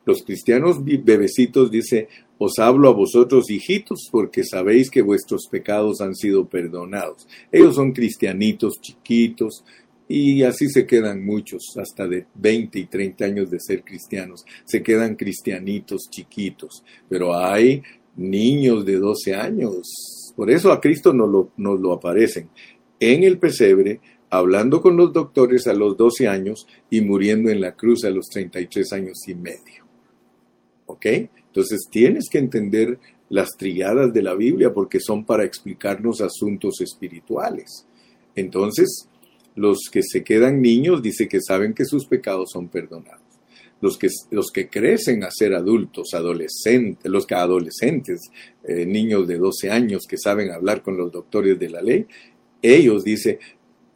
Los 0.07 0.23
cristianos 0.23 0.85
bebecitos 0.85 1.71
dice, 1.71 2.09
os 2.39 2.59
hablo 2.59 2.89
a 2.89 2.93
vosotros 2.93 3.51
hijitos 3.51 4.09
porque 4.11 4.45
sabéis 4.45 4.91
que 4.91 5.03
vuestros 5.03 5.49
pecados 5.51 6.01
han 6.01 6.15
sido 6.15 6.47
perdonados. 6.47 7.27
Ellos 7.51 7.75
son 7.75 7.93
cristianitos 7.93 8.75
chiquitos 8.81 9.65
y 10.09 10.43
así 10.43 10.69
se 10.69 10.87
quedan 10.87 11.25
muchos, 11.25 11.63
hasta 11.81 12.07
de 12.07 12.27
20 12.35 12.79
y 12.79 12.87
30 12.87 13.25
años 13.25 13.51
de 13.51 13.59
ser 13.59 13.83
cristianos. 13.83 14.45
Se 14.65 14.83
quedan 14.83 15.17
cristianitos 15.17 16.09
chiquitos, 16.11 16.85
pero 17.09 17.37
hay 17.37 17.83
niños 18.17 18.85
de 18.85 18.99
12 18.99 19.35
años. 19.35 20.33
Por 20.37 20.51
eso 20.51 20.73
a 20.73 20.81
Cristo 20.81 21.13
nos 21.13 21.31
lo, 21.31 21.77
lo 21.77 21.93
aparecen 21.93 22.51
en 23.01 23.25
el 23.25 23.39
pesebre, 23.39 24.01
hablando 24.31 24.83
con 24.83 24.97
los 24.97 25.13
doctores 25.13 25.67
a 25.67 25.75
los 25.75 25.97
12 25.97 26.29
años 26.29 26.67
y 26.91 27.01
muriendo 27.01 27.51
en 27.51 27.61
la 27.61 27.75
cruz 27.75 28.05
a 28.05 28.11
los 28.11 28.27
33 28.29 28.93
años 28.93 29.19
y 29.27 29.35
medio. 29.35 29.85
¿Ok? 30.87 31.07
Entonces 31.07 31.87
tienes 31.91 32.29
que 32.31 32.39
entender 32.39 32.99
las 33.31 33.51
triadas 33.57 34.13
de 34.13 34.23
la 34.23 34.35
Biblia 34.35 34.73
porque 34.75 35.01
son 35.01 35.25
para 35.25 35.45
explicarnos 35.45 36.21
asuntos 36.21 36.81
espirituales. 36.81 37.87
Entonces, 38.35 39.09
los 39.57 39.89
que 39.91 40.03
se 40.03 40.25
quedan 40.25 40.61
niños 40.61 41.03
dice 41.03 41.29
que 41.29 41.41
saben 41.41 41.75
que 41.75 41.85
sus 41.85 42.07
pecados 42.07 42.51
son 42.53 42.69
perdonados. 42.69 43.23
Los 43.81 43.99
que, 43.99 44.09
los 44.31 44.51
que 44.51 44.69
crecen 44.69 45.25
a 45.25 45.31
ser 45.31 45.55
adultos, 45.55 46.15
adolescentes, 46.15 47.11
los 47.11 47.27
que 47.27 47.35
adolescentes, 47.35 48.21
eh, 48.67 48.87
niños 48.87 49.27
de 49.29 49.37
12 49.37 49.71
años 49.71 50.05
que 50.09 50.17
saben 50.17 50.51
hablar 50.51 50.83
con 50.83 50.97
los 50.97 51.13
doctores 51.13 51.59
de 51.59 51.69
la 51.69 51.83
ley, 51.83 52.07
ellos, 52.63 53.05
dice, 53.05 53.39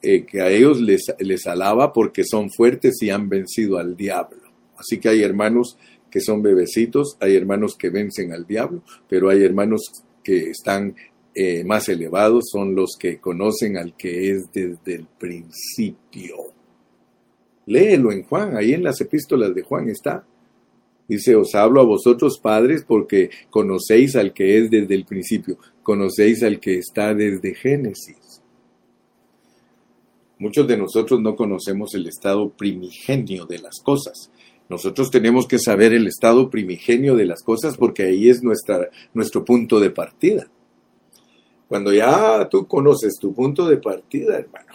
eh, 0.02 0.24
que 0.24 0.42
a 0.42 0.50
ellos 0.50 0.80
les, 0.80 1.06
les 1.20 1.46
alaba 1.46 1.92
porque 1.92 2.24
son 2.24 2.50
fuertes 2.50 3.02
y 3.02 3.10
han 3.10 3.28
vencido 3.28 3.78
al 3.78 3.96
diablo. 3.96 4.42
Así 4.76 4.98
que 4.98 5.08
hay 5.08 5.22
hermanos 5.22 5.78
que 6.10 6.20
son 6.20 6.42
bebecitos, 6.42 7.16
hay 7.20 7.34
hermanos 7.34 7.74
que 7.76 7.90
vencen 7.90 8.32
al 8.32 8.46
diablo, 8.46 8.82
pero 9.08 9.30
hay 9.30 9.42
hermanos 9.42 9.82
que 10.22 10.50
están 10.50 10.94
eh, 11.40 11.62
más 11.62 11.88
elevados, 11.88 12.48
son 12.50 12.74
los 12.74 12.96
que 12.98 13.20
conocen 13.20 13.76
al 13.76 13.96
que 13.96 14.32
es 14.32 14.50
desde 14.52 14.96
el 14.96 15.06
principio. 15.06 16.34
Léelo 17.64 18.10
en 18.10 18.24
Juan, 18.24 18.56
ahí 18.56 18.72
en 18.72 18.82
las 18.82 19.00
epístolas 19.00 19.54
de 19.54 19.62
Juan 19.62 19.88
está. 19.88 20.26
Dice, 21.06 21.36
os 21.36 21.54
hablo 21.54 21.80
a 21.80 21.84
vosotros 21.84 22.40
padres 22.40 22.84
porque 22.84 23.30
conocéis 23.50 24.16
al 24.16 24.32
que 24.34 24.58
es 24.58 24.68
desde 24.68 24.96
el 24.96 25.04
principio, 25.04 25.58
conocéis 25.84 26.42
al 26.42 26.58
que 26.58 26.78
está 26.78 27.14
desde 27.14 27.54
Génesis. 27.54 28.42
Muchos 30.40 30.66
de 30.66 30.76
nosotros 30.76 31.20
no 31.20 31.36
conocemos 31.36 31.94
el 31.94 32.08
estado 32.08 32.50
primigenio 32.50 33.46
de 33.46 33.60
las 33.60 33.78
cosas. 33.80 34.32
Nosotros 34.68 35.12
tenemos 35.12 35.46
que 35.46 35.60
saber 35.60 35.92
el 35.92 36.08
estado 36.08 36.50
primigenio 36.50 37.14
de 37.14 37.26
las 37.26 37.44
cosas 37.44 37.76
porque 37.76 38.02
ahí 38.02 38.28
es 38.28 38.42
nuestro 38.42 39.44
punto 39.44 39.78
de 39.78 39.90
partida. 39.90 40.50
Cuando 41.68 41.92
ya 41.92 42.48
tú 42.48 42.66
conoces 42.66 43.14
tu 43.20 43.34
punto 43.34 43.68
de 43.68 43.76
partida, 43.76 44.38
hermano, 44.38 44.72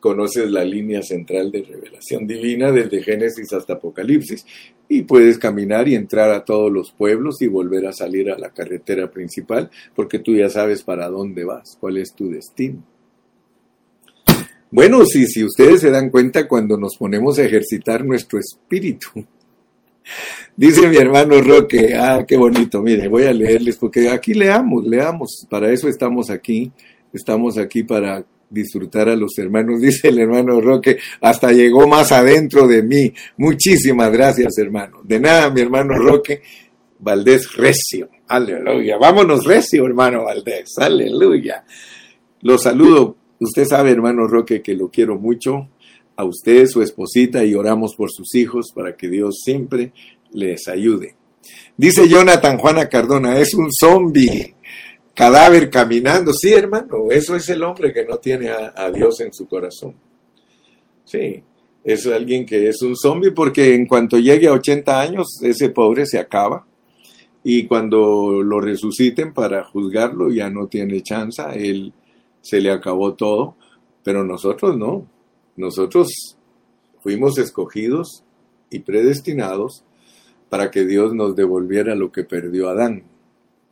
conoces 0.00 0.50
la 0.50 0.64
línea 0.64 1.02
central 1.02 1.50
de 1.50 1.62
revelación 1.62 2.26
divina 2.26 2.70
desde 2.70 3.02
Génesis 3.02 3.52
hasta 3.52 3.74
Apocalipsis 3.74 4.46
y 4.88 5.02
puedes 5.02 5.36
caminar 5.36 5.88
y 5.88 5.96
entrar 5.96 6.30
a 6.30 6.44
todos 6.44 6.72
los 6.72 6.92
pueblos 6.92 7.42
y 7.42 7.48
volver 7.48 7.86
a 7.86 7.92
salir 7.92 8.30
a 8.30 8.38
la 8.38 8.50
carretera 8.50 9.10
principal 9.10 9.68
porque 9.94 10.20
tú 10.20 10.34
ya 10.36 10.48
sabes 10.48 10.82
para 10.82 11.08
dónde 11.08 11.44
vas, 11.44 11.76
cuál 11.80 11.98
es 11.98 12.14
tu 12.14 12.30
destino. 12.30 12.82
Bueno, 14.70 15.04
sí, 15.06 15.26
si 15.26 15.44
ustedes 15.44 15.80
se 15.80 15.90
dan 15.90 16.10
cuenta 16.10 16.46
cuando 16.46 16.76
nos 16.76 16.96
ponemos 16.96 17.38
a 17.38 17.44
ejercitar 17.44 18.04
nuestro 18.04 18.38
espíritu. 18.38 19.08
Dice 20.56 20.88
mi 20.88 20.96
hermano 20.96 21.40
Roque, 21.42 21.94
ah, 21.94 22.24
qué 22.26 22.36
bonito, 22.36 22.80
mire, 22.80 23.08
voy 23.08 23.24
a 23.24 23.32
leerles 23.32 23.76
porque 23.76 24.08
aquí 24.08 24.32
leamos, 24.32 24.86
leamos, 24.86 25.46
para 25.50 25.70
eso 25.70 25.88
estamos 25.88 26.30
aquí, 26.30 26.72
estamos 27.12 27.58
aquí 27.58 27.82
para 27.82 28.24
disfrutar 28.48 29.08
a 29.08 29.16
los 29.16 29.36
hermanos, 29.38 29.80
dice 29.82 30.08
el 30.08 30.18
hermano 30.18 30.60
Roque, 30.60 30.98
hasta 31.20 31.52
llegó 31.52 31.86
más 31.86 32.12
adentro 32.12 32.66
de 32.66 32.82
mí. 32.82 33.12
Muchísimas 33.36 34.10
gracias, 34.10 34.56
hermano. 34.58 35.00
De 35.02 35.20
nada, 35.20 35.50
mi 35.50 35.60
hermano 35.60 35.94
Roque, 35.98 36.40
Valdés 37.00 37.54
Recio, 37.54 38.08
aleluya. 38.28 38.96
Vámonos 38.98 39.44
Recio, 39.44 39.84
hermano 39.84 40.24
Valdés, 40.24 40.78
aleluya. 40.78 41.64
Los 42.40 42.62
saludo 42.62 43.16
Usted 43.38 43.66
sabe, 43.66 43.90
hermano 43.90 44.26
Roque, 44.26 44.62
que 44.62 44.74
lo 44.74 44.88
quiero 44.88 45.18
mucho, 45.18 45.68
a 46.16 46.24
usted, 46.24 46.66
su 46.66 46.82
esposita, 46.82 47.44
y 47.44 47.54
oramos 47.54 47.94
por 47.94 48.10
sus 48.10 48.34
hijos 48.34 48.72
para 48.74 48.96
que 48.96 49.08
Dios 49.08 49.40
siempre 49.44 49.92
les 50.32 50.68
ayude. 50.68 51.16
Dice 51.76 52.08
Jonathan 52.08 52.58
Juana 52.58 52.88
Cardona, 52.88 53.38
es 53.38 53.54
un 53.54 53.68
zombie, 53.70 54.54
cadáver 55.14 55.70
caminando. 55.70 56.32
Sí, 56.32 56.52
hermano, 56.52 57.10
eso 57.10 57.36
es 57.36 57.48
el 57.48 57.62
hombre 57.62 57.92
que 57.92 58.04
no 58.04 58.18
tiene 58.18 58.48
a, 58.50 58.90
Dios 58.90 59.20
en 59.20 59.32
su 59.32 59.46
corazón. 59.46 59.94
Sí, 61.04 61.42
es 61.84 62.06
alguien 62.06 62.44
que 62.46 62.68
es 62.68 62.82
un 62.82 62.96
zombie 62.96 63.30
porque 63.30 63.74
en 63.74 63.86
cuanto 63.86 64.18
llegue 64.18 64.48
a 64.48 64.52
80 64.52 65.00
años, 65.00 65.26
ese 65.42 65.70
pobre 65.70 66.06
se 66.06 66.18
acaba. 66.18 66.66
Y 67.44 67.66
cuando 67.66 68.42
lo 68.42 68.60
resuciten 68.60 69.32
para 69.32 69.62
juzgarlo, 69.62 70.30
ya 70.30 70.50
no 70.50 70.66
tiene 70.66 71.02
chance. 71.02 71.42
Él 71.54 71.92
se 72.40 72.60
le 72.60 72.72
acabó 72.72 73.14
todo, 73.14 73.56
pero 74.02 74.24
nosotros 74.24 74.76
no. 74.76 75.06
Nosotros 75.56 76.08
fuimos 77.02 77.38
escogidos 77.38 78.22
y 78.70 78.80
predestinados 78.80 79.84
para 80.48 80.70
que 80.70 80.84
Dios 80.84 81.14
nos 81.14 81.34
devolviera 81.34 81.94
lo 81.94 82.12
que 82.12 82.24
perdió 82.24 82.68
Adán. 82.68 83.04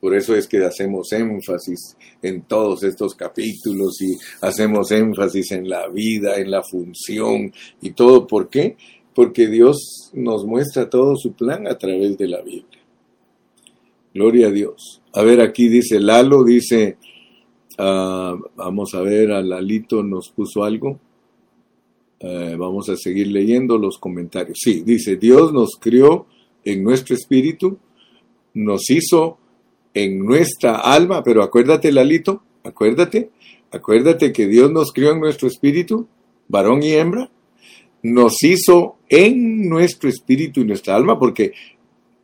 Por 0.00 0.14
eso 0.14 0.34
es 0.36 0.46
que 0.46 0.62
hacemos 0.64 1.12
énfasis 1.12 1.96
en 2.20 2.42
todos 2.42 2.82
estos 2.82 3.14
capítulos 3.14 4.00
y 4.02 4.16
hacemos 4.42 4.90
énfasis 4.90 5.52
en 5.52 5.68
la 5.68 5.88
vida, 5.88 6.36
en 6.36 6.50
la 6.50 6.62
función 6.62 7.52
y 7.80 7.92
todo. 7.92 8.26
¿Por 8.26 8.48
qué? 8.50 8.76
Porque 9.14 9.46
Dios 9.48 10.10
nos 10.12 10.44
muestra 10.44 10.90
todo 10.90 11.16
su 11.16 11.32
plan 11.32 11.66
a 11.66 11.78
través 11.78 12.18
de 12.18 12.28
la 12.28 12.42
Biblia. 12.42 12.82
Gloria 14.12 14.48
a 14.48 14.50
Dios. 14.50 15.00
A 15.12 15.22
ver, 15.22 15.40
aquí 15.40 15.68
dice 15.68 16.00
Lalo, 16.00 16.44
dice, 16.44 16.98
Ah, 17.76 18.36
vamos 18.54 18.94
a 18.94 19.00
ver, 19.00 19.30
Lalito 19.30 20.02
nos 20.02 20.30
puso 20.30 20.62
algo. 20.62 21.00
Eh, 22.26 22.56
vamos 22.56 22.88
a 22.88 22.96
seguir 22.96 23.26
leyendo 23.26 23.76
los 23.76 23.98
comentarios. 23.98 24.58
Sí, 24.58 24.82
dice, 24.84 25.16
Dios 25.16 25.52
nos 25.52 25.72
crió 25.78 26.26
en 26.64 26.82
nuestro 26.82 27.14
espíritu, 27.14 27.78
nos 28.54 28.88
hizo 28.88 29.36
en 29.92 30.24
nuestra 30.24 30.76
alma, 30.76 31.22
pero 31.22 31.42
acuérdate, 31.42 31.92
Lalito, 31.92 32.42
acuérdate, 32.62 33.30
acuérdate 33.70 34.32
que 34.32 34.46
Dios 34.46 34.72
nos 34.72 34.90
crió 34.92 35.12
en 35.12 35.20
nuestro 35.20 35.48
espíritu, 35.48 36.08
varón 36.48 36.82
y 36.82 36.92
hembra, 36.92 37.30
nos 38.02 38.42
hizo 38.42 38.96
en 39.10 39.68
nuestro 39.68 40.08
espíritu 40.08 40.62
y 40.62 40.64
nuestra 40.64 40.96
alma, 40.96 41.18
porque 41.18 41.52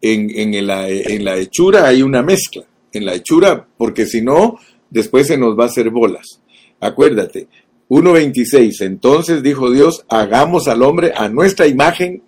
en, 0.00 0.30
en, 0.54 0.66
la, 0.66 0.88
en 0.88 1.24
la 1.26 1.36
hechura 1.36 1.86
hay 1.86 2.00
una 2.00 2.22
mezcla, 2.22 2.64
en 2.94 3.04
la 3.04 3.14
hechura, 3.16 3.68
porque 3.76 4.06
si 4.06 4.22
no, 4.22 4.58
después 4.88 5.26
se 5.26 5.36
nos 5.36 5.58
va 5.58 5.64
a 5.64 5.66
hacer 5.66 5.90
bolas. 5.90 6.40
Acuérdate, 6.80 7.48
1.26, 7.90 8.80
entonces 8.80 9.42
dijo 9.42 9.70
Dios, 9.70 10.06
hagamos 10.08 10.66
al 10.68 10.82
hombre 10.82 11.12
a 11.14 11.28
nuestra 11.28 11.66
imagen 11.66 12.22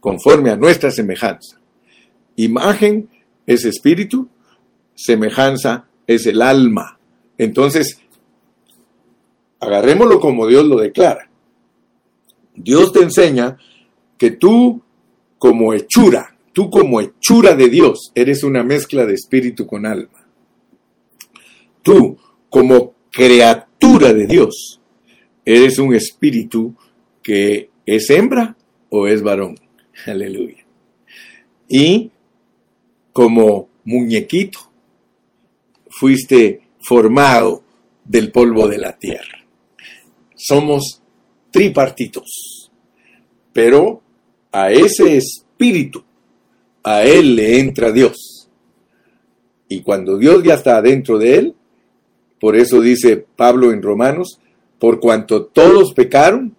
conforme 0.00 0.50
a 0.50 0.56
nuestra 0.56 0.90
semejanza. 0.90 1.58
Imagen 2.36 3.08
es 3.46 3.64
espíritu, 3.64 4.28
semejanza 4.94 5.86
es 6.06 6.26
el 6.26 6.42
alma. 6.42 6.98
Entonces, 7.38 7.98
agarrémoslo 9.60 10.20
como 10.20 10.46
Dios 10.46 10.66
lo 10.66 10.76
declara. 10.76 11.30
Dios 12.54 12.92
te 12.92 13.00
enseña 13.00 13.56
que 14.18 14.32
tú 14.32 14.82
como 15.38 15.72
hechura, 15.72 16.36
tú 16.52 16.68
como 16.68 17.00
hechura 17.00 17.54
de 17.54 17.70
Dios, 17.70 18.12
eres 18.14 18.44
una 18.44 18.62
mezcla 18.62 19.06
de 19.06 19.14
espíritu 19.14 19.66
con 19.66 19.86
alma 19.86 20.24
tú, 21.84 22.18
como 22.50 22.94
de 23.84 24.26
Dios, 24.26 24.80
eres 25.44 25.78
un 25.78 25.94
espíritu 25.94 26.74
que 27.22 27.68
es 27.84 28.08
hembra 28.08 28.56
o 28.88 29.06
es 29.06 29.22
varón. 29.22 29.58
Aleluya. 30.06 30.64
Y 31.68 32.10
como 33.12 33.68
muñequito, 33.84 34.58
fuiste 35.88 36.62
formado 36.80 37.62
del 38.04 38.32
polvo 38.32 38.66
de 38.66 38.78
la 38.78 38.96
tierra. 38.96 39.44
Somos 40.34 41.02
tripartitos, 41.50 42.70
pero 43.52 44.02
a 44.50 44.72
ese 44.72 45.18
espíritu, 45.18 46.02
a 46.82 47.02
él 47.02 47.36
le 47.36 47.60
entra 47.60 47.92
Dios. 47.92 48.48
Y 49.68 49.82
cuando 49.82 50.16
Dios 50.16 50.42
ya 50.42 50.54
está 50.54 50.80
dentro 50.80 51.18
de 51.18 51.36
él, 51.36 51.54
por 52.44 52.56
eso 52.56 52.82
dice 52.82 53.16
Pablo 53.16 53.72
en 53.72 53.80
Romanos, 53.80 54.38
por 54.78 55.00
cuanto 55.00 55.46
todos 55.46 55.94
pecaron, 55.94 56.54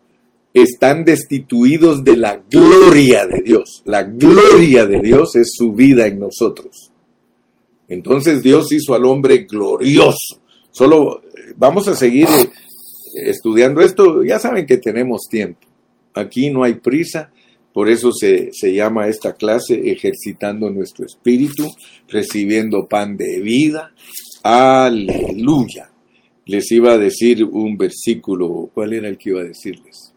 están 0.52 1.06
destituidos 1.06 2.04
de 2.04 2.18
la 2.18 2.42
gloria 2.50 3.28
de 3.28 3.44
Dios. 3.44 3.84
La 3.86 4.02
gloria 4.02 4.88
de 4.88 5.00
Dios 5.00 5.36
es 5.36 5.52
su 5.56 5.74
vida 5.74 6.08
en 6.08 6.18
nosotros. 6.18 6.92
Entonces 7.88 8.42
Dios 8.42 8.72
hizo 8.72 8.96
al 8.96 9.06
hombre 9.06 9.46
glorioso. 9.48 10.42
Solo 10.72 11.22
eh, 11.22 11.54
vamos 11.56 11.88
a 11.88 11.96
seguir 11.96 12.30
eh, 12.30 12.50
estudiando 13.18 13.82
esto. 13.82 14.24
Ya 14.24 14.40
saben 14.40 14.66
que 14.66 14.78
tenemos 14.78 15.28
tiempo. 15.30 15.68
Aquí 16.16 16.50
no 16.50 16.64
hay 16.64 16.74
prisa. 16.74 17.32
Por 17.74 17.90
eso 17.90 18.12
se, 18.12 18.50
se 18.54 18.74
llama 18.74 19.08
esta 19.08 19.34
clase 19.34 19.92
ejercitando 19.92 20.68
nuestro 20.72 21.06
espíritu, 21.06 21.70
recibiendo 22.08 22.88
pan 22.88 23.18
de 23.18 23.40
vida. 23.40 23.94
Aleluya. 24.48 25.90
Les 26.46 26.72
iba 26.72 26.92
a 26.92 27.00
decir 27.00 27.44
un 27.44 27.76
versículo. 27.76 28.70
¿Cuál 28.72 28.94
era 28.94 29.08
el 29.08 29.18
que 29.18 29.32
iba 29.32 29.42
a 29.42 29.46
decirles? 29.46 30.14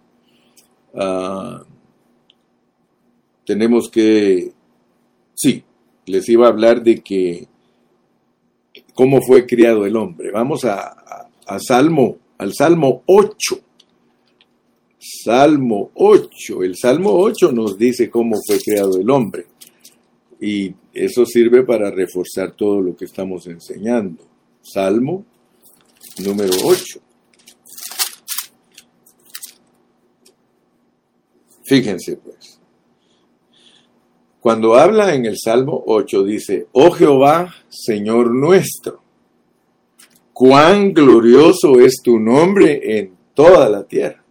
Ah, 0.94 1.64
tenemos 3.46 3.88
que, 3.88 4.52
sí, 5.34 5.64
les 6.04 6.28
iba 6.28 6.44
a 6.44 6.50
hablar 6.50 6.82
de 6.82 7.00
que 7.00 7.48
cómo 8.92 9.22
fue 9.22 9.46
criado 9.46 9.86
el 9.86 9.96
hombre. 9.96 10.30
Vamos 10.30 10.66
a, 10.66 11.30
Salmo, 11.58 12.18
al 12.36 12.52
Salmo 12.52 13.04
8. 13.06 13.60
Salmo 14.98 15.90
8. 15.94 16.64
El 16.64 16.76
Salmo 16.76 17.14
8 17.14 17.50
nos 17.52 17.78
dice 17.78 18.10
cómo 18.10 18.36
fue 18.46 18.58
creado 18.60 19.00
el 19.00 19.08
hombre. 19.08 19.46
Y 20.38 20.74
eso 21.04 21.24
sirve 21.26 21.62
para 21.62 21.90
reforzar 21.90 22.52
todo 22.52 22.80
lo 22.80 22.96
que 22.96 23.04
estamos 23.04 23.46
enseñando. 23.46 24.24
Salmo 24.62 25.24
número 26.18 26.52
8. 26.64 27.00
Fíjense 31.64 32.16
pues. 32.16 32.58
Cuando 34.40 34.76
habla 34.76 35.14
en 35.14 35.26
el 35.26 35.36
Salmo 35.36 35.82
8 35.86 36.24
dice, 36.24 36.68
oh 36.72 36.90
Jehová, 36.90 37.54
Señor 37.68 38.34
nuestro, 38.34 39.02
cuán 40.32 40.94
glorioso 40.94 41.80
es 41.80 42.00
tu 42.02 42.18
nombre 42.18 42.98
en 42.98 43.16
toda 43.34 43.68
la 43.68 43.84
tierra. 43.84 44.24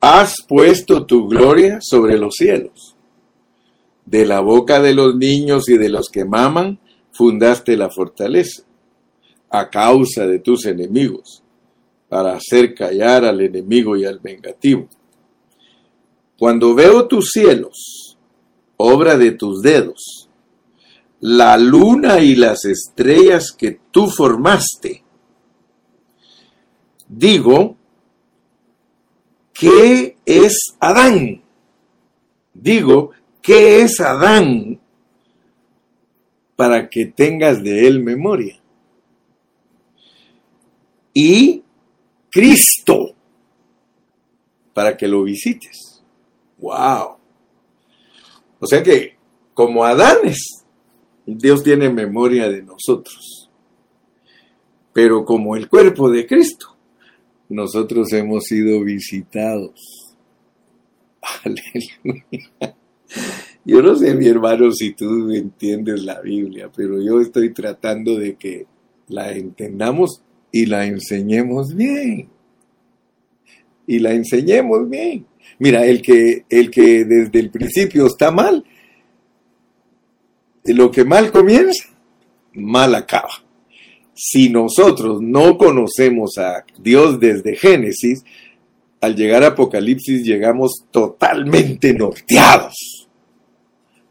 Has 0.00 0.36
puesto 0.48 1.06
tu 1.06 1.28
gloria 1.28 1.78
sobre 1.80 2.18
los 2.18 2.34
cielos. 2.34 2.93
De 4.06 4.26
la 4.26 4.40
boca 4.40 4.80
de 4.80 4.94
los 4.94 5.16
niños 5.16 5.68
y 5.68 5.78
de 5.78 5.88
los 5.88 6.08
que 6.08 6.24
maman, 6.24 6.78
fundaste 7.12 7.76
la 7.76 7.90
fortaleza, 7.90 8.64
a 9.50 9.70
causa 9.70 10.26
de 10.26 10.40
tus 10.40 10.66
enemigos, 10.66 11.42
para 12.08 12.34
hacer 12.34 12.74
callar 12.74 13.24
al 13.24 13.40
enemigo 13.40 13.96
y 13.96 14.04
al 14.04 14.18
vengativo. 14.18 14.88
Cuando 16.38 16.74
veo 16.74 17.06
tus 17.06 17.30
cielos, 17.30 18.18
obra 18.76 19.16
de 19.16 19.32
tus 19.32 19.62
dedos, 19.62 20.28
la 21.20 21.56
luna 21.56 22.20
y 22.20 22.34
las 22.34 22.64
estrellas 22.64 23.52
que 23.52 23.78
tú 23.90 24.08
formaste, 24.08 25.02
digo, 27.08 27.76
¿qué 29.52 30.16
es 30.26 30.74
Adán? 30.80 31.42
Digo, 32.52 33.12
¿qué 33.44 33.82
es 33.82 34.00
Adán 34.00 34.80
para 36.56 36.88
que 36.88 37.04
tengas 37.04 37.62
de 37.62 37.86
él 37.86 38.02
memoria? 38.02 38.58
Y 41.12 41.62
Cristo 42.30 43.14
para 44.72 44.96
que 44.96 45.06
lo 45.06 45.22
visites. 45.22 46.02
¡Wow! 46.58 47.18
O 48.58 48.66
sea 48.66 48.82
que, 48.82 49.16
como 49.52 49.84
Adanes, 49.84 50.64
Dios 51.26 51.62
tiene 51.62 51.90
memoria 51.90 52.48
de 52.48 52.62
nosotros. 52.62 53.50
Pero 54.92 55.24
como 55.24 55.54
el 55.54 55.68
cuerpo 55.68 56.10
de 56.10 56.26
Cristo, 56.26 56.76
nosotros 57.50 58.10
hemos 58.14 58.44
sido 58.44 58.82
visitados. 58.82 60.16
Aleluya. 61.44 62.76
Yo 63.64 63.82
no 63.82 63.96
sé, 63.96 64.14
mi 64.14 64.26
hermano, 64.26 64.70
si 64.72 64.92
tú 64.92 65.30
entiendes 65.32 66.02
la 66.02 66.20
Biblia, 66.20 66.70
pero 66.74 67.00
yo 67.00 67.20
estoy 67.20 67.52
tratando 67.54 68.18
de 68.18 68.36
que 68.36 68.66
la 69.08 69.32
entendamos 69.32 70.22
y 70.52 70.66
la 70.66 70.84
enseñemos 70.84 71.74
bien. 71.74 72.28
Y 73.86 73.98
la 73.98 74.12
enseñemos 74.12 74.88
bien. 74.88 75.26
Mira, 75.58 75.86
el 75.86 76.02
que, 76.02 76.44
el 76.48 76.70
que 76.70 77.04
desde 77.04 77.38
el 77.40 77.50
principio 77.50 78.06
está 78.06 78.30
mal, 78.30 78.64
lo 80.64 80.90
que 80.90 81.04
mal 81.04 81.30
comienza, 81.30 81.88
mal 82.54 82.94
acaba. 82.94 83.44
Si 84.14 84.48
nosotros 84.48 85.20
no 85.20 85.58
conocemos 85.58 86.38
a 86.38 86.64
Dios 86.78 87.18
desde 87.18 87.56
Génesis, 87.56 88.24
al 89.04 89.14
llegar 89.14 89.44
a 89.44 89.48
Apocalipsis 89.48 90.24
llegamos 90.24 90.84
totalmente 90.90 91.92
norteados. 91.92 93.06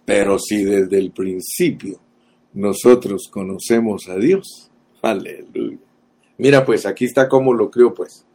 Pero 0.05 0.37
si 0.37 0.63
desde 0.63 0.99
el 0.99 1.11
principio 1.11 1.99
nosotros 2.53 3.27
conocemos 3.31 4.07
a 4.07 4.17
Dios, 4.17 4.69
aleluya. 5.01 5.79
Mira 6.37 6.63
pues, 6.63 6.85
aquí 6.85 7.05
está 7.05 7.27
como 7.27 7.53
lo 7.53 7.71
creo 7.71 7.93
pues. 7.93 8.25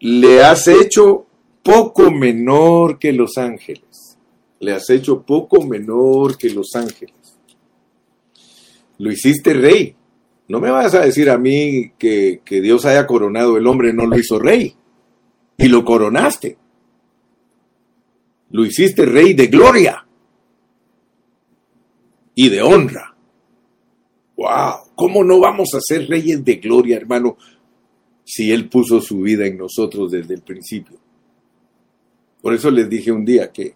Le 0.00 0.44
has 0.44 0.68
hecho 0.68 1.26
poco 1.62 2.10
menor 2.10 2.98
que 2.98 3.12
los 3.12 3.38
ángeles. 3.38 4.18
Le 4.60 4.72
has 4.72 4.90
hecho 4.90 5.22
poco 5.22 5.64
menor 5.64 6.36
que 6.36 6.50
los 6.50 6.74
ángeles. 6.74 7.14
Lo 8.98 9.10
hiciste 9.10 9.54
rey. 9.54 9.94
No 10.48 10.60
me 10.60 10.70
vas 10.70 10.94
a 10.94 11.00
decir 11.00 11.30
a 11.30 11.38
mí 11.38 11.92
que, 11.98 12.40
que 12.44 12.60
Dios 12.60 12.84
haya 12.84 13.06
coronado 13.06 13.56
el 13.56 13.66
hombre, 13.66 13.92
no 13.94 14.06
lo 14.06 14.18
hizo 14.18 14.38
rey. 14.38 14.76
Y 15.58 15.68
lo 15.68 15.84
coronaste. 15.84 16.56
Lo 18.50 18.64
hiciste 18.64 19.04
rey 19.04 19.34
de 19.34 19.46
gloria 19.48 20.06
y 22.34 22.48
de 22.48 22.62
honra. 22.62 23.16
¡Wow! 24.36 24.92
¿Cómo 24.94 25.24
no 25.24 25.40
vamos 25.40 25.74
a 25.74 25.80
ser 25.80 26.08
reyes 26.08 26.44
de 26.44 26.56
gloria, 26.56 26.96
hermano, 26.96 27.36
si 28.24 28.52
Él 28.52 28.68
puso 28.68 29.00
su 29.00 29.22
vida 29.22 29.46
en 29.46 29.58
nosotros 29.58 30.12
desde 30.12 30.34
el 30.34 30.42
principio? 30.42 30.98
Por 32.40 32.54
eso 32.54 32.70
les 32.70 32.88
dije 32.88 33.10
un 33.10 33.24
día 33.24 33.50
que 33.50 33.74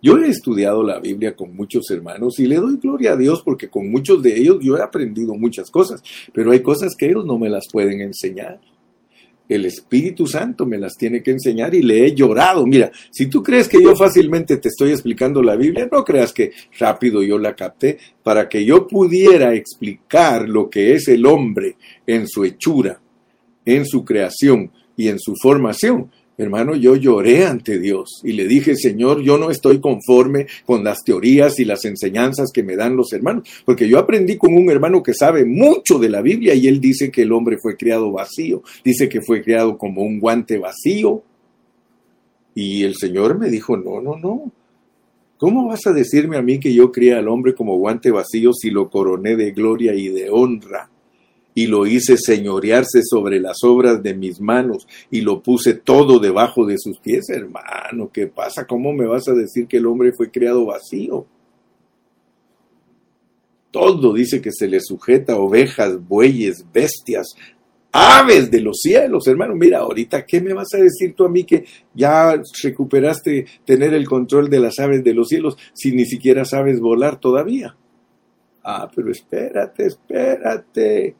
yo 0.00 0.16
he 0.18 0.28
estudiado 0.28 0.82
la 0.82 1.00
Biblia 1.00 1.34
con 1.34 1.54
muchos 1.54 1.90
hermanos 1.90 2.38
y 2.38 2.46
le 2.46 2.56
doy 2.56 2.76
gloria 2.76 3.12
a 3.12 3.16
Dios 3.16 3.42
porque 3.42 3.68
con 3.68 3.90
muchos 3.90 4.22
de 4.22 4.38
ellos 4.38 4.58
yo 4.62 4.76
he 4.76 4.82
aprendido 4.82 5.34
muchas 5.34 5.70
cosas, 5.70 6.02
pero 6.32 6.52
hay 6.52 6.60
cosas 6.60 6.94
que 6.96 7.06
ellos 7.06 7.26
no 7.26 7.38
me 7.38 7.48
las 7.48 7.64
pueden 7.70 8.00
enseñar. 8.00 8.60
El 9.48 9.64
Espíritu 9.64 10.26
Santo 10.26 10.66
me 10.66 10.78
las 10.78 10.96
tiene 10.96 11.22
que 11.22 11.30
enseñar 11.30 11.74
y 11.74 11.82
le 11.82 12.06
he 12.06 12.14
llorado. 12.14 12.66
Mira, 12.66 12.90
si 13.10 13.26
tú 13.26 13.42
crees 13.42 13.68
que 13.68 13.82
yo 13.82 13.94
fácilmente 13.94 14.56
te 14.56 14.68
estoy 14.68 14.90
explicando 14.90 15.42
la 15.42 15.56
Biblia, 15.56 15.88
no 15.90 16.04
creas 16.04 16.32
que 16.32 16.52
rápido 16.78 17.22
yo 17.22 17.38
la 17.38 17.54
capté 17.54 17.98
para 18.22 18.48
que 18.48 18.64
yo 18.64 18.86
pudiera 18.86 19.54
explicar 19.54 20.48
lo 20.48 20.68
que 20.68 20.94
es 20.94 21.08
el 21.08 21.26
hombre 21.26 21.76
en 22.06 22.26
su 22.26 22.44
hechura, 22.44 23.00
en 23.64 23.86
su 23.86 24.04
creación 24.04 24.70
y 24.96 25.08
en 25.08 25.18
su 25.18 25.34
formación. 25.40 26.10
Hermano, 26.38 26.74
yo 26.76 26.96
lloré 26.96 27.46
ante 27.46 27.78
Dios 27.78 28.20
y 28.22 28.32
le 28.32 28.46
dije, 28.46 28.76
Señor, 28.76 29.22
yo 29.22 29.38
no 29.38 29.50
estoy 29.50 29.80
conforme 29.80 30.46
con 30.66 30.84
las 30.84 31.02
teorías 31.02 31.58
y 31.58 31.64
las 31.64 31.86
enseñanzas 31.86 32.50
que 32.52 32.62
me 32.62 32.76
dan 32.76 32.94
los 32.94 33.10
hermanos, 33.14 33.48
porque 33.64 33.88
yo 33.88 33.98
aprendí 33.98 34.36
con 34.36 34.54
un 34.54 34.70
hermano 34.70 35.02
que 35.02 35.14
sabe 35.14 35.46
mucho 35.46 35.98
de 35.98 36.10
la 36.10 36.20
Biblia 36.20 36.54
y 36.54 36.68
él 36.68 36.78
dice 36.78 37.10
que 37.10 37.22
el 37.22 37.32
hombre 37.32 37.56
fue 37.56 37.76
creado 37.76 38.12
vacío, 38.12 38.62
dice 38.84 39.08
que 39.08 39.22
fue 39.22 39.42
creado 39.42 39.78
como 39.78 40.02
un 40.02 40.20
guante 40.20 40.58
vacío. 40.58 41.22
Y 42.54 42.84
el 42.84 42.96
Señor 42.96 43.38
me 43.38 43.48
dijo, 43.48 43.76
no, 43.76 44.00
no, 44.00 44.16
no. 44.16 44.52
¿Cómo 45.38 45.68
vas 45.68 45.86
a 45.86 45.92
decirme 45.92 46.38
a 46.38 46.42
mí 46.42 46.58
que 46.58 46.72
yo 46.72 46.90
crié 46.90 47.14
al 47.14 47.28
hombre 47.28 47.54
como 47.54 47.76
guante 47.76 48.10
vacío 48.10 48.52
si 48.54 48.70
lo 48.70 48.88
coroné 48.88 49.36
de 49.36 49.52
gloria 49.52 49.94
y 49.94 50.08
de 50.08 50.30
honra? 50.30 50.90
Y 51.56 51.66
lo 51.66 51.86
hice 51.86 52.16
señorearse 52.16 53.00
sobre 53.02 53.40
las 53.40 53.64
obras 53.64 54.00
de 54.00 54.14
mis 54.14 54.40
manos 54.40 54.86
y 55.10 55.22
lo 55.22 55.42
puse 55.42 55.74
todo 55.74 56.20
debajo 56.20 56.64
de 56.64 56.76
sus 56.78 57.00
pies, 57.00 57.28
hermano. 57.30 58.10
¿Qué 58.12 58.28
pasa? 58.28 58.64
¿Cómo 58.64 58.92
me 58.92 59.06
vas 59.06 59.26
a 59.26 59.34
decir 59.34 59.66
que 59.66 59.78
el 59.78 59.86
hombre 59.86 60.12
fue 60.16 60.30
creado 60.30 60.66
vacío? 60.66 61.26
todo 63.76 64.14
dice 64.14 64.40
que 64.40 64.52
se 64.52 64.68
le 64.68 64.80
sujeta, 64.80 65.36
ovejas, 65.36 66.02
bueyes, 66.08 66.64
bestias, 66.72 67.26
aves 67.92 68.50
de 68.50 68.62
los 68.62 68.78
cielos, 68.80 69.26
hermano. 69.26 69.54
Mira, 69.54 69.80
ahorita, 69.80 70.24
¿qué 70.24 70.40
me 70.40 70.54
vas 70.54 70.68
a 70.72 70.78
decir 70.78 71.14
tú 71.14 71.26
a 71.26 71.28
mí 71.28 71.44
que 71.44 71.66
ya 71.92 72.40
recuperaste 72.62 73.44
tener 73.66 73.92
el 73.92 74.08
control 74.08 74.48
de 74.48 74.60
las 74.60 74.78
aves 74.78 75.04
de 75.04 75.12
los 75.12 75.28
cielos 75.28 75.58
si 75.74 75.92
ni 75.92 76.06
siquiera 76.06 76.46
sabes 76.46 76.80
volar 76.80 77.20
todavía? 77.20 77.76
Ah, 78.64 78.90
pero 78.94 79.10
espérate, 79.10 79.88
espérate. 79.88 81.14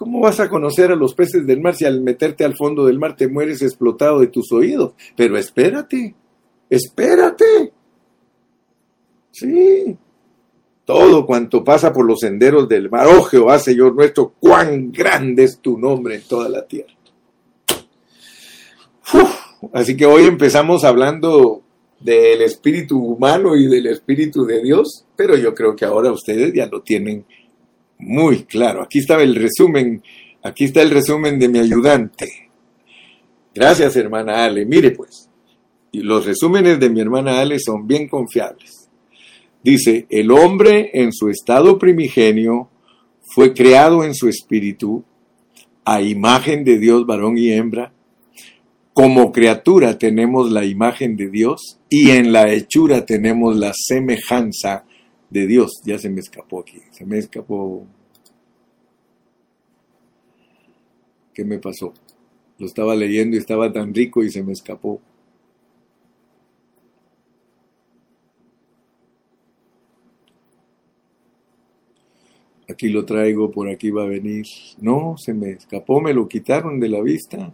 ¿Cómo 0.00 0.20
vas 0.20 0.40
a 0.40 0.48
conocer 0.48 0.90
a 0.90 0.96
los 0.96 1.12
peces 1.12 1.46
del 1.46 1.60
mar 1.60 1.74
si 1.74 1.84
al 1.84 2.00
meterte 2.00 2.42
al 2.42 2.56
fondo 2.56 2.86
del 2.86 2.98
mar 2.98 3.16
te 3.16 3.28
mueres 3.28 3.60
explotado 3.60 4.20
de 4.20 4.28
tus 4.28 4.50
oídos? 4.50 4.94
Pero 5.14 5.36
espérate, 5.36 6.14
espérate. 6.70 7.70
Sí, 9.30 9.94
todo 10.86 11.26
cuanto 11.26 11.62
pasa 11.62 11.92
por 11.92 12.06
los 12.06 12.20
senderos 12.20 12.66
del 12.66 12.88
mar. 12.88 13.08
Oh 13.08 13.24
Jehová, 13.24 13.58
Señor 13.58 13.94
nuestro, 13.94 14.32
cuán 14.40 14.90
grande 14.90 15.44
es 15.44 15.58
tu 15.58 15.78
nombre 15.78 16.14
en 16.14 16.22
toda 16.22 16.48
la 16.48 16.66
tierra. 16.66 16.94
así 19.74 19.98
que 19.98 20.06
hoy 20.06 20.24
empezamos 20.24 20.82
hablando 20.84 21.60
del 22.00 22.40
espíritu 22.40 22.98
humano 22.98 23.54
y 23.54 23.66
del 23.66 23.88
espíritu 23.88 24.46
de 24.46 24.62
Dios, 24.62 25.04
pero 25.14 25.36
yo 25.36 25.54
creo 25.54 25.76
que 25.76 25.84
ahora 25.84 26.10
ustedes 26.10 26.54
ya 26.54 26.64
lo 26.64 26.80
tienen 26.80 27.26
muy 28.00 28.44
claro. 28.44 28.82
Aquí 28.82 28.98
está 28.98 29.20
el 29.22 29.34
resumen, 29.34 30.02
aquí 30.42 30.64
está 30.64 30.82
el 30.82 30.90
resumen 30.90 31.38
de 31.38 31.48
mi 31.48 31.58
ayudante. 31.58 32.50
Gracias, 33.54 33.96
hermana 33.96 34.44
Ale. 34.44 34.64
Mire 34.64 34.92
pues, 34.92 35.28
los 35.92 36.24
resúmenes 36.24 36.78
de 36.80 36.90
mi 36.90 37.00
hermana 37.00 37.40
Ale 37.40 37.58
son 37.58 37.86
bien 37.86 38.08
confiables. 38.08 38.88
Dice, 39.62 40.06
el 40.08 40.30
hombre 40.30 40.90
en 40.94 41.12
su 41.12 41.28
estado 41.28 41.78
primigenio 41.78 42.70
fue 43.34 43.52
creado 43.52 44.04
en 44.04 44.14
su 44.14 44.28
espíritu 44.28 45.04
a 45.84 46.00
imagen 46.00 46.64
de 46.64 46.78
Dios, 46.78 47.06
varón 47.06 47.36
y 47.36 47.52
hembra. 47.52 47.92
Como 48.92 49.32
criatura 49.32 49.98
tenemos 49.98 50.50
la 50.50 50.64
imagen 50.64 51.16
de 51.16 51.28
Dios 51.28 51.78
y 51.88 52.10
en 52.10 52.32
la 52.32 52.50
hechura 52.52 53.04
tenemos 53.04 53.56
la 53.56 53.72
semejanza 53.74 54.84
de 55.30 55.46
Dios. 55.46 55.80
Ya 55.84 55.98
se 55.98 56.10
me 56.10 56.20
escapó 56.20 56.60
aquí, 56.60 56.80
se 56.90 57.06
me 57.06 57.18
escapó. 57.18 57.86
¿Qué 61.32 61.44
me 61.44 61.58
pasó? 61.58 61.94
Lo 62.58 62.66
estaba 62.66 62.94
leyendo 62.94 63.36
y 63.36 63.38
estaba 63.38 63.72
tan 63.72 63.94
rico 63.94 64.22
y 64.22 64.30
se 64.30 64.42
me 64.42 64.52
escapó. 64.52 65.00
aquí 72.80 72.88
lo 72.88 73.04
traigo, 73.04 73.50
por 73.50 73.68
aquí 73.68 73.90
va 73.90 74.04
a 74.04 74.06
venir. 74.06 74.46
No, 74.80 75.16
se 75.18 75.34
me 75.34 75.50
escapó, 75.50 76.00
me 76.00 76.14
lo 76.14 76.26
quitaron 76.28 76.80
de 76.80 76.88
la 76.88 77.02
vista. 77.02 77.52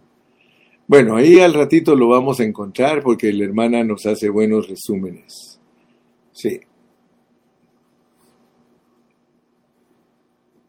Bueno, 0.87 1.17
ahí 1.17 1.39
al 1.39 1.53
ratito 1.53 1.95
lo 1.95 2.07
vamos 2.07 2.39
a 2.39 2.45
encontrar 2.45 3.03
porque 3.03 3.33
la 3.33 3.43
hermana 3.43 3.83
nos 3.83 4.05
hace 4.05 4.29
buenos 4.29 4.69
resúmenes. 4.69 5.59
Sí. 6.31 6.61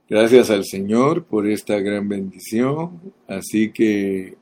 Gracias 0.09 0.49
al 0.49 0.65
Señor 0.65 1.25
por 1.25 1.47
esta 1.47 1.79
gran 1.81 2.09
bendición. 2.09 3.13
Así 3.27 3.71
que 3.73 4.37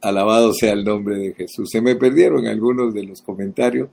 alabado 0.00 0.54
sea 0.54 0.72
el 0.72 0.84
nombre 0.84 1.18
de 1.18 1.34
Jesús. 1.34 1.68
Se 1.70 1.82
me 1.82 1.94
perdieron 1.94 2.46
algunos 2.46 2.94
de 2.94 3.04
los 3.04 3.20
comentarios. 3.20 3.90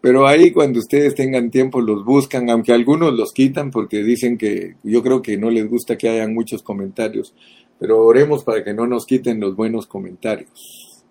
Pero 0.00 0.26
ahí 0.26 0.50
cuando 0.50 0.80
ustedes 0.80 1.14
tengan 1.14 1.50
tiempo 1.50 1.80
los 1.80 2.04
buscan, 2.04 2.48
aunque 2.50 2.72
algunos 2.72 3.14
los 3.14 3.32
quitan 3.32 3.70
porque 3.70 4.02
dicen 4.02 4.36
que 4.36 4.76
yo 4.82 5.02
creo 5.02 5.22
que 5.22 5.36
no 5.38 5.50
les 5.50 5.68
gusta 5.68 5.96
que 5.96 6.08
hayan 6.10 6.34
muchos 6.34 6.62
comentarios, 6.62 7.34
pero 7.78 8.04
oremos 8.04 8.44
para 8.44 8.62
que 8.62 8.74
no 8.74 8.86
nos 8.86 9.06
quiten 9.06 9.40
los 9.40 9.56
buenos 9.56 9.86
comentarios. 9.86 11.02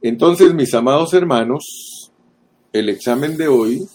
Entonces, 0.00 0.52
mis 0.52 0.74
amados 0.74 1.14
hermanos, 1.14 2.10
el 2.72 2.88
examen 2.88 3.36
de 3.36 3.46
hoy, 3.46 3.86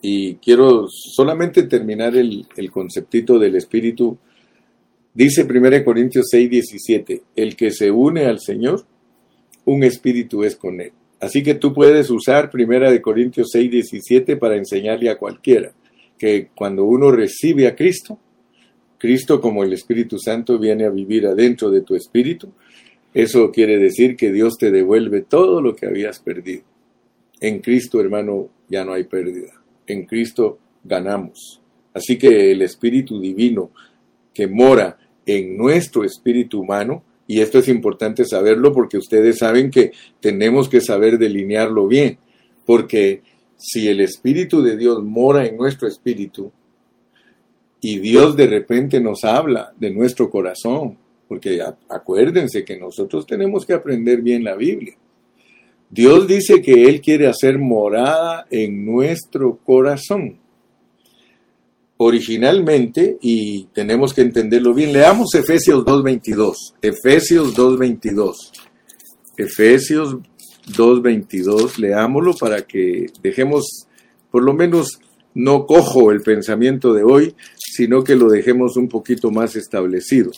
y 0.00 0.34
quiero 0.36 0.86
solamente 0.88 1.64
terminar 1.64 2.16
el, 2.16 2.46
conceptito 2.70 3.38
del 3.38 3.56
Espíritu, 3.56 4.16
dice 5.12 5.42
1 5.42 5.84
Corintios 5.84 6.26
6, 6.30 6.50
17, 6.50 7.22
el 7.36 7.56
que 7.56 7.70
se 7.70 7.90
une 7.90 8.26
al 8.26 8.40
Señor, 8.40 8.84
un 9.64 9.82
espíritu 9.84 10.44
es 10.44 10.56
con 10.56 10.80
él. 10.80 10.92
Así 11.20 11.42
que 11.42 11.54
tú 11.54 11.74
puedes 11.74 12.10
usar 12.10 12.50
Primera 12.50 12.90
de 12.90 13.02
Corintios 13.02 13.48
6, 13.52 13.70
17 13.70 14.36
para 14.36 14.56
enseñarle 14.56 15.10
a 15.10 15.18
cualquiera 15.18 15.72
que 16.16 16.48
cuando 16.54 16.84
uno 16.84 17.10
recibe 17.10 17.66
a 17.66 17.74
Cristo, 17.74 18.18
Cristo 18.98 19.40
como 19.40 19.62
el 19.62 19.72
Espíritu 19.72 20.18
Santo 20.18 20.58
viene 20.58 20.84
a 20.84 20.90
vivir 20.90 21.26
adentro 21.26 21.70
de 21.70 21.82
tu 21.82 21.94
espíritu. 21.94 22.52
Eso 23.14 23.50
quiere 23.52 23.78
decir 23.78 24.16
que 24.16 24.32
Dios 24.32 24.58
te 24.58 24.70
devuelve 24.70 25.22
todo 25.22 25.62
lo 25.62 25.74
que 25.76 25.86
habías 25.86 26.18
perdido. 26.18 26.62
En 27.40 27.60
Cristo, 27.60 28.00
hermano, 28.00 28.48
ya 28.68 28.84
no 28.84 28.92
hay 28.92 29.04
pérdida. 29.04 29.57
En 29.88 30.04
Cristo 30.04 30.58
ganamos. 30.84 31.60
Así 31.92 32.16
que 32.16 32.52
el 32.52 32.62
Espíritu 32.62 33.20
Divino 33.20 33.72
que 34.32 34.46
mora 34.46 34.96
en 35.26 35.56
nuestro 35.56 36.04
espíritu 36.04 36.60
humano 36.60 37.02
y 37.26 37.40
esto 37.40 37.58
es 37.58 37.68
importante 37.68 38.24
saberlo 38.24 38.72
porque 38.72 38.96
ustedes 38.96 39.38
saben 39.38 39.70
que 39.70 39.92
tenemos 40.20 40.68
que 40.68 40.80
saber 40.80 41.18
delinearlo 41.18 41.86
bien. 41.86 42.18
Porque 42.64 43.22
si 43.56 43.88
el 43.88 44.00
Espíritu 44.00 44.62
de 44.62 44.76
Dios 44.76 45.02
mora 45.02 45.44
en 45.44 45.56
nuestro 45.56 45.88
espíritu 45.88 46.52
y 47.80 47.98
Dios 47.98 48.36
de 48.36 48.46
repente 48.46 49.00
nos 49.00 49.24
habla 49.24 49.74
de 49.78 49.90
nuestro 49.90 50.30
corazón, 50.30 50.96
porque 51.28 51.60
acuérdense 51.88 52.64
que 52.64 52.78
nosotros 52.78 53.26
tenemos 53.26 53.66
que 53.66 53.74
aprender 53.74 54.22
bien 54.22 54.42
la 54.42 54.54
Biblia. 54.54 54.96
Dios 55.90 56.26
dice 56.26 56.60
que 56.60 56.84
Él 56.84 57.00
quiere 57.00 57.26
hacer 57.26 57.58
morada 57.58 58.46
en 58.50 58.84
nuestro 58.84 59.58
corazón 59.64 60.38
originalmente, 61.98 63.18
y 63.20 63.64
tenemos 63.74 64.14
que 64.14 64.22
entenderlo 64.22 64.72
bien, 64.72 64.92
leamos 64.92 65.34
Efesios 65.34 65.84
2.22. 65.84 66.54
Efesios 66.80 67.56
2.22. 67.56 68.34
Efesios 69.36 70.16
2.22, 70.68 71.76
leámoslo 71.78 72.34
para 72.34 72.62
que 72.62 73.06
dejemos, 73.20 73.88
por 74.30 74.44
lo 74.44 74.54
menos, 74.54 75.00
no 75.34 75.66
cojo 75.66 76.10
el 76.12 76.22
pensamiento 76.22 76.94
de 76.94 77.02
hoy, 77.02 77.34
sino 77.56 78.02
que 78.02 78.16
lo 78.16 78.28
dejemos 78.28 78.76
un 78.76 78.88
poquito 78.88 79.30
más 79.30 79.56
establecido. 79.56 80.30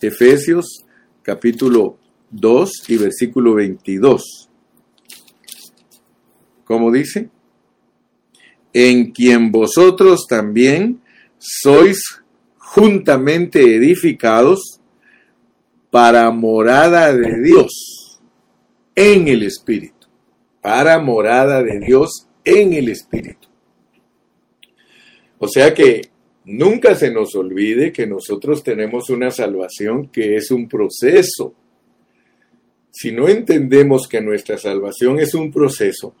Efesios 0.00 0.84
capítulo 1.22 1.98
2 2.30 2.70
y 2.88 2.96
versículo 2.98 3.54
22. 3.54 4.50
¿Cómo 6.72 6.90
dice? 6.90 7.28
en 8.72 9.12
quien 9.12 9.52
vosotros 9.52 10.26
también 10.28 11.00
sois 11.38 12.00
juntamente 12.56 13.60
edificados 13.76 14.80
para 15.90 16.30
morada 16.30 17.12
de 17.14 17.42
Dios 17.42 18.20
en 18.94 19.28
el 19.28 19.42
Espíritu, 19.42 20.06
para 20.60 20.98
morada 20.98 21.62
de 21.62 21.80
Dios 21.80 22.26
en 22.44 22.72
el 22.72 22.88
Espíritu. 22.88 23.48
O 25.38 25.48
sea 25.48 25.74
que 25.74 26.08
nunca 26.44 26.94
se 26.94 27.10
nos 27.10 27.34
olvide 27.34 27.92
que 27.92 28.06
nosotros 28.06 28.62
tenemos 28.62 29.10
una 29.10 29.30
salvación 29.30 30.08
que 30.08 30.36
es 30.36 30.50
un 30.50 30.68
proceso. 30.68 31.54
Si 32.90 33.10
no 33.10 33.28
entendemos 33.28 34.06
que 34.06 34.20
nuestra 34.20 34.56
salvación 34.56 35.18
es 35.18 35.34
un 35.34 35.50
proceso, 35.50 36.14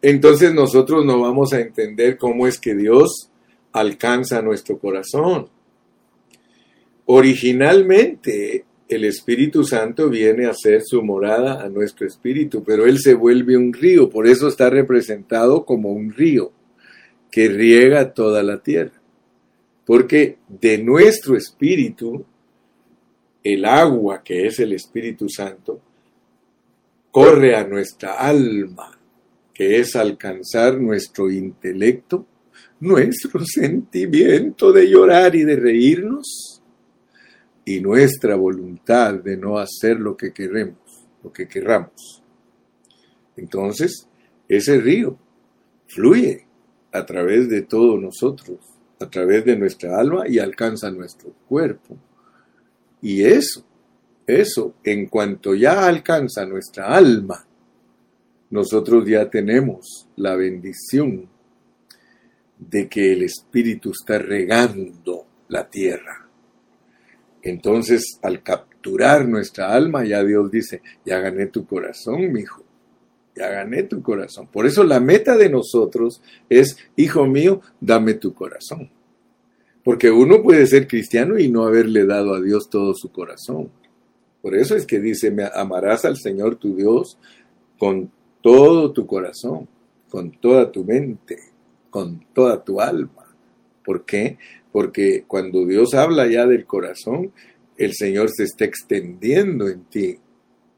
entonces 0.00 0.54
nosotros 0.54 1.04
no 1.04 1.20
vamos 1.20 1.52
a 1.52 1.60
entender 1.60 2.16
cómo 2.18 2.46
es 2.46 2.58
que 2.58 2.74
Dios 2.74 3.30
alcanza 3.72 4.42
nuestro 4.42 4.78
corazón. 4.78 5.48
Originalmente 7.06 8.64
el 8.88 9.04
Espíritu 9.04 9.64
Santo 9.64 10.08
viene 10.08 10.46
a 10.46 10.50
hacer 10.50 10.82
su 10.84 11.02
morada 11.02 11.62
a 11.62 11.68
nuestro 11.68 12.06
espíritu, 12.06 12.62
pero 12.64 12.86
Él 12.86 12.98
se 12.98 13.14
vuelve 13.14 13.56
un 13.56 13.72
río, 13.72 14.08
por 14.08 14.26
eso 14.26 14.48
está 14.48 14.70
representado 14.70 15.64
como 15.64 15.90
un 15.90 16.12
río 16.12 16.52
que 17.30 17.48
riega 17.48 18.14
toda 18.14 18.42
la 18.42 18.62
tierra. 18.62 19.00
Porque 19.84 20.38
de 20.48 20.78
nuestro 20.78 21.36
espíritu, 21.36 22.24
el 23.42 23.64
agua 23.64 24.22
que 24.22 24.46
es 24.46 24.58
el 24.58 24.72
Espíritu 24.72 25.28
Santo, 25.28 25.80
corre 27.10 27.56
a 27.56 27.66
nuestra 27.66 28.14
alma 28.14 28.97
que 29.58 29.80
es 29.80 29.96
alcanzar 29.96 30.80
nuestro 30.80 31.28
intelecto, 31.28 32.24
nuestro 32.78 33.40
sentimiento 33.44 34.72
de 34.72 34.88
llorar 34.88 35.34
y 35.34 35.42
de 35.42 35.56
reírnos, 35.56 36.62
y 37.64 37.80
nuestra 37.80 38.36
voluntad 38.36 39.14
de 39.14 39.36
no 39.36 39.58
hacer 39.58 39.98
lo 39.98 40.16
que 40.16 40.32
queremos, 40.32 40.78
lo 41.24 41.32
que 41.32 41.48
querramos. 41.48 42.22
Entonces, 43.36 44.06
ese 44.48 44.80
río 44.80 45.18
fluye 45.88 46.46
a 46.92 47.04
través 47.04 47.48
de 47.48 47.62
todos 47.62 48.00
nosotros, 48.00 48.58
a 49.00 49.10
través 49.10 49.44
de 49.44 49.56
nuestra 49.56 49.98
alma 49.98 50.28
y 50.28 50.38
alcanza 50.38 50.88
nuestro 50.92 51.32
cuerpo. 51.48 51.96
Y 53.02 53.24
eso, 53.24 53.64
eso, 54.24 54.76
en 54.84 55.06
cuanto 55.06 55.52
ya 55.52 55.84
alcanza 55.84 56.46
nuestra 56.46 56.96
alma, 56.96 57.47
nosotros 58.50 59.06
ya 59.06 59.28
tenemos 59.28 60.08
la 60.16 60.34
bendición 60.34 61.28
de 62.58 62.88
que 62.88 63.12
el 63.12 63.22
Espíritu 63.22 63.90
está 63.90 64.18
regando 64.18 65.26
la 65.48 65.68
tierra. 65.68 66.28
Entonces, 67.42 68.18
al 68.22 68.42
capturar 68.42 69.28
nuestra 69.28 69.72
alma, 69.72 70.04
ya 70.04 70.24
Dios 70.24 70.50
dice, 70.50 70.82
ya 71.04 71.20
gané 71.20 71.46
tu 71.46 71.66
corazón, 71.66 72.32
mi 72.32 72.40
hijo, 72.40 72.64
ya 73.36 73.48
gané 73.48 73.84
tu 73.84 74.02
corazón. 74.02 74.48
Por 74.48 74.66
eso 74.66 74.82
la 74.82 74.98
meta 74.98 75.36
de 75.36 75.48
nosotros 75.48 76.20
es, 76.48 76.76
hijo 76.96 77.26
mío, 77.26 77.60
dame 77.80 78.14
tu 78.14 78.34
corazón. 78.34 78.90
Porque 79.84 80.10
uno 80.10 80.42
puede 80.42 80.66
ser 80.66 80.88
cristiano 80.88 81.38
y 81.38 81.48
no 81.48 81.64
haberle 81.64 82.04
dado 82.04 82.34
a 82.34 82.40
Dios 82.40 82.68
todo 82.68 82.94
su 82.94 83.10
corazón. 83.12 83.70
Por 84.42 84.54
eso 84.54 84.76
es 84.76 84.84
que 84.84 85.00
dice, 85.00 85.34
amarás 85.54 86.04
al 86.04 86.16
Señor 86.16 86.56
tu 86.56 86.76
Dios 86.76 87.18
con 87.78 88.10
todo 88.48 88.92
tu 88.92 89.06
corazón, 89.06 89.68
con 90.08 90.30
toda 90.30 90.72
tu 90.72 90.82
mente, 90.82 91.36
con 91.90 92.24
toda 92.32 92.64
tu 92.64 92.80
alma. 92.80 93.36
¿Por 93.84 94.06
qué? 94.06 94.38
Porque 94.72 95.24
cuando 95.26 95.66
Dios 95.66 95.92
habla 95.92 96.26
ya 96.26 96.46
del 96.46 96.64
corazón, 96.64 97.30
el 97.76 97.92
Señor 97.92 98.30
se 98.30 98.44
está 98.44 98.64
extendiendo 98.64 99.68
en 99.68 99.84
ti. 99.84 100.16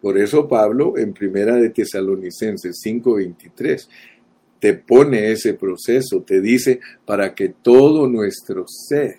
Por 0.01 0.19
eso 0.19 0.49
Pablo 0.49 0.99
en 0.99 1.13
Primera 1.13 1.59
de 1.59 1.71
Tesalonicenses 1.71 2.81
5:23 2.85 3.89
te 4.59 4.75
pone 4.75 5.31
ese 5.31 5.55
proceso, 5.55 6.23
te 6.23 6.41
dice 6.41 6.81
para 7.07 7.37
que 7.37 7.51
todo 7.51 8.09
nuestro 8.09 8.65
ser, 8.67 9.17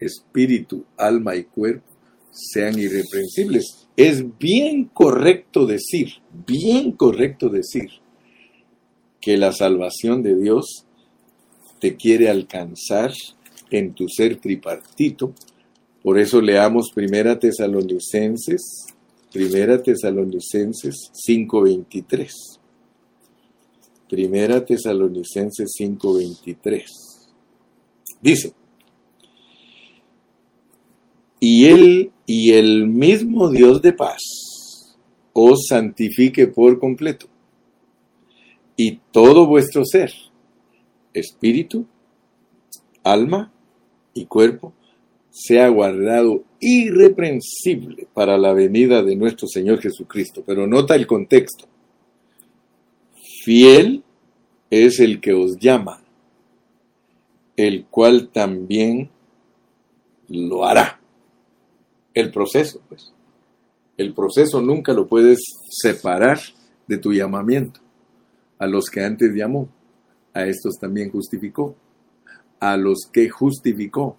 espíritu, 0.00 0.86
alma 0.96 1.36
y 1.36 1.44
cuerpo 1.44 1.93
sean 2.34 2.78
irreprensibles. 2.78 3.86
Es 3.96 4.24
bien 4.38 4.86
correcto 4.92 5.66
decir, 5.66 6.14
bien 6.46 6.92
correcto 6.92 7.48
decir 7.48 7.90
que 9.20 9.36
la 9.36 9.52
salvación 9.52 10.22
de 10.22 10.36
Dios 10.36 10.84
te 11.78 11.96
quiere 11.96 12.28
alcanzar 12.28 13.12
en 13.70 13.94
tu 13.94 14.08
ser 14.08 14.40
tripartito. 14.40 15.32
Por 16.02 16.18
eso 16.18 16.40
leamos 16.40 16.90
Primera 16.94 17.38
Tesalonicenses, 17.38 18.86
Primera 19.32 19.82
Tesalonicenses 19.82 21.10
5:23. 21.12 22.60
Primera 24.08 24.64
Tesalonicenses 24.64 25.72
5:23. 25.78 26.84
Dice, 28.20 28.54
y 31.40 31.66
él 31.66 32.12
y 32.26 32.52
el 32.52 32.86
mismo 32.86 33.50
Dios 33.50 33.82
de 33.82 33.92
paz 33.92 34.20
os 35.32 35.66
santifique 35.68 36.46
por 36.46 36.78
completo 36.78 37.26
y 38.76 39.00
todo 39.12 39.46
vuestro 39.46 39.84
ser, 39.84 40.12
espíritu, 41.12 41.86
alma 43.02 43.52
y 44.14 44.26
cuerpo, 44.26 44.72
sea 45.30 45.68
guardado 45.68 46.44
irreprensible 46.60 48.06
para 48.14 48.38
la 48.38 48.52
venida 48.52 49.02
de 49.02 49.16
nuestro 49.16 49.48
Señor 49.48 49.80
Jesucristo. 49.80 50.42
Pero 50.46 50.66
nota 50.66 50.94
el 50.94 51.06
contexto. 51.06 51.66
Fiel 53.44 54.02
es 54.70 55.00
el 55.00 55.20
que 55.20 55.34
os 55.34 55.56
llama, 55.58 56.02
el 57.56 57.84
cual 57.86 58.30
también 58.32 59.10
lo 60.28 60.64
hará. 60.64 61.00
El 62.14 62.30
proceso, 62.30 62.80
pues. 62.88 63.12
El 63.96 64.14
proceso 64.14 64.60
nunca 64.60 64.92
lo 64.92 65.06
puedes 65.06 65.40
separar 65.68 66.38
de 66.86 66.98
tu 66.98 67.12
llamamiento 67.12 67.80
a 68.58 68.66
los 68.66 68.86
que 68.86 69.04
antes 69.04 69.34
llamó, 69.34 69.68
a 70.32 70.46
estos 70.46 70.78
también 70.80 71.10
justificó, 71.10 71.76
a 72.60 72.76
los 72.76 73.08
que 73.12 73.28
justificó, 73.28 74.16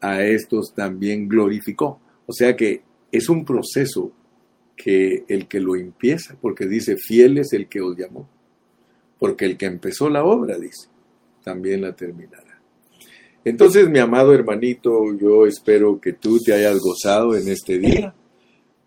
a 0.00 0.22
estos 0.22 0.72
también 0.74 1.28
glorificó. 1.28 2.00
O 2.26 2.32
sea 2.32 2.56
que 2.56 2.82
es 3.10 3.28
un 3.28 3.44
proceso 3.44 4.12
que 4.76 5.24
el 5.28 5.48
que 5.48 5.60
lo 5.60 5.74
empieza, 5.76 6.36
porque 6.40 6.66
dice, 6.66 6.96
fiel 6.96 7.38
es 7.38 7.52
el 7.52 7.68
que 7.68 7.80
os 7.80 7.96
llamó, 7.96 8.28
porque 9.18 9.44
el 9.44 9.56
que 9.56 9.66
empezó 9.66 10.08
la 10.08 10.24
obra, 10.24 10.56
dice, 10.58 10.88
también 11.42 11.82
la 11.82 11.94
terminará. 11.96 12.47
Entonces, 13.44 13.88
mi 13.88 13.98
amado 13.98 14.34
hermanito, 14.34 15.16
yo 15.18 15.46
espero 15.46 16.00
que 16.00 16.12
tú 16.12 16.38
te 16.38 16.52
hayas 16.52 16.78
gozado 16.78 17.36
en 17.36 17.48
este 17.48 17.78
día. 17.78 18.14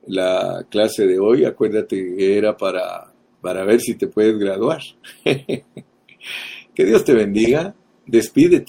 La 0.08 0.66
clase 0.70 1.06
de 1.06 1.20
hoy, 1.20 1.46
acuérdate 1.46 2.16
que 2.16 2.38
era 2.38 2.58
para 2.58 3.12
para 3.42 3.66
ver 3.66 3.82
si 3.82 3.96
te 3.96 4.08
puedes 4.08 4.38
graduar. 4.38 4.82
que 5.24 6.86
Dios 6.86 7.04
te 7.04 7.14
bendiga. 7.14 7.76
Despídete. 8.06 8.60